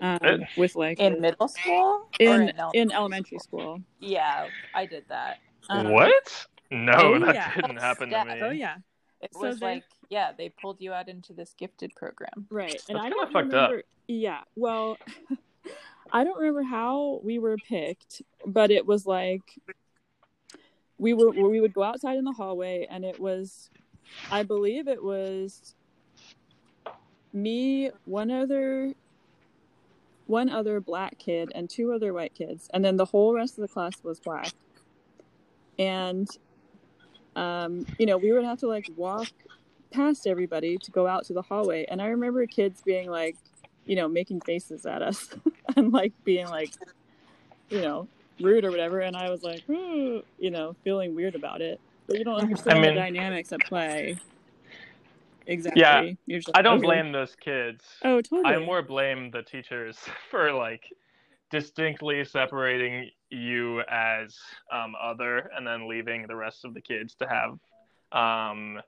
um, 0.00 0.18
with 0.56 0.74
like 0.74 0.98
In 0.98 1.14
the- 1.14 1.20
middle 1.20 1.48
school? 1.48 2.08
Or 2.20 2.42
in 2.42 2.52
ele- 2.58 2.70
in 2.74 2.90
elementary 2.90 3.38
school. 3.38 3.80
Yeah, 4.00 4.48
I 4.74 4.86
did 4.86 5.04
that. 5.08 5.38
Um, 5.70 5.92
what? 5.92 6.46
No, 6.70 6.92
oh, 6.96 7.18
that 7.20 7.54
didn't 7.54 7.76
happen 7.76 8.10
to 8.10 8.24
me. 8.24 8.40
Oh 8.42 8.50
yeah, 8.50 8.76
It 9.22 9.32
So 9.34 9.40
was 9.40 9.60
they- 9.60 9.66
like, 9.66 9.84
yeah, 10.10 10.32
they 10.36 10.48
pulled 10.50 10.80
you 10.80 10.92
out 10.92 11.08
into 11.08 11.32
this 11.32 11.54
gifted 11.56 11.94
program. 11.94 12.46
right. 12.50 12.80
And 12.88 12.96
That's 12.96 13.06
I 13.06 13.08
don't 13.10 13.32
fucked 13.32 13.54
up. 13.54 13.70
remember. 13.70 13.82
Yeah, 14.08 14.40
well, 14.56 14.98
I 16.12 16.24
don't 16.24 16.38
remember 16.38 16.64
how 16.64 17.20
we 17.22 17.38
were 17.38 17.56
picked, 17.56 18.20
but 18.44 18.70
it 18.70 18.84
was 18.84 19.06
like 19.06 19.42
we 20.98 21.14
were 21.14 21.30
we 21.30 21.60
would 21.60 21.72
go 21.72 21.82
outside 21.84 22.18
in 22.18 22.24
the 22.24 22.32
hallway, 22.32 22.86
and 22.90 23.04
it 23.04 23.18
was, 23.20 23.70
I 24.30 24.42
believe 24.42 24.88
it 24.88 25.02
was 25.02 25.74
me, 27.32 27.90
one 28.04 28.30
other. 28.30 28.94
One 30.28 30.48
other 30.48 30.80
black 30.80 31.18
kid 31.18 31.50
and 31.54 31.68
two 31.68 31.92
other 31.92 32.14
white 32.14 32.32
kids, 32.32 32.68
and 32.72 32.82
then 32.84 32.96
the 32.96 33.04
whole 33.04 33.34
rest 33.34 33.58
of 33.58 33.62
the 33.62 33.68
class 33.68 33.92
was 34.02 34.18
black. 34.20 34.52
And, 35.78 36.28
um, 37.36 37.86
you 37.98 38.06
know, 38.06 38.16
we 38.18 38.32
would 38.32 38.44
have 38.44 38.58
to 38.60 38.66
like 38.68 38.88
walk 38.96 39.28
past 39.90 40.26
everybody 40.26 40.78
to 40.78 40.90
go 40.90 41.06
out 41.06 41.24
to 41.26 41.32
the 41.32 41.42
hallway. 41.42 41.84
And 41.88 42.00
I 42.00 42.06
remember 42.06 42.46
kids 42.46 42.82
being 42.82 43.10
like, 43.10 43.36
you 43.84 43.96
know, 43.96 44.08
making 44.08 44.40
faces 44.42 44.86
at 44.86 45.02
us 45.02 45.28
and 45.76 45.92
like 45.92 46.12
being 46.24 46.48
like, 46.48 46.72
you 47.70 47.80
know, 47.80 48.08
rude 48.40 48.64
or 48.64 48.70
whatever. 48.70 49.00
And 49.00 49.16
I 49.16 49.30
was 49.30 49.42
like, 49.42 49.62
"Hmm," 49.64 50.18
you 50.38 50.50
know, 50.50 50.74
feeling 50.84 51.14
weird 51.14 51.34
about 51.34 51.60
it. 51.60 51.80
But 52.06 52.18
you 52.18 52.24
don't 52.24 52.40
understand 52.40 52.80
mean- 52.80 52.94
the 52.94 53.00
dynamics 53.00 53.52
at 53.52 53.60
play. 53.60 54.18
Exactly. 55.46 55.80
Yeah, 55.80 56.42
I 56.54 56.62
don't 56.62 56.78
"Okay." 56.78 56.86
blame 56.86 57.10
those 57.12 57.34
kids. 57.34 57.84
Oh, 58.04 58.20
totally. 58.20 58.54
I 58.54 58.58
more 58.58 58.80
blame 58.80 59.30
the 59.32 59.42
teachers 59.42 59.98
for 60.30 60.52
like 60.52 60.84
distinctly 61.52 62.24
separating 62.24 63.08
you 63.30 63.82
as 63.88 64.36
um, 64.72 64.94
other 65.00 65.50
and 65.56 65.64
then 65.64 65.88
leaving 65.88 66.26
the 66.26 66.34
rest 66.34 66.64
of 66.64 66.74
the 66.74 66.80
kids 66.80 67.14
to 67.14 67.28
have 67.28 67.58
um, 68.12 68.80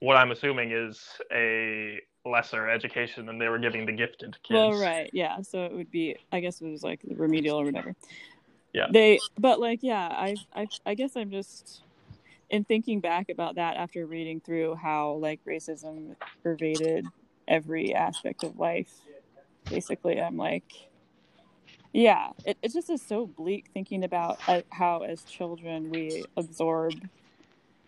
what 0.00 0.16
I'm 0.16 0.30
assuming 0.30 0.72
is 0.72 1.02
a 1.32 2.00
lesser 2.24 2.68
education 2.68 3.26
than 3.26 3.38
they 3.38 3.48
were 3.48 3.58
giving 3.58 3.86
the 3.86 3.92
gifted 3.92 4.36
kids. 4.42 4.50
Well, 4.50 4.72
right, 4.72 5.10
yeah. 5.12 5.40
So 5.42 5.64
it 5.64 5.72
would 5.72 5.90
be, 5.90 6.16
I 6.32 6.40
guess 6.40 6.60
it 6.60 6.68
was 6.68 6.82
like 6.82 7.00
the 7.02 7.14
remedial 7.14 7.60
or 7.60 7.64
whatever. 7.64 7.94
Yeah. 8.72 8.86
They, 8.90 9.18
but 9.38 9.60
like, 9.60 9.80
yeah, 9.82 10.08
I, 10.08 10.36
I, 10.54 10.68
I 10.86 10.94
guess 10.94 11.16
I'm 11.16 11.30
just 11.30 11.82
in 12.48 12.64
thinking 12.64 13.00
back 13.00 13.28
about 13.28 13.56
that 13.56 13.76
after 13.76 14.06
reading 14.06 14.40
through 14.40 14.74
how 14.76 15.12
like 15.14 15.40
racism 15.44 16.16
pervaded 16.42 17.06
every 17.46 17.94
aspect 17.94 18.42
of 18.42 18.58
life. 18.58 18.92
Basically, 19.68 20.20
I'm 20.20 20.36
like, 20.36 20.64
yeah, 21.92 22.30
it, 22.44 22.58
it 22.62 22.72
just 22.72 22.90
is 22.90 23.06
so 23.06 23.26
bleak 23.26 23.66
thinking 23.74 24.04
about 24.04 24.40
uh, 24.48 24.62
how 24.72 25.02
as 25.02 25.24
children 25.24 25.90
we 25.90 26.26
absorb 26.36 27.06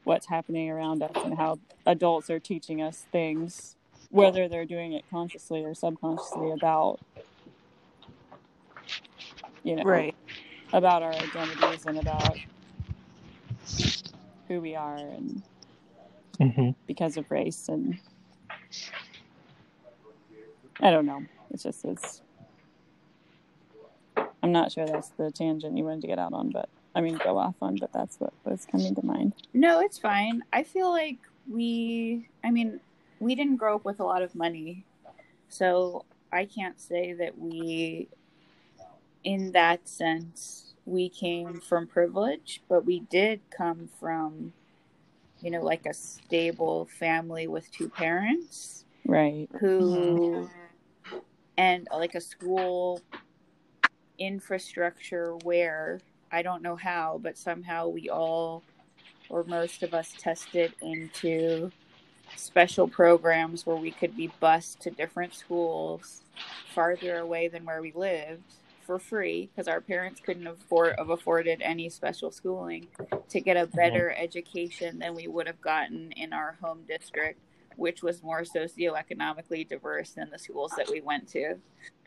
what's 0.05 0.29
happening 0.29 0.71
around 0.71 1.03
us 1.03 1.25
and 1.25 1.37
how 1.39 1.61
adults 1.87 2.31
are 2.31 2.41
teaching 2.41 2.83
us 2.83 3.07
things 3.13 3.77
whether 4.11 4.49
they're 4.49 4.67
doing 4.67 4.93
it 4.93 5.05
consciously 5.11 5.65
or 5.65 5.75
subconsciously 5.75 6.51
about 6.51 7.01
you 9.65 9.77
know 9.77 9.85
Right. 9.85 10.17
about 10.73 11.03
our 11.03 11.19
identities 11.19 11.87
and 11.87 11.99
about 11.99 12.41
who 14.49 14.61
we 14.61 14.75
are 14.77 15.11
and 15.11 15.45
hmm 16.41 16.71
because 16.87 17.17
of 17.17 17.31
race 17.31 17.69
and 17.69 17.99
I 20.81 20.91
don't 20.91 21.07
know. 21.07 21.27
It's 21.51 21.63
just 21.65 21.85
it's 21.85 22.23
I'm 24.43 24.53
not 24.53 24.73
sure 24.73 24.87
that's 24.87 25.11
the 25.11 25.31
tangent 25.31 25.77
you 25.77 25.85
wanted 25.85 26.03
to 26.03 26.07
get 26.07 26.19
out 26.19 26.33
on, 26.33 26.51
but 26.51 26.69
I 26.95 27.01
mean 27.01 27.19
go 27.23 27.39
off 27.39 27.55
on, 27.63 27.77
but 27.77 27.93
that's 27.93 28.19
what 28.19 28.33
was 28.45 28.67
coming 28.67 28.95
to 28.95 29.07
mind. 29.07 29.35
No, 29.55 29.81
it's 29.81 29.99
fine. 29.99 30.43
I 30.53 30.63
feel 30.63 30.91
like 30.91 31.19
we, 31.49 32.29
I 32.45 32.51
mean, 32.51 32.81
we 33.21 33.35
didn't 33.35 33.57
grow 33.57 33.77
up 33.77 33.85
with 33.85 34.01
a 34.01 34.05
lot 34.05 34.23
of 34.23 34.35
money. 34.35 34.85
So 35.49 36.05
I 36.33 36.45
can't 36.45 36.81
say 36.81 37.13
that 37.13 37.39
we, 37.39 38.09
in 39.23 39.53
that 39.53 39.89
sense, 39.89 40.75
we 40.87 41.09
came 41.09 41.61
from 41.61 41.87
privilege, 41.87 42.63
but 42.69 42.85
we 42.85 43.01
did 43.01 43.41
come 43.57 43.89
from, 44.01 44.53
you 45.41 45.51
know, 45.51 45.63
like 45.63 45.87
a 45.87 45.95
stable 45.95 46.87
family 46.99 47.47
with 47.47 47.71
two 47.71 47.89
parents 47.89 48.85
Right. 49.05 49.49
who, 49.61 50.49
mm-hmm. 51.11 51.17
and 51.57 51.89
like 51.93 52.15
a 52.15 52.21
school 52.21 53.01
infrastructure 54.19 55.37
where 55.45 56.01
I 56.31 56.43
don't 56.43 56.63
know 56.63 56.77
how, 56.77 57.21
but 57.23 57.37
somehow 57.37 57.89
we 57.89 58.09
all, 58.09 58.63
or 59.29 59.45
most 59.45 59.83
of 59.83 59.95
us, 59.95 60.15
tested 60.19 60.73
into 60.81 61.71
special 62.37 62.89
programs 62.89 63.67
where 63.67 63.77
we 63.77 63.91
could 63.91 64.17
be 64.17 64.33
bused 64.41 64.81
to 64.81 64.91
different 64.91 65.35
schools 65.35 66.23
farther 66.75 67.19
away 67.19 67.49
than 67.49 67.65
where 67.65 67.83
we 67.83 67.93
lived 67.93 68.43
for 68.87 68.99
free 68.99 69.49
because 69.55 69.69
our 69.69 69.81
parents 69.81 70.21
couldn't 70.25 70.47
afford 70.47 70.95
have 70.99 71.11
afforded 71.11 71.61
any 71.63 71.89
special 71.89 72.31
schooling 72.31 72.87
to 73.29 73.41
get 73.41 73.57
a 73.57 73.67
mm-hmm. 73.67 73.77
better 73.77 74.15
education 74.17 74.99
than 74.99 75.15
we 75.15 75.29
would 75.29 75.47
have 75.47 75.61
gotten 75.61 76.11
in 76.13 76.33
our 76.33 76.57
home 76.61 76.81
district 76.89 77.39
which 77.77 78.03
was 78.03 78.23
more 78.23 78.43
socioeconomically 78.43 79.67
diverse 79.67 80.11
than 80.11 80.29
the 80.31 80.39
schools 80.39 80.73
that 80.77 80.91
we 80.91 81.01
went 81.01 81.29
to 81.29 81.55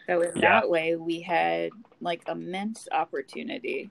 so 0.07 0.21
in 0.21 0.31
Yeah. 0.35 0.61
that 0.61 0.69
way 0.69 0.95
we 0.95 1.21
had 1.21 1.71
like 2.01 2.27
immense 2.27 2.87
opportunity 2.91 3.89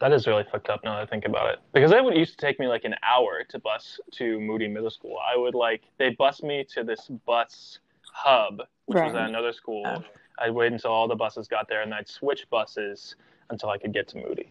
That 0.00 0.12
is 0.12 0.26
really 0.26 0.44
fucked 0.50 0.68
up 0.68 0.82
now 0.82 0.96
that 0.96 1.02
I 1.02 1.06
think 1.06 1.26
about 1.26 1.52
it. 1.52 1.60
Because 1.72 1.92
it 1.92 2.02
would 2.02 2.16
used 2.16 2.36
to 2.38 2.44
take 2.44 2.58
me 2.58 2.66
like 2.66 2.82
an 2.84 2.96
hour 3.08 3.44
to 3.50 3.58
bus 3.60 4.00
to 4.14 4.40
Moody 4.40 4.66
Middle 4.66 4.90
School. 4.90 5.16
I 5.24 5.36
would 5.38 5.54
like 5.54 5.82
they'd 5.96 6.16
bus 6.16 6.42
me 6.42 6.64
to 6.74 6.82
this 6.82 7.06
bus 7.24 7.78
hub, 8.12 8.62
which 8.86 8.98
was 8.98 9.14
at 9.14 9.28
another 9.28 9.52
school. 9.52 9.84
Oh. 9.86 10.02
I'd 10.40 10.50
wait 10.50 10.72
until 10.72 10.90
all 10.90 11.06
the 11.06 11.14
buses 11.14 11.46
got 11.46 11.68
there, 11.68 11.82
and 11.82 11.94
I'd 11.94 12.08
switch 12.08 12.50
buses 12.50 13.14
until 13.50 13.68
I 13.68 13.78
could 13.78 13.92
get 13.92 14.08
to 14.08 14.16
Moody. 14.16 14.50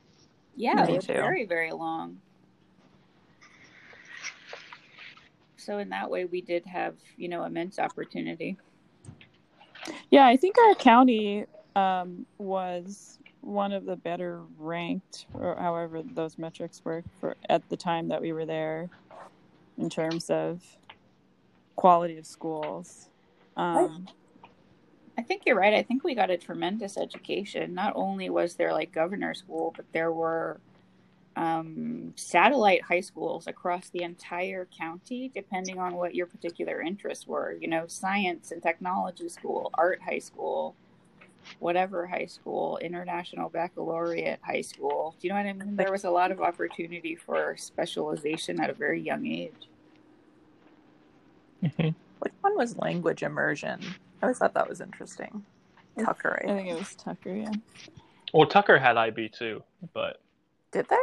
Yeah, 0.56 0.76
Me 0.76 0.94
it 0.94 0.96
was 0.96 1.06
too. 1.08 1.14
very, 1.14 1.46
very 1.46 1.72
long. 1.74 2.22
So 5.58 5.80
in 5.80 5.90
that 5.90 6.10
way, 6.10 6.26
we 6.26 6.42
did 6.42 6.66
have, 6.66 6.96
you 7.18 7.28
know, 7.28 7.44
immense 7.44 7.78
opportunity. 7.78 8.58
Yeah, 10.10 10.26
I 10.26 10.38
think 10.38 10.56
our 10.58 10.76
county 10.76 11.46
um, 11.76 12.26
was 12.38 13.20
one 13.42 13.72
of 13.72 13.86
the 13.86 13.96
better 13.96 14.42
ranked, 14.58 15.26
or 15.34 15.56
however 15.56 16.04
those 16.04 16.38
metrics 16.38 16.84
work, 16.86 17.06
for 17.20 17.36
at 17.50 17.68
the 17.70 17.78
time 17.78 18.10
that 18.10 18.22
we 18.22 18.32
were 18.34 18.46
there, 18.46 18.90
in 19.78 19.90
terms 19.90 20.30
of 20.30 20.62
quality 21.76 22.18
of 22.18 22.26
schools. 22.26 23.10
Um, 23.58 24.08
I 25.18 25.24
think 25.24 25.44
you're 25.46 25.58
right. 25.58 25.74
I 25.74 25.84
think 25.84 26.04
we 26.04 26.16
got 26.16 26.30
a 26.30 26.38
tremendous 26.38 26.98
education. 26.98 27.74
Not 27.74 27.94
only 27.96 28.30
was 28.30 28.56
there 28.56 28.74
like 28.74 28.92
governor 28.92 29.34
school, 29.34 29.74
but 29.76 29.86
there 29.92 30.12
were 30.12 30.60
um, 31.36 32.14
satellite 32.16 32.84
high 32.84 33.00
schools 33.02 33.48
across 33.48 33.90
the 33.90 34.04
entire 34.04 34.68
county, 34.78 35.32
depending 35.34 35.80
on 35.80 35.96
what 35.96 36.16
your 36.16 36.26
particular 36.26 36.82
interests 36.82 37.26
were. 37.28 37.56
You 37.60 37.68
know, 37.68 37.88
science 37.88 38.52
and 38.52 38.62
technology 38.62 39.30
school, 39.30 39.72
art 39.74 40.02
high 40.02 40.20
school, 40.20 40.76
whatever 41.60 42.08
high 42.08 42.26
school, 42.26 42.78
international 42.78 43.50
baccalaureate 43.50 44.40
high 44.42 44.62
school. 44.62 45.16
Do 45.20 45.28
you 45.28 45.34
know 45.34 45.40
what 45.40 45.48
I 45.48 45.54
mean? 45.54 45.76
There 45.76 45.92
was 45.92 46.04
a 46.04 46.12
lot 46.12 46.32
of 46.32 46.42
opportunity 46.42 47.16
for 47.16 47.56
specialization 47.58 48.60
at 48.60 48.70
a 48.70 48.74
very 48.74 49.02
young 49.02 49.26
age. 49.26 49.54
Which 51.62 52.34
one 52.42 52.56
was 52.56 52.78
language 52.78 53.24
immersion? 53.24 53.80
I 54.22 54.26
always 54.26 54.38
thought 54.38 54.54
that 54.54 54.70
was 54.70 54.82
interesting. 54.82 55.44
Tucker, 56.00 56.42
I 56.46 56.52
I 56.52 56.56
think 56.56 56.70
it 56.70 56.78
was 56.78 56.96
Tucker. 56.96 57.36
Yeah. 57.36 57.52
Well, 58.34 58.48
Tucker 58.48 58.78
had 58.78 58.98
IB 58.98 59.30
too, 59.30 59.64
but 59.94 60.22
Did 60.72 60.88
they? 60.90 60.98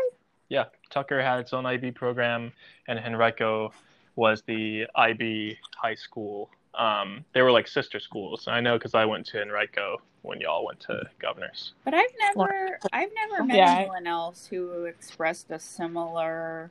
Yeah, 0.48 0.64
Tucker 0.90 1.20
had 1.22 1.40
its 1.40 1.52
own 1.52 1.66
IB 1.66 1.92
program, 1.92 2.52
and 2.86 2.98
Henrico 2.98 3.72
was 4.16 4.42
the 4.46 4.86
IB 4.94 5.58
high 5.76 5.94
school 5.94 6.50
Um, 6.74 7.24
they 7.32 7.42
were 7.42 7.50
like 7.50 7.66
sister 7.66 7.98
schools. 7.98 8.46
I 8.46 8.60
know 8.60 8.76
because 8.78 8.94
I 8.94 9.04
went 9.04 9.26
to 9.28 9.40
Henrico 9.42 10.00
when 10.22 10.40
y'all 10.40 10.64
went 10.64 10.78
to 10.80 11.02
Governors. 11.18 11.72
But 11.84 11.94
I've 11.94 12.12
never, 12.20 12.78
I've 12.92 13.10
never 13.14 13.42
met 13.42 13.56
Yeah. 13.56 13.78
anyone 13.80 14.06
else 14.06 14.46
who 14.46 14.84
expressed 14.84 15.50
a 15.50 15.58
similar 15.58 16.70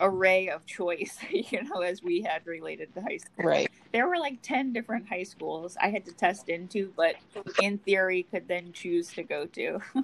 array 0.00 0.48
of 0.50 0.64
choice, 0.66 1.18
you 1.30 1.62
know, 1.64 1.80
as 1.80 2.02
we 2.02 2.20
had 2.22 2.46
related 2.46 2.94
to 2.94 3.00
high 3.00 3.16
school. 3.16 3.44
Right. 3.46 3.70
There 3.92 4.06
were 4.06 4.18
like 4.18 4.40
10 4.42 4.72
different 4.72 5.08
high 5.08 5.24
schools 5.24 5.76
I 5.80 5.88
had 5.88 6.04
to 6.04 6.12
test 6.12 6.48
into, 6.48 6.92
but 6.96 7.16
in 7.60 7.78
theory 7.78 8.24
could 8.30 8.46
then 8.46 8.72
choose 8.72 9.08
to 9.14 9.22
go 9.24 9.46
to. 9.46 9.80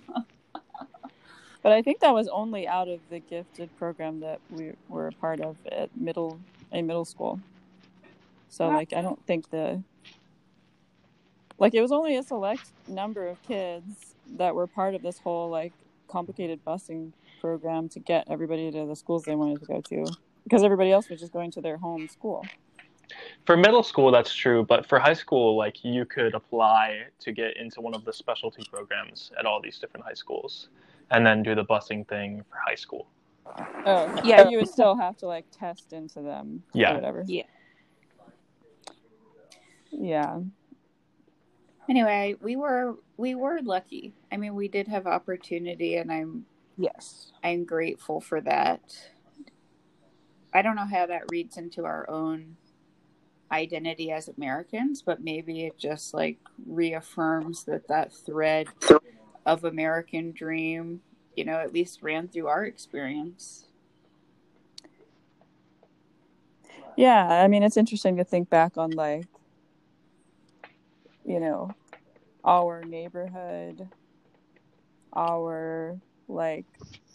But 1.65 1.73
I 1.73 1.81
think 1.81 2.01
that 2.01 2.13
was 2.13 2.29
only 2.29 2.69
out 2.69 2.89
of 2.89 3.01
the 3.09 3.21
gifted 3.21 3.75
program 3.79 4.21
that 4.21 4.39
we 4.51 4.75
were 4.91 5.09
a 5.09 5.13
part 5.13 5.41
of 5.41 5.57
at 5.73 5.89
middle 5.97 6.39
in 6.71 6.87
middle 6.87 7.07
school. 7.07 7.41
So 8.51 8.69
like 8.69 8.93
I 8.93 9.01
don't 9.01 9.25
think 9.27 9.49
the 9.49 9.83
like 11.59 11.73
it 11.73 11.81
was 11.81 11.91
only 11.91 12.17
a 12.17 12.23
select 12.23 12.69
number 12.87 13.27
of 13.27 13.43
kids 13.45 14.15
that 14.37 14.55
were 14.55 14.67
part 14.67 14.95
of 14.95 15.01
this 15.01 15.19
whole 15.19 15.49
like 15.49 15.73
complicated 16.07 16.63
busing 16.67 17.13
program 17.41 17.89
to 17.89 17.99
get 17.99 18.27
everybody 18.29 18.71
to 18.71 18.85
the 18.85 18.95
schools 18.95 19.23
they 19.23 19.35
wanted 19.35 19.59
to 19.61 19.67
go 19.67 19.81
to 19.81 20.05
because 20.45 20.63
everybody 20.63 20.93
else 20.93 21.09
was 21.09 21.19
just 21.19 21.33
going 21.33 21.51
to 21.53 21.63
their 21.63 21.79
home 21.79 22.09
school. 22.09 22.45
For 23.47 23.57
middle 23.57 23.83
school, 23.83 24.11
that's 24.11 24.35
true, 24.35 24.65
but 24.65 24.85
for 24.85 24.99
high 24.99 25.15
school, 25.15 25.57
like 25.57 25.83
you 25.83 26.05
could 26.05 26.35
apply 26.35 27.05
to 27.21 27.33
get 27.33 27.57
into 27.57 27.81
one 27.81 27.95
of 27.95 28.05
the 28.05 28.13
specialty 28.13 28.67
programs 28.71 29.31
at 29.39 29.47
all 29.47 29.63
these 29.63 29.79
different 29.79 30.05
high 30.05 30.15
schools, 30.15 30.69
and 31.11 31.25
then 31.27 31.43
do 31.43 31.55
the 31.55 31.65
busing 31.65 32.07
thing 32.09 32.43
for 32.51 32.57
high 32.67 32.75
school. 32.75 33.09
Oh, 33.87 34.07
Yeah. 34.25 34.43
yeah, 34.43 34.49
you 34.49 34.59
would 34.59 34.69
still 34.69 34.97
have 34.97 35.17
to 35.19 35.27
like 35.27 35.45
test 35.51 35.93
into 35.93 36.21
them 36.23 36.63
Yeah. 36.73 36.93
or 36.93 36.95
whatever. 36.95 37.25
Yeah. 37.27 37.43
Yeah. 39.91 40.41
anyway, 41.89 42.35
we 42.41 42.57
were 42.57 42.97
we 43.17 43.35
were 43.35 43.61
lucky. 43.63 44.13
I 44.33 44.37
mean, 44.39 44.55
we 44.55 44.69
did 44.69 44.89
have 44.89 45.07
opportunity 45.07 45.97
and 45.97 46.11
I'm 46.11 46.47
Yes. 46.77 47.31
I'm 47.45 47.65
grateful 47.65 48.21
for 48.21 48.41
that. 48.41 48.81
I 50.53 50.63
don't 50.63 50.77
know 50.77 50.87
how 50.87 51.07
that 51.07 51.31
reads 51.31 51.57
into 51.57 51.85
our 51.85 52.09
own 52.09 52.57
identity 53.53 54.11
as 54.11 54.29
Americans, 54.29 55.03
but 55.03 55.23
maybe 55.23 55.65
it 55.67 55.79
just 55.79 56.15
like 56.15 56.39
reaffirms 56.67 57.65
that 57.65 57.87
that 57.89 58.13
thread 58.13 58.69
of 59.47 59.65
American 59.65 60.33
dream, 60.33 61.01
you 61.37 61.45
know, 61.45 61.59
at 61.59 61.73
least 61.73 62.03
ran 62.03 62.29
through 62.29 62.49
our 62.49 62.65
experience. 62.65 63.67
Yeah, 66.97 67.27
I 67.27 67.49
mean, 67.49 67.63
it's 67.63 67.77
interesting 67.77 68.17
to 68.17 68.25
think 68.25 68.49
back 68.49 68.77
on 68.77 68.93
like, 68.93 69.27
you 71.25 71.41
know, 71.41 71.75
our 72.45 72.85
neighborhood, 72.85 73.89
our 75.13 75.99
like 76.29 76.67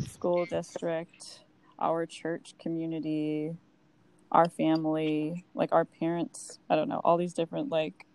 school 0.08 0.46
district, 0.46 1.46
our 1.80 2.06
church 2.06 2.56
community, 2.60 3.56
our 4.32 4.50
family, 4.50 5.46
like 5.56 5.72
our 5.72 5.86
parents, 5.86 6.60
I 6.70 6.76
don't 6.76 6.90
know, 6.90 7.02
all 7.04 7.18
these 7.18 7.34
different 7.34 7.70
like 7.70 8.06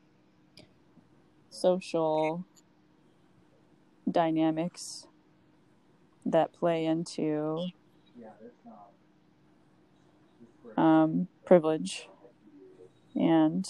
social 1.50 2.44
dynamics 4.14 5.06
that 6.24 6.54
play 6.54 6.86
into 6.86 7.68
um, 10.78 11.28
privilege, 11.44 12.08
and 13.14 13.68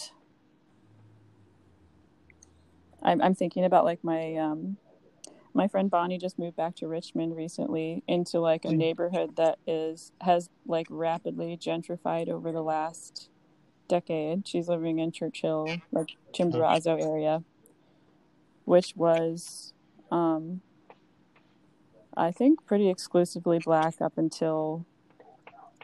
I'm 3.02 3.20
I'm 3.20 3.34
thinking 3.34 3.64
about 3.64 3.84
like 3.84 4.04
my 4.04 4.36
um, 4.36 4.76
my 5.52 5.68
friend 5.68 5.90
Bonnie 5.90 6.18
just 6.18 6.38
moved 6.38 6.56
back 6.56 6.76
to 6.76 6.88
Richmond 6.88 7.36
recently 7.36 8.02
into 8.08 8.40
like 8.40 8.64
a 8.64 8.72
neighborhood 8.72 9.36
that 9.36 9.58
is 9.66 10.12
has 10.22 10.48
like 10.66 10.86
rapidly 10.90 11.56
gentrified 11.56 12.28
over 12.28 12.52
the 12.52 12.62
last 12.62 13.28
decade. 13.88 14.48
She's 14.48 14.68
living 14.68 14.98
in 14.98 15.12
Church 15.12 15.42
Hill, 15.42 15.68
like 15.92 16.16
Chimborazo 16.32 17.00
area, 17.02 17.44
which 18.64 18.94
was 18.96 19.73
um, 20.14 20.60
I 22.16 22.30
think 22.30 22.64
pretty 22.66 22.88
exclusively 22.88 23.58
black 23.58 24.00
up 24.00 24.16
until 24.16 24.86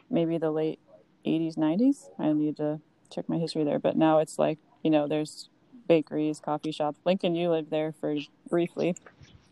maybe 0.08 0.38
the 0.38 0.50
late 0.50 0.80
80s 1.24 1.56
90s 1.56 2.08
i 2.18 2.32
need 2.32 2.56
to 2.56 2.80
check 3.12 3.28
my 3.28 3.36
history 3.36 3.62
there 3.62 3.78
but 3.78 3.94
now 3.94 4.18
it's 4.18 4.38
like 4.38 4.58
you 4.82 4.90
know 4.90 5.06
there's 5.06 5.50
bakeries 5.90 6.38
coffee 6.38 6.70
shops. 6.70 7.00
Lincoln 7.04 7.34
you 7.34 7.50
lived 7.50 7.68
there 7.68 7.92
for 8.00 8.14
briefly. 8.48 8.94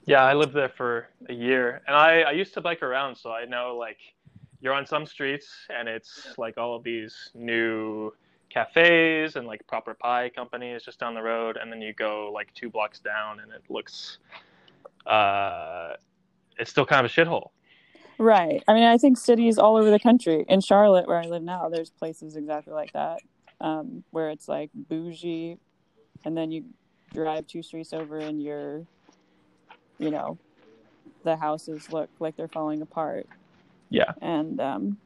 Yeah, 0.07 0.23
I 0.23 0.35
lived 0.35 0.55
there 0.55 0.69
for 0.69 1.09
a 1.29 1.35
year, 1.35 1.83
and 1.89 1.97
I, 1.97 2.21
I 2.21 2.31
used 2.31 2.55
to 2.55 2.61
bike 2.61 2.81
around, 2.81 3.17
so 3.17 3.33
I 3.33 3.45
know 3.45 3.77
like 3.77 3.99
you're 4.61 4.73
on 4.73 4.87
some 4.87 5.05
streets, 5.05 5.49
and 5.77 5.89
it's 5.89 6.39
like 6.39 6.57
all 6.57 6.77
of 6.77 6.85
these 6.85 7.31
new 7.35 8.13
cafes 8.51 9.35
and 9.35 9.49
like 9.49 9.67
proper 9.67 9.95
pie 9.95 10.31
companies 10.33 10.85
just 10.85 11.01
down 11.01 11.15
the 11.15 11.23
road, 11.23 11.59
and 11.61 11.73
then 11.73 11.83
you 11.83 11.93
go 11.93 12.31
like 12.33 12.55
two 12.55 12.71
blocks 12.71 13.01
down, 13.01 13.41
and 13.41 13.51
it 13.51 13.65
looks, 13.69 14.19
uh, 15.09 15.95
it's 16.59 16.71
still 16.71 16.87
kind 16.87 17.05
of 17.05 17.11
a 17.11 17.15
shithole. 17.15 17.49
right 18.19 18.63
i 18.69 18.75
mean 18.75 18.83
i 18.85 18.99
think 18.99 19.17
cities 19.17 19.59
all 19.59 19.77
over 19.77 19.91
the 19.91 19.99
country 19.99 20.45
in 20.49 20.61
charlotte 20.61 21.07
where 21.07 21.19
i 21.19 21.27
live 21.27 21.43
now 21.43 21.69
there's 21.69 21.91
places 21.91 22.37
exactly 22.37 22.73
like 22.73 22.93
that 22.93 23.21
um, 23.61 24.05
where 24.11 24.31
it's 24.31 24.49
like 24.49 24.71
bougie 24.75 25.57
and 26.25 26.37
then 26.37 26.51
you 26.53 26.65
drive 27.13 27.47
two 27.47 27.63
streets 27.63 27.93
over 27.93 28.19
and 28.19 28.43
you're 28.43 28.85
you 29.99 30.11
know 30.11 30.39
the 31.25 31.37
houses 31.37 31.91
look 31.93 32.09
like 32.21 32.37
they're 32.37 32.49
falling 32.49 32.83
apart 32.83 33.27
Yeah. 33.91 34.13
and 34.21 34.61
um, 34.61 34.99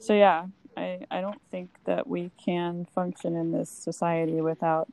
so 0.00 0.14
yeah 0.14 0.46
I, 0.76 1.00
I 1.10 1.20
don't 1.20 1.40
think 1.50 1.70
that 1.86 2.06
we 2.06 2.30
can 2.44 2.86
function 2.94 3.34
in 3.36 3.50
this 3.52 3.68
society 3.70 4.40
without 4.40 4.88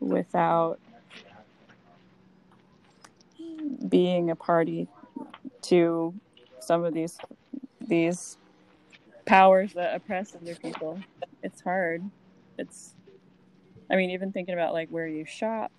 without 0.00 0.78
being 3.88 4.30
a 4.30 4.36
party 4.36 4.88
to 5.62 6.14
some 6.60 6.84
of 6.84 6.94
these 6.94 7.18
these 7.80 8.38
powers 9.24 9.72
that 9.74 9.94
oppress 9.94 10.34
other 10.34 10.54
people. 10.54 11.00
It's 11.42 11.60
hard. 11.60 12.02
It's 12.58 12.94
i 13.90 13.96
mean 13.96 14.10
even 14.10 14.32
thinking 14.32 14.54
about 14.54 14.72
like 14.72 14.88
where 14.90 15.06
you 15.06 15.24
shop 15.24 15.72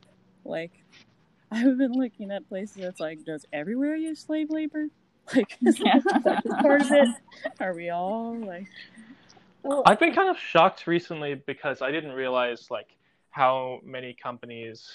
like 0.46 0.72
i've 1.52 1.78
been 1.78 1.94
looking 1.94 2.32
at 2.32 2.48
places 2.50 2.78
that's 2.78 3.00
like 3.00 3.24
does 3.24 3.46
everywhere 3.54 3.96
use 3.96 4.20
slave 4.20 4.50
labor? 4.50 4.88
Like 5.36 5.60
that 5.62 6.42
part 6.62 6.82
of 6.82 6.92
it? 6.92 7.08
Are 7.60 7.76
we 7.76 7.92
all 7.92 8.36
like 8.36 8.66
well, 9.62 9.84
I've 9.86 10.00
been 10.00 10.16
kind 10.16 10.30
of 10.30 10.40
shocked 10.40 10.88
recently 10.88 11.36
because 11.36 11.84
I 11.84 11.92
didn't 11.92 12.14
realize 12.14 12.72
like 12.72 12.96
how 13.32 13.80
many 13.84 14.16
companies 14.22 14.88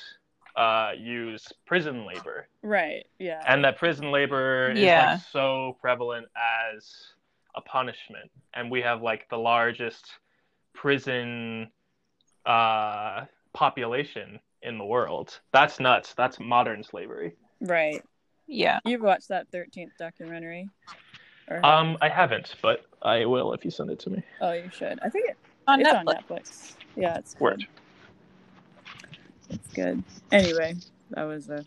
uh, 0.57 0.93
use 0.97 1.47
prison 1.67 2.07
labor, 2.07 2.49
right 2.63 3.07
yeah 3.19 3.43
and 3.47 3.65
that 3.65 3.77
prison 3.77 4.11
labor 4.13 4.71
is 4.73 4.85
like 4.85 5.21
so 5.33 5.77
prevalent 5.81 6.27
as 6.77 6.91
a 7.57 7.61
punishment, 7.61 8.31
and 8.55 8.71
we 8.71 8.81
have 8.81 9.03
like 9.03 9.29
the 9.31 9.37
largest 9.37 10.07
prison 10.75 11.71
uh, 12.47 13.25
population 13.53 14.39
in 14.63 14.79
the 14.79 14.85
world. 14.85 15.39
That's 15.53 15.79
nuts. 15.81 16.15
That's 16.15 16.39
modern 16.41 16.83
slavery. 16.83 17.35
right 17.61 18.03
Yeah. 18.47 18.81
you've 18.85 19.03
watched 19.03 19.29
that 19.29 19.51
13th 19.53 19.91
documentary 19.99 20.69
or 21.51 21.65
Um, 21.65 21.97
I 22.01 22.09
haven't, 22.09 22.55
but 22.63 22.85
I 23.03 23.25
will 23.27 23.53
if 23.53 23.65
you 23.65 23.71
send 23.71 23.91
it 23.91 23.99
to 24.01 24.11
me. 24.11 24.23
oh 24.41 24.53
you 24.53 24.71
should 24.73 24.99
i 25.03 25.09
think 25.11 25.31
it, 25.31 25.37
On 25.67 25.81
it's 25.81 25.89
Netflix. 25.89 25.97
on 25.97 26.07
netflix 26.07 26.75
yeah 26.97 27.19
it's 27.19 27.35
good. 27.35 27.43
Word. 27.43 27.67
It's 29.51 29.73
good. 29.73 30.03
Anyway, 30.33 30.75
that 31.11 31.25
was 31.25 31.49
a 31.49 31.65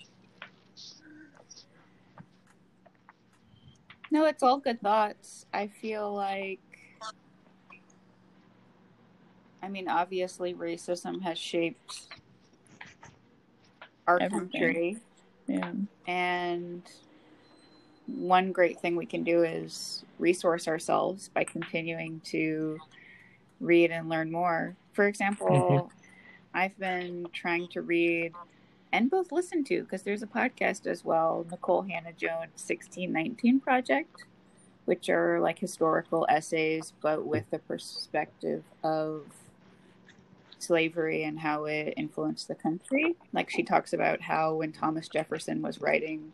No, 4.09 4.25
it's 4.25 4.41
all 4.41 4.57
good 4.57 4.81
thoughts. 4.81 5.45
I 5.53 5.67
feel 5.67 6.13
like 6.13 6.59
I 9.61 9.69
mean, 9.69 9.89
obviously 9.89 10.53
racism 10.53 11.21
has 11.23 11.37
shaped 11.37 12.07
our 14.07 14.19
Everything. 14.21 14.49
country 14.49 14.97
yeah. 15.47 15.71
and 16.07 16.81
one 18.05 18.51
great 18.51 18.79
thing 18.79 18.95
we 18.95 19.05
can 19.05 19.23
do 19.23 19.43
is 19.43 20.03
resource 20.19 20.67
ourselves 20.67 21.29
by 21.33 21.43
continuing 21.43 22.21
to 22.21 22.77
read 23.59 23.91
and 23.91 24.07
learn 24.07 24.31
more. 24.31 24.75
For 24.93 25.07
example, 25.07 25.47
mm-hmm. 25.47 26.06
I've 26.57 26.77
been 26.79 27.27
trying 27.33 27.67
to 27.69 27.83
read 27.83 28.33
and 28.91 29.11
both 29.11 29.31
listen 29.31 29.63
to 29.65 29.83
because 29.83 30.01
there's 30.01 30.23
a 30.23 30.27
podcast 30.27 30.87
as 30.87 31.05
well, 31.05 31.45
Nikole 31.51 31.87
Hannah-Jones 31.87 32.49
1619 32.55 33.59
Project, 33.59 34.23
which 34.85 35.07
are 35.07 35.39
like 35.39 35.59
historical 35.59 36.25
essays, 36.27 36.93
but 36.99 37.27
with 37.27 37.47
the 37.51 37.59
perspective 37.59 38.63
of 38.83 39.25
slavery 40.57 41.25
and 41.25 41.41
how 41.41 41.65
it 41.65 41.93
influenced 41.95 42.47
the 42.47 42.55
country. 42.55 43.15
Like 43.33 43.51
she 43.51 43.61
talks 43.61 43.93
about 43.93 44.21
how 44.21 44.55
when 44.55 44.71
Thomas 44.71 45.07
Jefferson 45.07 45.61
was 45.61 45.79
writing 45.79 46.31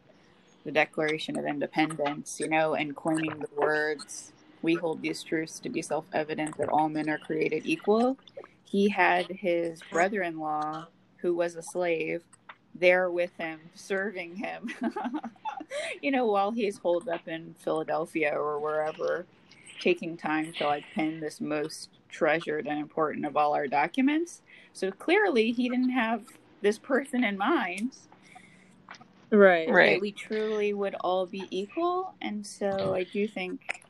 the 0.64 0.72
Declaration 0.72 1.38
of 1.38 1.46
Independence, 1.46 2.40
you 2.40 2.48
know, 2.48 2.76
and 2.76 2.96
coining 2.96 3.40
the 3.40 3.50
words, 3.58 4.32
we 4.62 4.76
hold 4.76 5.02
these 5.02 5.22
truths 5.22 5.60
to 5.60 5.68
be 5.68 5.82
self 5.82 6.06
evident 6.14 6.58
that 6.60 6.70
all 6.70 6.88
men 6.88 7.10
are 7.10 7.18
created 7.18 7.64
equal. 7.66 8.18
He 8.74 8.90
had 8.90 9.28
his 9.28 9.84
brother 9.92 10.24
in 10.24 10.40
law, 10.40 10.88
who 11.18 11.36
was 11.36 11.56
a 11.56 11.62
slave, 11.62 12.24
there 12.74 13.12
with 13.12 13.30
him, 13.38 13.60
serving 13.76 14.36
him, 14.38 14.68
you 16.02 16.10
know, 16.10 16.26
while 16.26 16.50
he's 16.50 16.80
holed 16.80 17.08
up 17.08 17.28
in 17.28 17.54
Philadelphia 17.60 18.34
or 18.36 18.60
wherever, 18.60 19.28
taking 19.80 20.18
time 20.18 20.54
to 20.54 20.66
like 20.66 20.86
pen 20.96 21.20
this 21.20 21.40
most 21.40 21.90
treasured 22.10 22.66
and 22.66 22.80
important 22.80 23.28
of 23.28 23.38
all 23.38 23.54
our 23.54 23.68
documents. 23.68 24.42
So 24.74 24.90
clearly, 24.90 25.52
he 25.52 25.70
didn't 25.70 25.92
have 25.92 26.24
this 26.64 26.80
person 26.80 27.24
in 27.24 27.38
mind. 27.38 27.96
Right. 29.30 29.70
Right. 29.70 30.02
We 30.02 30.14
truly 30.14 30.74
would 30.74 30.96
all 31.02 31.28
be 31.28 31.48
equal. 31.52 32.16
And 32.24 32.44
so 32.44 32.76
oh. 32.80 32.94
I 32.96 33.04
do 33.04 33.28
think, 33.28 33.84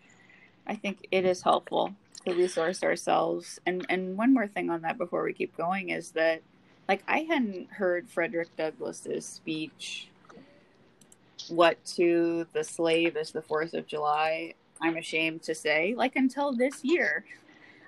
I 0.67 0.75
think 0.75 1.07
it 1.09 1.23
is 1.23 1.41
helpful 1.41 1.95
to 2.25 2.33
resource 2.33 2.83
ourselves. 2.83 3.59
And 3.65 3.85
and 3.89 4.17
one 4.17 4.33
more 4.33 4.47
thing 4.47 4.69
on 4.69 4.81
that 4.81 4.97
before 4.97 5.23
we 5.23 5.33
keep 5.33 5.55
going 5.57 5.89
is 5.89 6.11
that, 6.11 6.41
like, 6.87 7.03
I 7.07 7.19
hadn't 7.19 7.71
heard 7.71 8.09
Frederick 8.09 8.55
Douglass's 8.57 9.25
speech. 9.25 10.07
What 11.49 11.83
to 11.97 12.47
the 12.53 12.63
slave 12.63 13.17
is 13.17 13.31
the 13.31 13.41
Fourth 13.41 13.73
of 13.73 13.87
July. 13.87 14.53
I'm 14.81 14.97
ashamed 14.97 15.43
to 15.43 15.55
say, 15.55 15.93
like 15.95 16.15
until 16.15 16.53
this 16.53 16.83
year. 16.83 17.25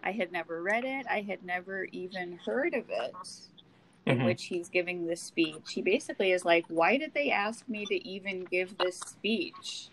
I 0.03 0.11
had 0.11 0.31
never 0.31 0.61
read 0.61 0.85
it. 0.85 1.07
I 1.09 1.21
had 1.21 1.43
never 1.43 1.85
even 1.85 2.37
heard 2.45 2.75
of 2.75 2.89
it, 2.91 3.15
in 4.05 4.19
Mhm. 4.19 4.25
which 4.25 4.43
he's 4.45 4.69
giving 4.69 5.07
this 5.07 5.19
speech. 5.19 5.73
He 5.73 5.81
basically 5.81 6.31
is 6.31 6.45
like, 6.45 6.63
"Why 6.67 6.97
did 6.97 7.15
they 7.15 7.31
ask 7.31 7.67
me 7.67 7.87
to 7.87 8.07
even 8.07 8.43
give 8.43 8.77
this 8.77 8.99
speech?" 8.99 9.87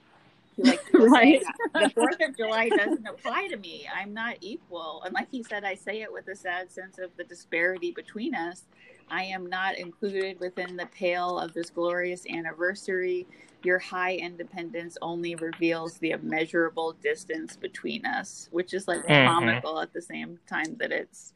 Like 0.58 0.80
Right. 0.92 1.42
the 1.74 1.90
Fourth 1.90 2.20
of 2.20 2.36
July 2.36 2.68
doesn't 2.76 3.06
apply 3.06 3.48
to 3.48 3.56
me. 3.56 3.88
I'm 3.94 4.12
not 4.12 4.36
equal. 4.40 5.02
And 5.04 5.14
like 5.14 5.28
he 5.30 5.42
said, 5.42 5.64
I 5.64 5.74
say 5.74 6.02
it 6.02 6.12
with 6.12 6.28
a 6.28 6.36
sad 6.36 6.70
sense 6.70 6.98
of 6.98 7.10
the 7.16 7.24
disparity 7.24 7.92
between 7.92 8.34
us. 8.34 8.64
I 9.10 9.24
am 9.24 9.46
not 9.46 9.76
included 9.78 10.40
within 10.40 10.76
the 10.76 10.86
pale 10.86 11.38
of 11.38 11.52
this 11.52 11.70
glorious 11.70 12.24
anniversary. 12.26 13.26
Your 13.62 13.78
high 13.78 14.14
independence 14.16 14.96
only 15.02 15.34
reveals 15.34 15.98
the 15.98 16.10
immeasurable 16.12 16.94
distance 17.02 17.56
between 17.56 18.04
us, 18.06 18.48
which 18.50 18.74
is 18.74 18.88
like 18.88 19.00
Mhm. 19.04 19.26
comical 19.26 19.80
at 19.80 19.92
the 19.92 20.02
same 20.02 20.38
time 20.46 20.76
that 20.78 20.92
it's 20.92 21.32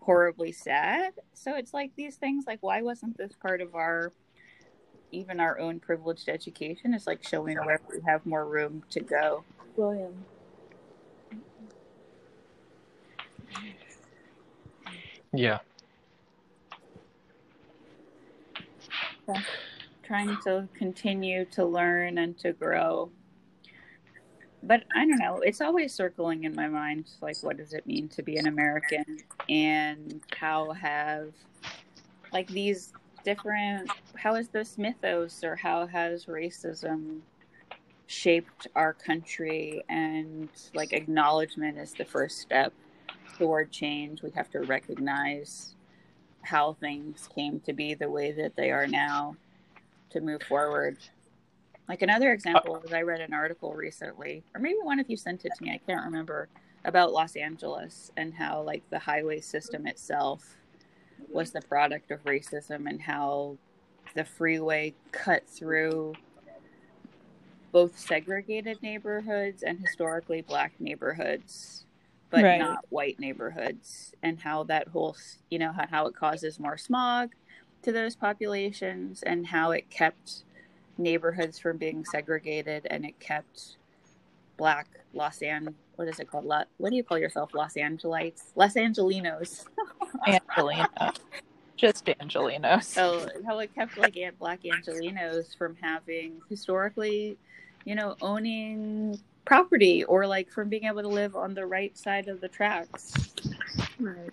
horribly 0.00 0.52
sad. 0.52 1.12
So 1.34 1.54
it's 1.54 1.72
like 1.72 1.94
these 1.96 2.16
things 2.16 2.44
like 2.46 2.58
why 2.60 2.82
wasn't 2.82 3.16
this 3.16 3.32
part 3.40 3.60
of 3.60 3.74
our 3.74 4.12
even 5.12 5.40
our 5.40 5.58
own 5.58 5.78
privileged 5.80 6.28
education? 6.28 6.94
is 6.94 7.06
like 7.06 7.26
showing 7.26 7.56
where 7.58 7.80
we 7.88 8.00
have 8.06 8.24
more 8.26 8.46
room 8.46 8.82
to 8.90 9.00
go. 9.00 9.44
William. 9.76 10.24
Yeah. 15.32 15.58
trying 20.02 20.36
to 20.44 20.68
continue 20.74 21.44
to 21.46 21.64
learn 21.64 22.18
and 22.18 22.38
to 22.38 22.52
grow. 22.52 23.10
But 24.62 24.84
I 24.94 25.06
don't 25.06 25.18
know, 25.18 25.38
it's 25.38 25.60
always 25.60 25.94
circling 25.94 26.44
in 26.44 26.54
my 26.54 26.68
mind 26.68 27.06
like 27.20 27.36
what 27.42 27.56
does 27.56 27.72
it 27.72 27.86
mean 27.86 28.08
to 28.08 28.22
be 28.22 28.36
an 28.36 28.46
American 28.46 29.18
and 29.48 30.20
how 30.36 30.72
have 30.72 31.32
like 32.32 32.46
these 32.48 32.92
different 33.24 33.90
how 34.16 34.34
is 34.34 34.48
this 34.48 34.78
mythos 34.78 35.42
or 35.44 35.56
how 35.56 35.86
has 35.86 36.26
racism 36.26 37.20
shaped 38.06 38.66
our 38.76 38.92
country 38.92 39.82
and 39.88 40.48
like 40.74 40.92
acknowledgement 40.92 41.78
is 41.78 41.94
the 41.94 42.04
first 42.04 42.38
step 42.38 42.72
toward 43.38 43.70
change. 43.70 44.22
We 44.22 44.30
have 44.32 44.50
to 44.50 44.60
recognize 44.60 45.74
how 46.42 46.74
things 46.74 47.28
came 47.34 47.60
to 47.60 47.72
be 47.72 47.94
the 47.94 48.10
way 48.10 48.32
that 48.32 48.54
they 48.56 48.70
are 48.70 48.86
now 48.86 49.36
to 50.10 50.20
move 50.20 50.42
forward. 50.42 50.98
Like 51.88 52.02
another 52.02 52.32
example 52.32 52.80
is 52.84 52.92
I 52.92 53.02
read 53.02 53.20
an 53.20 53.32
article 53.32 53.72
recently, 53.72 54.42
or 54.54 54.60
maybe 54.60 54.78
one 54.82 55.00
of 55.00 55.08
you 55.08 55.16
sent 55.16 55.44
it 55.44 55.52
to 55.56 55.64
me, 55.64 55.70
I 55.72 55.80
can't 55.86 56.04
remember, 56.04 56.48
about 56.84 57.12
Los 57.12 57.36
Angeles 57.36 58.10
and 58.16 58.34
how 58.34 58.62
like 58.62 58.82
the 58.90 58.98
highway 58.98 59.40
system 59.40 59.86
itself 59.86 60.56
was 61.30 61.50
the 61.50 61.62
product 61.62 62.10
of 62.10 62.22
racism 62.24 62.88
and 62.88 63.00
how 63.00 63.56
the 64.14 64.24
freeway 64.24 64.94
cut 65.10 65.46
through 65.48 66.14
both 67.72 67.98
segregated 67.98 68.82
neighborhoods 68.82 69.62
and 69.62 69.80
historically 69.80 70.42
black 70.42 70.72
neighborhoods 70.78 71.86
but 72.30 72.42
Right. 72.42 72.58
not 72.58 72.84
white 72.88 73.18
neighborhoods 73.20 74.14
and 74.22 74.40
how 74.40 74.64
that 74.64 74.88
whole 74.88 75.16
you 75.50 75.58
know 75.58 75.72
how, 75.72 75.86
how 75.86 76.06
it 76.06 76.14
causes 76.14 76.58
more 76.58 76.76
smog 76.76 77.30
to 77.82 77.92
those 77.92 78.14
populations 78.14 79.22
and 79.22 79.46
how 79.46 79.70
it 79.72 79.88
kept 79.90 80.44
neighborhoods 80.98 81.58
from 81.58 81.76
being 81.78 82.04
segregated 82.04 82.86
and 82.90 83.04
it 83.04 83.18
kept 83.20 83.76
black 84.56 84.86
los 85.14 85.42
an 85.42 85.74
what 85.96 86.08
is 86.08 86.18
it 86.20 86.30
called 86.30 86.44
La- 86.44 86.64
what 86.78 86.90
do 86.90 86.96
you 86.96 87.04
call 87.04 87.18
yourself 87.18 87.54
los 87.54 87.74
angelites 87.74 88.52
los 88.56 88.74
angelinos 88.74 89.64
Angelina. 90.26 91.12
Just 91.76 92.04
Angelenos. 92.06 92.84
so 92.84 93.26
how 93.46 93.58
it 93.58 93.74
kept 93.74 93.96
like 93.98 94.16
Aunt 94.16 94.38
black 94.38 94.62
angelenos 94.62 95.56
from 95.56 95.76
having 95.80 96.40
historically 96.48 97.36
you 97.84 97.94
know 97.94 98.16
owning 98.22 99.18
property 99.44 100.04
or 100.04 100.26
like 100.26 100.50
from 100.50 100.68
being 100.68 100.84
able 100.84 101.02
to 101.02 101.08
live 101.08 101.34
on 101.34 101.54
the 101.54 101.66
right 101.66 101.96
side 101.98 102.28
of 102.28 102.40
the 102.40 102.48
tracks 102.48 103.12
Right. 103.98 104.30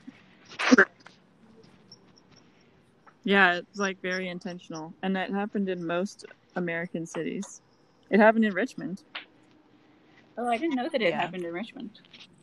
Yeah, 3.23 3.55
it's 3.55 3.77
like 3.77 4.01
very 4.01 4.29
intentional. 4.29 4.93
And 5.03 5.15
that 5.15 5.29
happened 5.29 5.69
in 5.69 5.85
most 5.85 6.25
American 6.55 7.05
cities. 7.05 7.61
It 8.09 8.19
happened 8.19 8.45
in 8.45 8.53
Richmond. 8.53 9.03
Oh 10.39 10.47
i 10.47 10.57
didn't 10.57 10.75
know 10.75 10.89
that 10.89 11.01
it 11.01 11.09
Yeah. 11.09 11.21
happened 11.21 11.45
in 11.45 11.53
richmond 11.53 11.91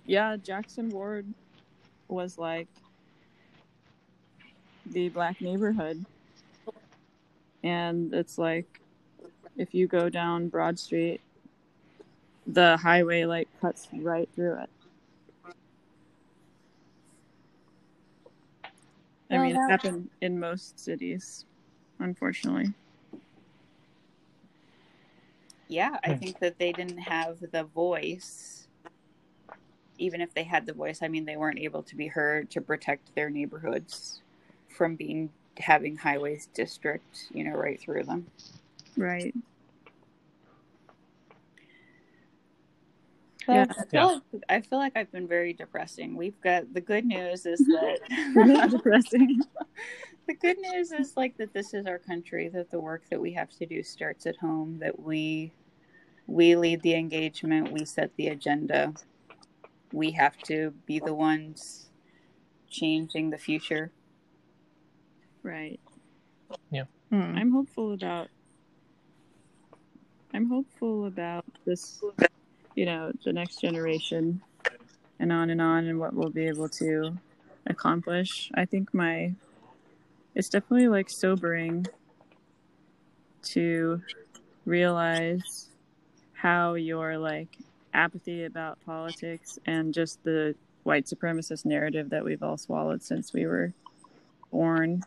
Yeah, 0.07 0.37
Jackson 0.37 0.89
Ward 0.91 1.27
was 2.09 2.39
like 2.39 2.69
the 4.93 5.09
black 5.09 5.41
neighborhood. 5.41 6.05
And 7.65 8.15
it's 8.15 8.39
like 8.39 8.81
if 9.57 9.75
you 9.75 9.89
go 9.89 10.09
down 10.09 10.49
Broad 10.49 10.79
Street, 10.79 11.21
the 12.47 12.77
highway 12.77 13.25
like 13.25 13.49
cuts 13.61 13.89
right 13.93 14.29
through 14.37 14.61
it. 14.63 14.71
I 19.29 19.39
mean, 19.39 19.57
it 19.57 19.61
happened 19.69 20.09
in 20.21 20.39
most 20.39 20.79
cities, 20.79 21.45
unfortunately. 21.99 22.73
Yeah 25.69 25.97
i 26.05 26.15
think 26.15 26.39
that 26.41 26.59
they 26.59 26.73
didn't 26.73 26.99
have 26.99 27.39
the 27.53 27.65
voice 27.65 28.69
even 29.99 30.21
if 30.21 30.33
they 30.35 30.45
had 30.45 30.67
the 30.67 30.73
voice 30.73 31.01
i 31.03 31.09
mean 31.09 31.25
they 31.25 31.37
weren't 31.37 31.59
able 31.59 31.83
to 31.83 31.97
be 31.97 32.07
heard 32.07 32.51
to 32.51 32.61
protect 32.61 33.15
their 33.15 33.31
neighborhoods 33.31 34.21
from 34.69 34.95
being 34.97 35.31
having 35.59 35.97
highways 35.97 36.49
district 36.55 37.29
you 37.33 37.43
know 37.45 37.57
right 37.57 37.81
through 37.81 38.03
them 38.03 38.27
Right. 38.97 39.35
Yeah. 43.49 43.67
I, 43.71 43.75
feel 43.75 43.87
Yeah. 43.93 44.05
like, 44.05 44.43
I 44.49 44.61
feel 44.61 44.79
like 44.79 44.93
I've 44.97 45.13
been 45.13 45.29
very 45.29 45.53
depressing. 45.53 46.17
We've 46.17 46.41
got 46.41 46.73
the 46.73 46.81
good 46.81 47.05
news 47.05 47.47
is 47.47 47.59
that 47.67 48.69
depressing. 48.71 49.41
the 50.27 50.35
good 50.35 50.59
news 50.59 50.93
is 50.93 51.17
like 51.17 51.37
that 51.37 51.53
this 51.53 51.75
is 51.75 51.87
our 51.87 51.99
country, 51.99 52.49
that 52.49 52.71
the 52.71 52.81
work 52.81 53.03
that 53.11 53.21
we 53.21 53.33
have 53.33 53.51
to 53.59 53.67
do 53.67 53.83
starts 53.83 54.27
at 54.27 54.37
home, 54.37 54.79
that 54.81 54.99
we 54.99 55.53
we 56.27 56.57
lead 56.57 56.83
the 56.83 56.95
engagement, 56.95 57.73
we 57.73 57.85
set 57.85 58.11
the 58.17 58.29
agenda. 58.29 58.93
We 59.93 60.11
have 60.13 60.37
to 60.45 60.73
be 60.85 60.99
the 60.99 61.15
ones 61.15 61.91
changing 62.69 63.31
the 63.31 63.39
future. 63.39 63.93
Right. 65.45 65.79
Hmm. 67.11 67.37
I'm 67.37 67.53
hopeful 67.53 67.93
about 67.93 68.29
I'm 70.35 70.49
hopeful 70.49 71.07
about 71.07 71.45
this 71.65 72.03
you 72.75 72.85
know, 72.85 73.13
the 73.25 73.33
next 73.33 73.61
generation 73.61 74.43
and 75.19 75.33
on 75.33 75.51
and 75.51 75.61
on 75.61 75.87
and 75.87 75.99
what 75.99 76.13
we'll 76.13 76.31
be 76.31 76.47
able 76.47 76.69
to 76.69 77.17
accomplish. 77.67 78.51
I 78.55 78.65
think 78.65 78.93
my 78.93 79.33
it's 80.37 80.51
definitely 80.51 80.87
like 80.87 81.09
sobering 81.09 81.87
to 83.43 84.03
realize 84.67 85.69
how 86.35 86.75
your 86.75 87.17
like 87.17 87.57
apathy 87.95 88.45
about 88.45 88.79
politics 88.85 89.59
and 89.65 89.95
just 89.95 90.23
the 90.25 90.55
white 90.83 91.07
supremacist 91.07 91.65
narrative 91.65 92.11
that 92.11 92.23
we've 92.23 92.43
all 92.43 92.59
swallowed 92.59 93.03
since 93.03 93.33
we 93.33 93.47
were 93.47 93.73
born 94.53 95.03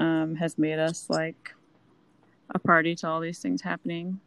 um, 0.00 0.34
has 0.34 0.58
made 0.58 0.80
us 0.80 1.08
like 1.08 1.54
a 2.50 2.58
party 2.58 2.96
to 2.96 3.06
all 3.06 3.20
these 3.20 3.38
things 3.38 3.62
happening 3.62 4.18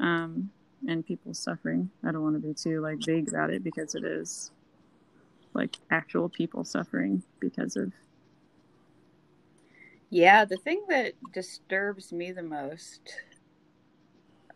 um, 0.00 0.50
and 0.86 1.06
people 1.06 1.32
suffering. 1.32 1.88
I 2.04 2.12
don't 2.12 2.22
want 2.22 2.34
to 2.34 2.46
be 2.46 2.52
too 2.52 2.82
like 2.82 2.98
vague 2.98 3.28
about 3.28 3.48
it 3.48 3.64
because 3.64 3.94
it 3.94 4.04
is 4.04 4.50
like 5.56 5.78
actual 5.90 6.28
people 6.28 6.64
suffering 6.64 7.22
because 7.40 7.76
of 7.76 7.92
Yeah, 10.10 10.44
the 10.44 10.56
thing 10.56 10.84
that 10.88 11.14
disturbs 11.32 12.12
me 12.12 12.30
the 12.32 12.42
most, 12.42 13.00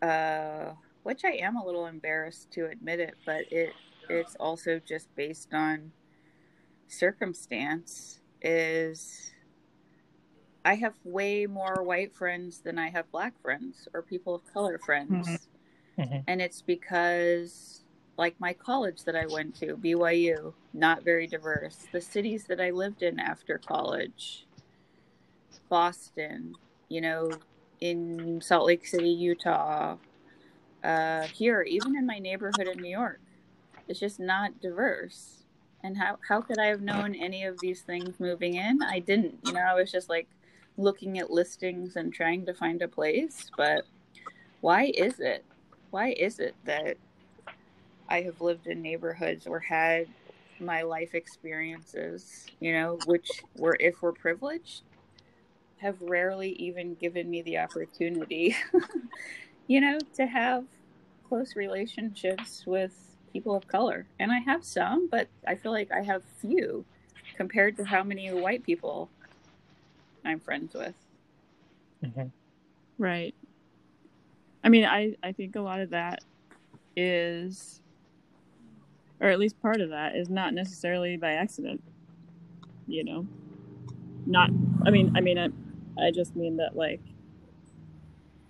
uh, 0.01 0.73
which 1.03 1.25
I 1.25 1.31
am 1.33 1.57
a 1.57 1.65
little 1.65 1.87
embarrassed 1.87 2.51
to 2.53 2.67
admit 2.67 2.99
it, 2.99 3.15
but 3.25 3.51
it 3.51 3.73
it's 4.09 4.35
also 4.35 4.79
just 4.79 5.13
based 5.15 5.53
on 5.53 5.91
circumstance, 6.87 8.21
is 8.41 9.31
I 10.63 10.75
have 10.75 10.95
way 11.03 11.47
more 11.47 11.83
white 11.83 12.13
friends 12.13 12.61
than 12.61 12.77
I 12.77 12.89
have 12.89 13.11
black 13.11 13.39
friends 13.41 13.87
or 13.93 14.01
people 14.03 14.35
of 14.35 14.45
color 14.53 14.77
friends. 14.77 15.49
Mhm. 15.97 16.25
And 16.27 16.41
it's 16.41 16.61
because, 16.61 17.80
like, 18.21 18.39
my 18.39 18.53
college 18.53 19.03
that 19.05 19.15
I 19.15 19.25
went 19.25 19.55
to, 19.61 19.75
BYU, 19.75 20.53
not 20.75 21.03
very 21.03 21.25
diverse. 21.25 21.87
The 21.91 21.99
cities 21.99 22.43
that 22.49 22.61
I 22.61 22.69
lived 22.69 23.01
in 23.01 23.19
after 23.19 23.57
college, 23.57 24.45
Boston, 25.69 26.53
you 26.87 27.01
know, 27.01 27.31
in 27.79 28.39
Salt 28.39 28.67
Lake 28.67 28.85
City, 28.85 29.09
Utah, 29.09 29.97
uh, 30.83 31.23
here, 31.33 31.63
even 31.63 31.97
in 31.97 32.05
my 32.05 32.19
neighborhood 32.19 32.67
in 32.67 32.79
New 32.79 32.91
York, 32.91 33.21
it's 33.87 33.99
just 33.99 34.19
not 34.19 34.61
diverse. 34.61 35.43
And 35.83 35.97
how, 35.97 36.19
how 36.29 36.41
could 36.41 36.59
I 36.59 36.67
have 36.67 36.81
known 36.81 37.15
any 37.15 37.45
of 37.45 37.59
these 37.59 37.81
things 37.81 38.19
moving 38.19 38.53
in? 38.53 38.83
I 38.83 38.99
didn't. 38.99 39.39
You 39.47 39.53
know, 39.53 39.61
I 39.61 39.73
was 39.73 39.91
just 39.91 40.09
like 40.09 40.27
looking 40.77 41.17
at 41.17 41.31
listings 41.31 41.95
and 41.95 42.13
trying 42.13 42.45
to 42.45 42.53
find 42.53 42.83
a 42.83 42.87
place. 42.87 43.49
But 43.57 43.85
why 44.59 44.91
is 44.95 45.19
it? 45.19 45.43
Why 45.89 46.09
is 46.11 46.39
it 46.39 46.53
that 46.65 46.97
I 48.11 48.23
have 48.23 48.41
lived 48.41 48.67
in 48.67 48.81
neighborhoods 48.81 49.47
or 49.47 49.59
had 49.61 50.05
my 50.59 50.81
life 50.81 51.15
experiences, 51.15 52.45
you 52.59 52.73
know, 52.73 52.99
which 53.05 53.29
were, 53.55 53.77
if 53.79 54.01
we're 54.01 54.11
privileged, 54.11 54.81
have 55.77 55.95
rarely 56.01 56.49
even 56.59 56.95
given 56.95 57.29
me 57.29 57.41
the 57.41 57.57
opportunity, 57.57 58.53
you 59.67 59.79
know, 59.79 59.97
to 60.15 60.25
have 60.25 60.65
close 61.29 61.55
relationships 61.55 62.65
with 62.67 62.91
people 63.31 63.55
of 63.55 63.65
color. 63.69 64.05
And 64.19 64.29
I 64.29 64.39
have 64.39 64.65
some, 64.65 65.07
but 65.09 65.29
I 65.47 65.55
feel 65.55 65.71
like 65.71 65.89
I 65.89 66.01
have 66.01 66.21
few 66.41 66.83
compared 67.37 67.77
to 67.77 67.85
how 67.85 68.03
many 68.03 68.29
white 68.33 68.63
people 68.65 69.09
I'm 70.25 70.41
friends 70.41 70.73
with. 70.73 70.95
Mhm. 72.03 72.29
Right. 72.97 73.33
I 74.65 74.69
mean, 74.69 74.83
I, 74.83 75.15
I 75.23 75.31
think 75.31 75.55
a 75.55 75.61
lot 75.61 75.79
of 75.79 75.91
that 75.91 76.19
is, 76.97 77.80
or 79.21 79.29
at 79.29 79.39
least 79.39 79.61
part 79.61 79.79
of 79.79 79.91
that, 79.91 80.15
is 80.15 80.29
not 80.29 80.53
necessarily 80.53 81.15
by 81.15 81.33
accident. 81.33 81.81
You 82.87 83.05
know, 83.05 83.27
not. 84.25 84.49
I 84.85 84.89
mean, 84.89 85.13
I 85.15 85.21
mean, 85.21 85.37
I, 85.37 85.47
I 86.03 86.11
just 86.11 86.35
mean 86.35 86.57
that 86.57 86.75
like 86.75 87.01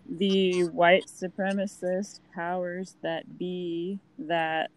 the 0.10 0.64
white 0.64 1.06
supremacist 1.06 2.22
powers 2.34 2.96
that 3.02 3.38
be 3.38 4.00
that 4.18 4.72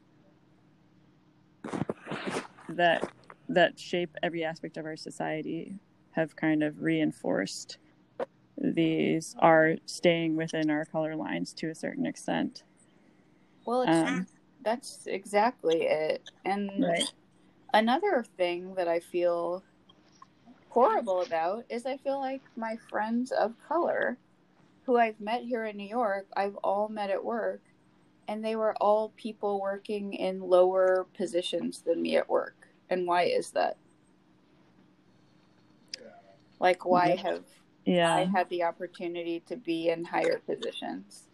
that 2.68 3.10
that 3.48 3.78
shape 3.78 4.16
every 4.22 4.44
aspect 4.44 4.76
of 4.76 4.84
our 4.84 4.96
society 4.96 5.74
have 6.12 6.36
kind 6.36 6.62
of 6.62 6.82
reinforced 6.82 7.78
these 8.56 9.34
are 9.40 9.74
staying 9.86 10.36
within 10.36 10.70
our 10.70 10.84
color 10.84 11.16
lines 11.16 11.52
to 11.52 11.68
a 11.68 11.74
certain 11.74 12.06
extent. 12.06 12.62
Well, 13.66 13.82
it's, 13.82 13.90
Um, 13.90 14.26
that's 14.64 15.06
exactly 15.06 15.82
it. 15.82 16.30
And 16.44 16.70
right. 16.82 17.12
another 17.72 18.24
thing 18.36 18.74
that 18.74 18.88
I 18.88 19.00
feel 19.00 19.62
horrible 20.70 21.22
about 21.22 21.64
is 21.68 21.86
I 21.86 21.98
feel 21.98 22.18
like 22.18 22.42
my 22.56 22.76
friends 22.90 23.30
of 23.30 23.54
color 23.68 24.18
who 24.86 24.96
I've 24.96 25.20
met 25.20 25.42
here 25.42 25.64
in 25.66 25.76
New 25.76 25.88
York, 25.88 26.26
I've 26.36 26.56
all 26.56 26.88
met 26.88 27.10
at 27.10 27.24
work, 27.24 27.60
and 28.26 28.44
they 28.44 28.56
were 28.56 28.74
all 28.80 29.12
people 29.16 29.60
working 29.60 30.14
in 30.14 30.40
lower 30.40 31.06
positions 31.16 31.82
than 31.82 32.02
me 32.02 32.16
at 32.16 32.28
work. 32.28 32.68
And 32.90 33.06
why 33.06 33.24
is 33.24 33.50
that? 33.50 33.76
Like, 36.60 36.84
why 36.84 37.16
have 37.16 37.44
I 37.86 38.24
had 38.24 38.48
the 38.48 38.64
opportunity 38.64 39.40
to 39.46 39.56
be 39.56 39.90
in 39.90 40.04
higher 40.04 40.40
positions, 40.46 41.24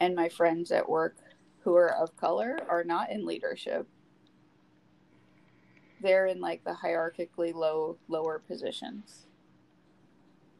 and 0.00 0.14
my 0.14 0.28
friends 0.28 0.72
at 0.72 0.88
work 0.88 1.16
who 1.64 1.74
are 1.76 1.90
of 1.94 2.16
color 2.16 2.58
are 2.68 2.84
not 2.84 3.10
in 3.10 3.24
leadership. 3.24 3.86
They're 6.00 6.26
in 6.26 6.40
like 6.40 6.64
the 6.64 6.72
hierarchically 6.72 7.54
low 7.54 7.96
lower 8.08 8.40
positions, 8.40 9.26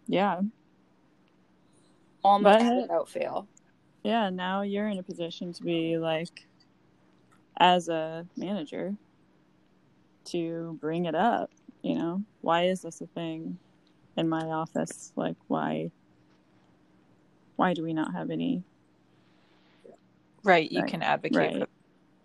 Yeah. 0.07 0.43
almost 2.23 2.59
But- 2.61 2.77
without 2.83 3.09
fail. 3.09 3.49
Yeah. 4.05 4.31
Now 4.31 4.63
you're 4.63 4.89
in 4.89 4.99
a 4.99 5.03
position 5.03 5.53
to 5.53 5.63
be 5.63 5.99
like, 5.99 6.47
as 7.57 7.89
a 7.89 8.27
manager, 8.37 8.97
to 10.27 10.79
bring 10.81 11.05
it 11.07 11.15
up. 11.15 11.51
You 11.83 11.97
know, 11.97 12.23
why 12.41 12.65
is 12.67 12.83
this 12.83 13.01
a 13.01 13.07
thing 13.09 13.59
in 14.17 14.29
my 14.29 14.43
office? 14.51 15.13
Like, 15.17 15.37
why? 15.49 15.91
Why 17.57 17.75
do 17.75 17.83
we 17.83 17.93
not 17.93 18.13
have 18.13 18.31
any? 18.31 18.63
Right. 20.45 20.71
You 20.71 20.83
Right. 20.83 20.91
can 20.91 21.03
advocate 21.03 21.37
Right. 21.37 21.59
for 21.61 21.69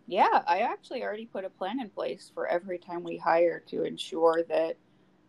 Yeah, 0.08 0.42
I 0.48 0.60
actually 0.60 1.04
already 1.04 1.26
put 1.26 1.44
a 1.46 1.50
plan 1.50 1.82
in 1.82 1.90
place 1.90 2.32
for 2.34 2.48
every 2.48 2.80
time 2.80 3.04
we 3.04 3.18
hire 3.18 3.60
to 3.68 3.84
ensure 3.84 4.44
that 4.48 4.78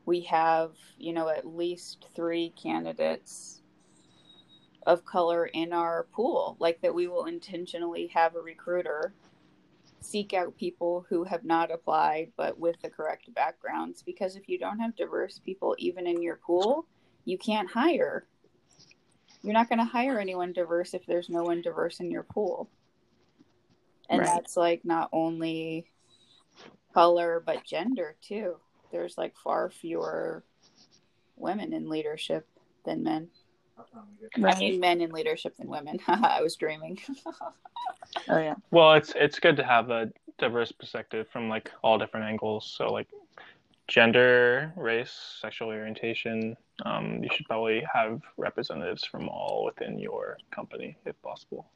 we 0.07 0.21
have, 0.23 0.73
you 0.97 1.13
know, 1.13 1.29
at 1.29 1.47
least 1.47 2.07
three 2.15 2.51
candidates 2.51 3.61
of 4.87 5.05
color 5.05 5.47
in 5.47 5.73
our 5.73 6.07
pool. 6.13 6.57
Like 6.61 6.81
that 6.83 6.95
we 6.95 7.09
will 7.09 7.27
intentionally 7.27 8.07
have 8.15 8.37
a 8.37 8.41
recruiter 8.41 9.13
seek 10.01 10.33
out 10.33 10.57
people 10.57 11.05
who 11.09 11.25
have 11.25 11.45
not 11.45 11.73
applied 11.73 12.33
but 12.37 12.59
with 12.59 12.81
the 12.83 12.89
correct 12.89 13.35
backgrounds. 13.35 14.03
Because 14.03 14.37
if 14.37 14.49
you 14.49 14.59
don't 14.59 14.79
have 14.79 14.97
diverse 14.97 15.41
people 15.45 15.75
even 15.79 16.07
in 16.07 16.23
your 16.23 16.37
pool, 16.37 16.87
you 17.25 17.37
can't 17.37 17.69
hire. 17.69 18.25
You're 19.43 19.53
not 19.53 19.69
going 19.69 19.79
to 19.81 19.85
hire 19.85 20.19
anyone 20.19 20.53
diverse 20.53 20.95
if 20.95 21.05
there's 21.05 21.29
no 21.29 21.43
one 21.43 21.63
diverse 21.63 22.01
in 22.01 22.11
your 22.11 22.23
pool 22.23 22.71
and 24.09 24.21
Right. 24.21 24.27
that's 24.27 24.57
like 24.57 24.85
not 24.85 25.09
only 25.13 25.87
color 26.95 27.43
but 27.45 27.65
gender 27.65 28.17
too 28.21 28.57
there's 28.91 29.17
like 29.19 29.35
far 29.37 29.71
fewer 29.71 30.43
women 31.37 31.73
in 31.73 31.89
leadership 31.89 32.47
than 32.85 33.03
men 33.05 33.29
i 34.45 34.59
mean 34.59 34.81
men 34.81 35.01
in 35.01 35.11
leadership 35.11 35.57
than 35.57 35.69
women 35.69 35.99
i 36.09 36.41
was 36.43 36.57
dreaming 36.57 36.99
Oh 38.29 38.39
yeah. 38.39 38.55
Well, 38.71 38.95
it's 38.95 39.13
it's 39.17 39.39
good 39.39 39.57
to 39.59 39.65
have 39.65 39.91
a 39.91 40.11
diverse 40.39 40.73
perspective 40.73 41.27
from 41.31 41.49
like 41.49 41.71
all 41.83 41.99
different 41.99 42.27
angles. 42.27 42.73
So 42.77 42.91
like 42.91 43.07
gender, 43.87 44.73
race, 44.77 45.13
sexual 45.41 45.69
orientation. 45.69 46.57
Um, 46.87 47.23
you 47.23 47.29
should 47.33 47.47
probably 47.47 47.83
have 47.93 48.23
representatives 48.37 49.05
from 49.05 49.29
all 49.29 49.63
within 49.65 49.99
your 49.99 50.39
company 50.51 50.97
if 51.05 51.21
possible. 51.23 51.67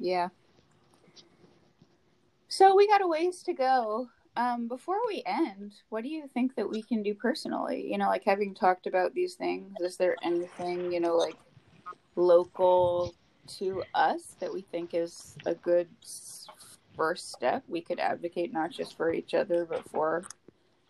yeah 0.00 0.28
so 2.56 2.74
we 2.74 2.88
got 2.88 3.02
a 3.02 3.06
ways 3.06 3.42
to 3.42 3.52
go. 3.52 4.08
Um, 4.38 4.66
before 4.66 4.98
we 5.06 5.22
end 5.24 5.74
what 5.88 6.02
do 6.02 6.10
you 6.10 6.28
think 6.32 6.56
that 6.56 6.68
we 6.68 6.82
can 6.82 7.02
do 7.02 7.14
personally? 7.14 7.86
You 7.90 7.98
know 7.98 8.08
like 8.08 8.24
having 8.24 8.54
talked 8.54 8.86
about 8.86 9.14
these 9.14 9.34
things 9.34 9.72
is 9.80 9.96
there 9.96 10.16
anything 10.22 10.92
you 10.92 11.00
know 11.00 11.16
like 11.16 11.36
local 12.16 13.14
to 13.58 13.82
us 13.94 14.36
that 14.40 14.52
we 14.52 14.60
think 14.60 14.94
is 14.94 15.36
a 15.46 15.54
good 15.54 15.88
first 16.96 17.32
step? 17.32 17.62
We 17.66 17.80
could 17.80 17.98
advocate 17.98 18.52
not 18.52 18.70
just 18.70 18.96
for 18.96 19.12
each 19.12 19.32
other 19.32 19.64
but 19.64 19.88
for 19.88 20.24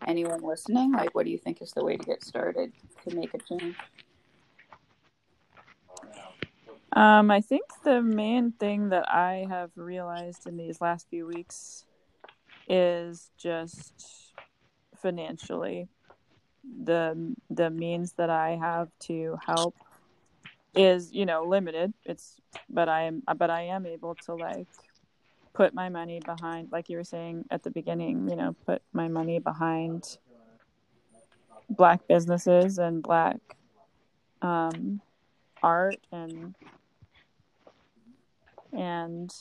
anyone 0.07 0.43
listening. 0.43 0.93
Like 0.93 1.14
what 1.14 1.25
do 1.25 1.31
you 1.31 1.39
think 1.39 1.62
is 1.62 1.73
the 1.73 1.85
way 1.85 1.97
to 1.97 2.05
get 2.05 2.25
started 2.25 2.73
to 3.09 3.14
make 3.14 3.35
a 3.35 3.39
change 3.39 3.77
Um, 6.97 7.30
I 7.30 7.42
think 7.42 7.64
the 7.84 8.01
main 8.01 8.53
thing 8.53 8.88
that 8.88 9.09
I 9.12 9.47
have 9.51 9.70
realized 9.76 10.47
in 10.47 10.57
these 10.57 10.80
last 10.80 11.09
few 11.11 11.26
weeks 11.26 11.84
is 12.68 13.30
just 13.36 14.32
financially 14.97 15.88
the 16.84 17.34
the 17.51 17.70
means 17.70 18.14
that 18.14 18.30
I 18.30 18.57
have 18.57 18.88
to 19.01 19.38
help 19.44 19.76
is 20.74 21.12
you 21.12 21.26
know 21.26 21.44
limited. 21.44 21.92
It's 22.07 22.40
but 22.68 22.88
i 22.88 23.03
am 23.03 23.22
but 23.36 23.51
i 23.51 23.62
am 23.62 23.86
able 23.86 24.14
to 24.14 24.34
like 24.34 24.66
put 25.53 25.74
my 25.74 25.88
money 25.88 26.20
behind 26.24 26.68
like 26.72 26.88
you 26.88 26.97
were 26.97 27.05
saying 27.05 27.44
at 27.51 27.62
the 27.62 27.70
beginning 27.70 28.28
you 28.28 28.36
know 28.36 28.55
put 28.66 28.82
my 28.92 29.09
money 29.09 29.38
behind 29.38 30.18
black 31.70 32.07
businesses 32.09 32.78
and 32.78 33.03
black 33.03 33.38
um, 34.42 35.01
art 35.62 35.99
and 36.12 36.55
and 38.73 39.33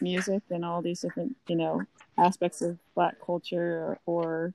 music 0.00 0.42
and 0.50 0.64
all 0.64 0.82
these 0.82 1.00
different 1.00 1.36
you 1.48 1.56
know 1.56 1.82
aspects 2.18 2.62
of 2.62 2.78
black 2.94 3.14
culture 3.24 3.78
or, 3.78 3.98
or 4.06 4.54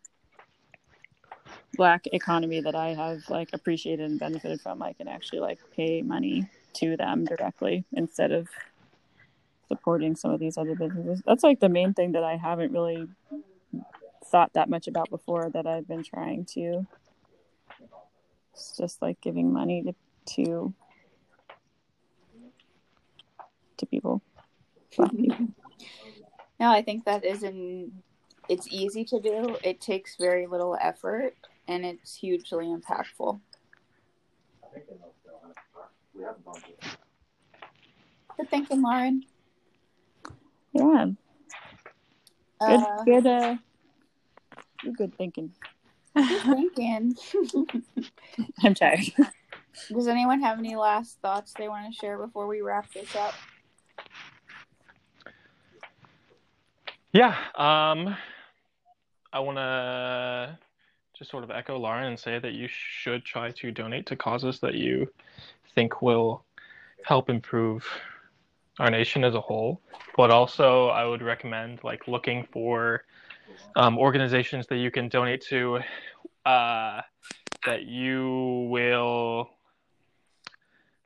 black 1.76 2.06
economy 2.14 2.62
that 2.62 2.76
I 2.76 2.94
have 2.94 3.22
like 3.30 3.50
appreciated 3.54 4.10
and 4.10 4.20
benefited 4.20 4.62
from, 4.62 4.82
I 4.82 4.94
can 4.94 5.08
actually 5.08 5.40
like 5.40 5.60
pay 5.76 6.02
money 6.02 6.50
to 6.74 6.96
them 6.98 7.26
directly 7.26 7.86
instead 7.94 8.32
of 8.32 8.48
supporting 9.68 10.16
some 10.16 10.32
of 10.32 10.40
these 10.40 10.58
other 10.58 10.76
businesses. 10.76 11.22
That's 11.26 11.44
like 11.44 11.60
the 11.60 11.70
main 11.70 11.94
thing 11.94 12.14
that 12.14 12.24
I 12.24 12.36
haven't 12.38 12.72
really 12.72 13.08
thought 14.26 14.54
that 14.54 14.70
much 14.70 14.88
about 14.88 15.10
before 15.10 15.50
that 15.52 15.66
I've 15.66 15.88
been 15.88 16.04
trying 16.04 16.46
to. 16.54 16.86
It's 18.54 18.78
just 18.78 19.02
like 19.02 19.22
giving 19.22 19.54
money 19.54 19.84
to 19.84 19.96
to, 20.36 20.74
to 23.80 23.86
people. 23.86 24.22
People. 24.92 25.48
No, 26.60 26.70
I 26.70 26.82
think 26.82 27.06
that 27.06 27.24
is 27.24 27.44
an 27.44 28.04
it's 28.50 28.68
easy 28.68 29.06
to 29.06 29.20
do. 29.22 29.56
It 29.64 29.80
takes 29.80 30.18
very 30.18 30.46
little 30.46 30.78
effort 30.82 31.36
and 31.70 31.86
it's 31.86 32.16
hugely 32.16 32.66
impactful. 32.66 33.40
Good 38.38 38.50
thinking, 38.50 38.82
Lauren. 38.82 39.24
Yeah. 40.74 41.06
Good 42.66 42.80
Uh, 42.82 43.04
good 43.06 43.26
uh 43.26 43.56
good 44.98 45.16
thinking. 45.16 45.54
good 46.16 46.42
thinking. 46.44 47.16
I'm 48.64 48.74
tired. 48.74 49.00
Does 49.94 50.08
anyone 50.08 50.42
have 50.42 50.60
any 50.60 50.76
last 50.76 51.20
thoughts 51.22 51.54
they 51.58 51.70
want 51.70 51.86
to 51.86 51.98
share 51.98 52.18
before 52.18 52.48
we 52.48 52.62
wrap 52.62 52.92
this 52.92 53.16
up? 53.16 53.34
Yeah. 57.12 57.36
Um, 57.56 58.16
I 59.34 59.40
want 59.40 59.58
to 59.58 60.58
just 61.18 61.32
sort 61.32 61.44
of 61.44 61.52
echo 61.52 61.78
Lauren 61.78 62.06
and 62.06 62.20
say 62.20 62.40
that 62.40 62.54
you 62.54 62.68
should 62.70 63.26
try 63.26 63.52
to 63.52 63.72
donate 63.72 64.06
to 64.08 64.16
causes 64.16 64.60
that 64.60 64.76
you 64.76 65.12
think 65.76 66.02
will 66.02 66.44
help 67.04 67.30
improve 67.30 67.86
our 68.80 68.90
nation 68.90 69.24
as 69.24 69.36
a 69.36 69.42
whole. 69.42 69.82
But 70.16 70.32
also, 70.32 70.88
I 70.88 71.06
would 71.06 71.22
recommend 71.22 71.84
like 71.84 72.08
looking 72.08 72.48
for 72.52 73.04
um, 73.76 73.98
organizations 73.98 74.68
that 74.68 74.78
you 74.78 74.92
can 74.92 75.10
donate 75.10 75.42
to 75.50 75.80
uh, 76.46 77.02
that 77.66 77.84
you 77.86 78.68
will 78.70 79.50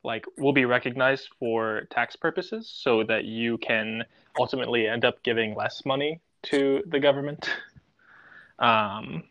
like 0.04 0.26
will 0.38 0.54
be 0.54 0.66
recognized 0.66 1.30
for 1.39 1.88
tax 1.89 2.16
purposes 2.16 2.70
so 2.74 3.04
that 3.04 3.26
you 3.26 3.58
can 3.58 4.04
ultimately 4.39 4.88
end 4.88 5.06
up 5.06 5.22
giving 5.24 5.56
less 5.56 5.86
money 5.86 6.20
to 6.43 6.84
the 6.88 6.99
government 6.99 7.49
um, 8.60 9.24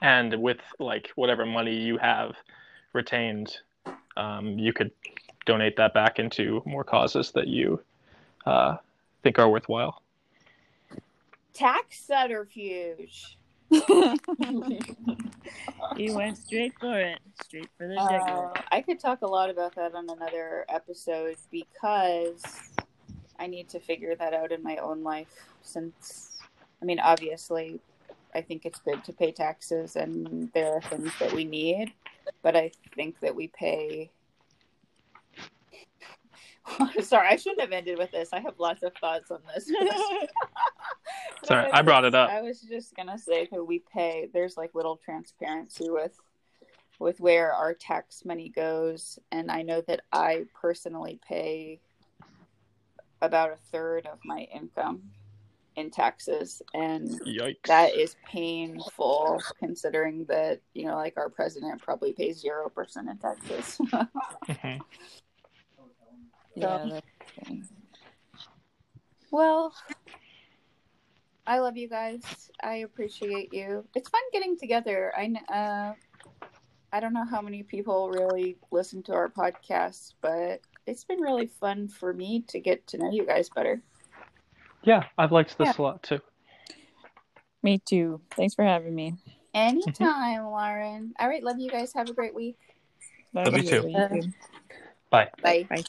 and 0.00 0.40
with 0.40 0.60
like 0.78 1.10
whatever 1.16 1.44
money 1.44 1.74
you 1.74 1.98
have 1.98 2.34
retained 2.92 3.58
um, 4.16 4.58
you 4.58 4.72
could 4.72 4.92
donate 5.46 5.76
that 5.76 5.92
back 5.92 6.18
into 6.18 6.62
more 6.64 6.84
causes 6.84 7.32
that 7.32 7.48
you 7.48 7.80
uh, 8.46 8.76
think 9.22 9.38
are 9.38 9.48
worthwhile 9.48 10.00
Tax 11.54 12.00
subterfuge. 12.00 13.38
he 15.96 16.12
went 16.12 16.38
straight 16.38 16.72
for 16.78 16.98
it. 16.98 17.18
Straight 17.42 17.68
for 17.76 17.88
the 17.88 17.96
Uh. 17.96 18.52
I 18.70 18.80
could 18.80 19.00
talk 19.00 19.22
a 19.22 19.26
lot 19.26 19.50
about 19.50 19.74
that 19.76 19.94
on 19.94 20.08
another 20.10 20.64
episode 20.68 21.36
because 21.50 22.42
I 23.38 23.46
need 23.46 23.68
to 23.70 23.80
figure 23.80 24.14
that 24.16 24.34
out 24.34 24.52
in 24.52 24.62
my 24.62 24.76
own 24.76 25.02
life. 25.02 25.48
Since, 25.62 26.38
I 26.80 26.84
mean, 26.84 27.00
obviously, 27.00 27.80
I 28.34 28.40
think 28.40 28.64
it's 28.64 28.80
good 28.80 29.04
to 29.04 29.12
pay 29.12 29.32
taxes 29.32 29.96
and 29.96 30.50
there 30.52 30.74
are 30.74 30.80
things 30.82 31.12
that 31.20 31.32
we 31.32 31.44
need, 31.44 31.92
but 32.42 32.56
I 32.56 32.70
think 32.94 33.20
that 33.20 33.34
we 33.34 33.48
pay. 33.48 34.10
Sorry, 37.02 37.28
I 37.28 37.36
shouldn't 37.36 37.60
have 37.60 37.72
ended 37.72 37.98
with 37.98 38.10
this. 38.10 38.30
I 38.32 38.40
have 38.40 38.58
lots 38.58 38.82
of 38.82 38.94
thoughts 38.94 39.30
on 39.30 39.40
this. 39.54 39.70
Sorry, 41.44 41.70
I 41.72 41.82
brought 41.82 42.04
it 42.04 42.14
up. 42.14 42.30
I 42.30 42.42
was 42.42 42.60
just 42.60 42.94
gonna 42.94 43.18
say 43.18 43.48
that 43.50 43.64
we 43.64 43.82
pay. 43.92 44.28
There's 44.32 44.56
like 44.56 44.74
little 44.74 44.96
transparency 44.96 45.90
with 45.90 46.18
with 46.98 47.20
where 47.20 47.52
our 47.52 47.74
tax 47.74 48.24
money 48.24 48.48
goes, 48.48 49.18
and 49.32 49.50
I 49.50 49.62
know 49.62 49.80
that 49.82 50.00
I 50.12 50.44
personally 50.60 51.20
pay 51.26 51.80
about 53.20 53.50
a 53.50 53.56
third 53.72 54.06
of 54.06 54.18
my 54.24 54.46
income 54.54 55.02
in 55.76 55.90
taxes, 55.90 56.62
and 56.72 57.10
yikes 57.22 57.66
that 57.66 57.94
is 57.94 58.16
painful 58.26 59.42
considering 59.58 60.24
that 60.26 60.60
you 60.72 60.86
know, 60.86 60.94
like 60.94 61.16
our 61.16 61.28
president 61.28 61.82
probably 61.82 62.12
pays 62.12 62.40
zero 62.40 62.68
percent 62.68 63.08
in 63.08 63.18
taxes. 63.18 63.78
Mhm. 64.46 64.80
yeah, 66.54 66.90
that's 66.90 67.06
Well, 69.30 69.74
I 71.46 71.58
love 71.58 71.76
you 71.76 71.88
guys. 71.88 72.22
I 72.62 72.76
appreciate 72.76 73.52
you. 73.52 73.84
It's 73.94 74.08
fun 74.08 74.20
getting 74.32 74.56
together. 74.58 75.12
I 75.16 75.26
kn- 75.26 75.44
uh, 75.52 75.94
I 76.92 77.00
don't 77.00 77.12
know 77.12 77.24
how 77.24 77.40
many 77.40 77.62
people 77.62 78.10
really 78.10 78.56
listen 78.70 79.02
to 79.04 79.12
our 79.12 79.28
podcast, 79.28 80.14
but 80.22 80.60
it's 80.86 81.04
been 81.04 81.20
really 81.20 81.46
fun 81.46 81.88
for 81.88 82.12
me 82.12 82.44
to 82.48 82.60
get 82.60 82.86
to 82.88 82.98
know 82.98 83.10
you 83.10 83.24
guys 83.26 83.48
better. 83.48 83.80
yeah 84.82 85.02
i've 85.16 85.32
liked 85.32 85.56
this 85.56 85.78
a 85.78 85.82
lot 85.82 86.02
too 86.02 86.20
Me 87.62 87.78
too. 87.78 88.20
Thanks 88.36 88.54
for 88.54 88.62
having 88.62 88.94
me. 88.94 89.14
Anytime, 89.54 90.44
Lauren. 90.44 91.14
All 91.18 91.26
right, 91.26 91.42
love 91.42 91.58
you 91.58 91.70
guys. 91.70 91.94
Have 91.94 92.10
a 92.10 92.12
great 92.12 92.34
week. 92.34 92.58
Love 93.32 93.56
you 93.56 93.62
too. 93.62 93.88
You 93.88 94.20
too. 94.22 94.32
bye 95.08 95.30
Bye. 95.42 95.66
Bye. 95.70 95.82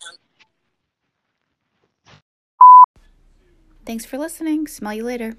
Thanks 3.86 4.06
for 4.06 4.18
listening. 4.18 4.68
Smell 4.68 4.93
you 4.93 5.03
later. 5.03 5.36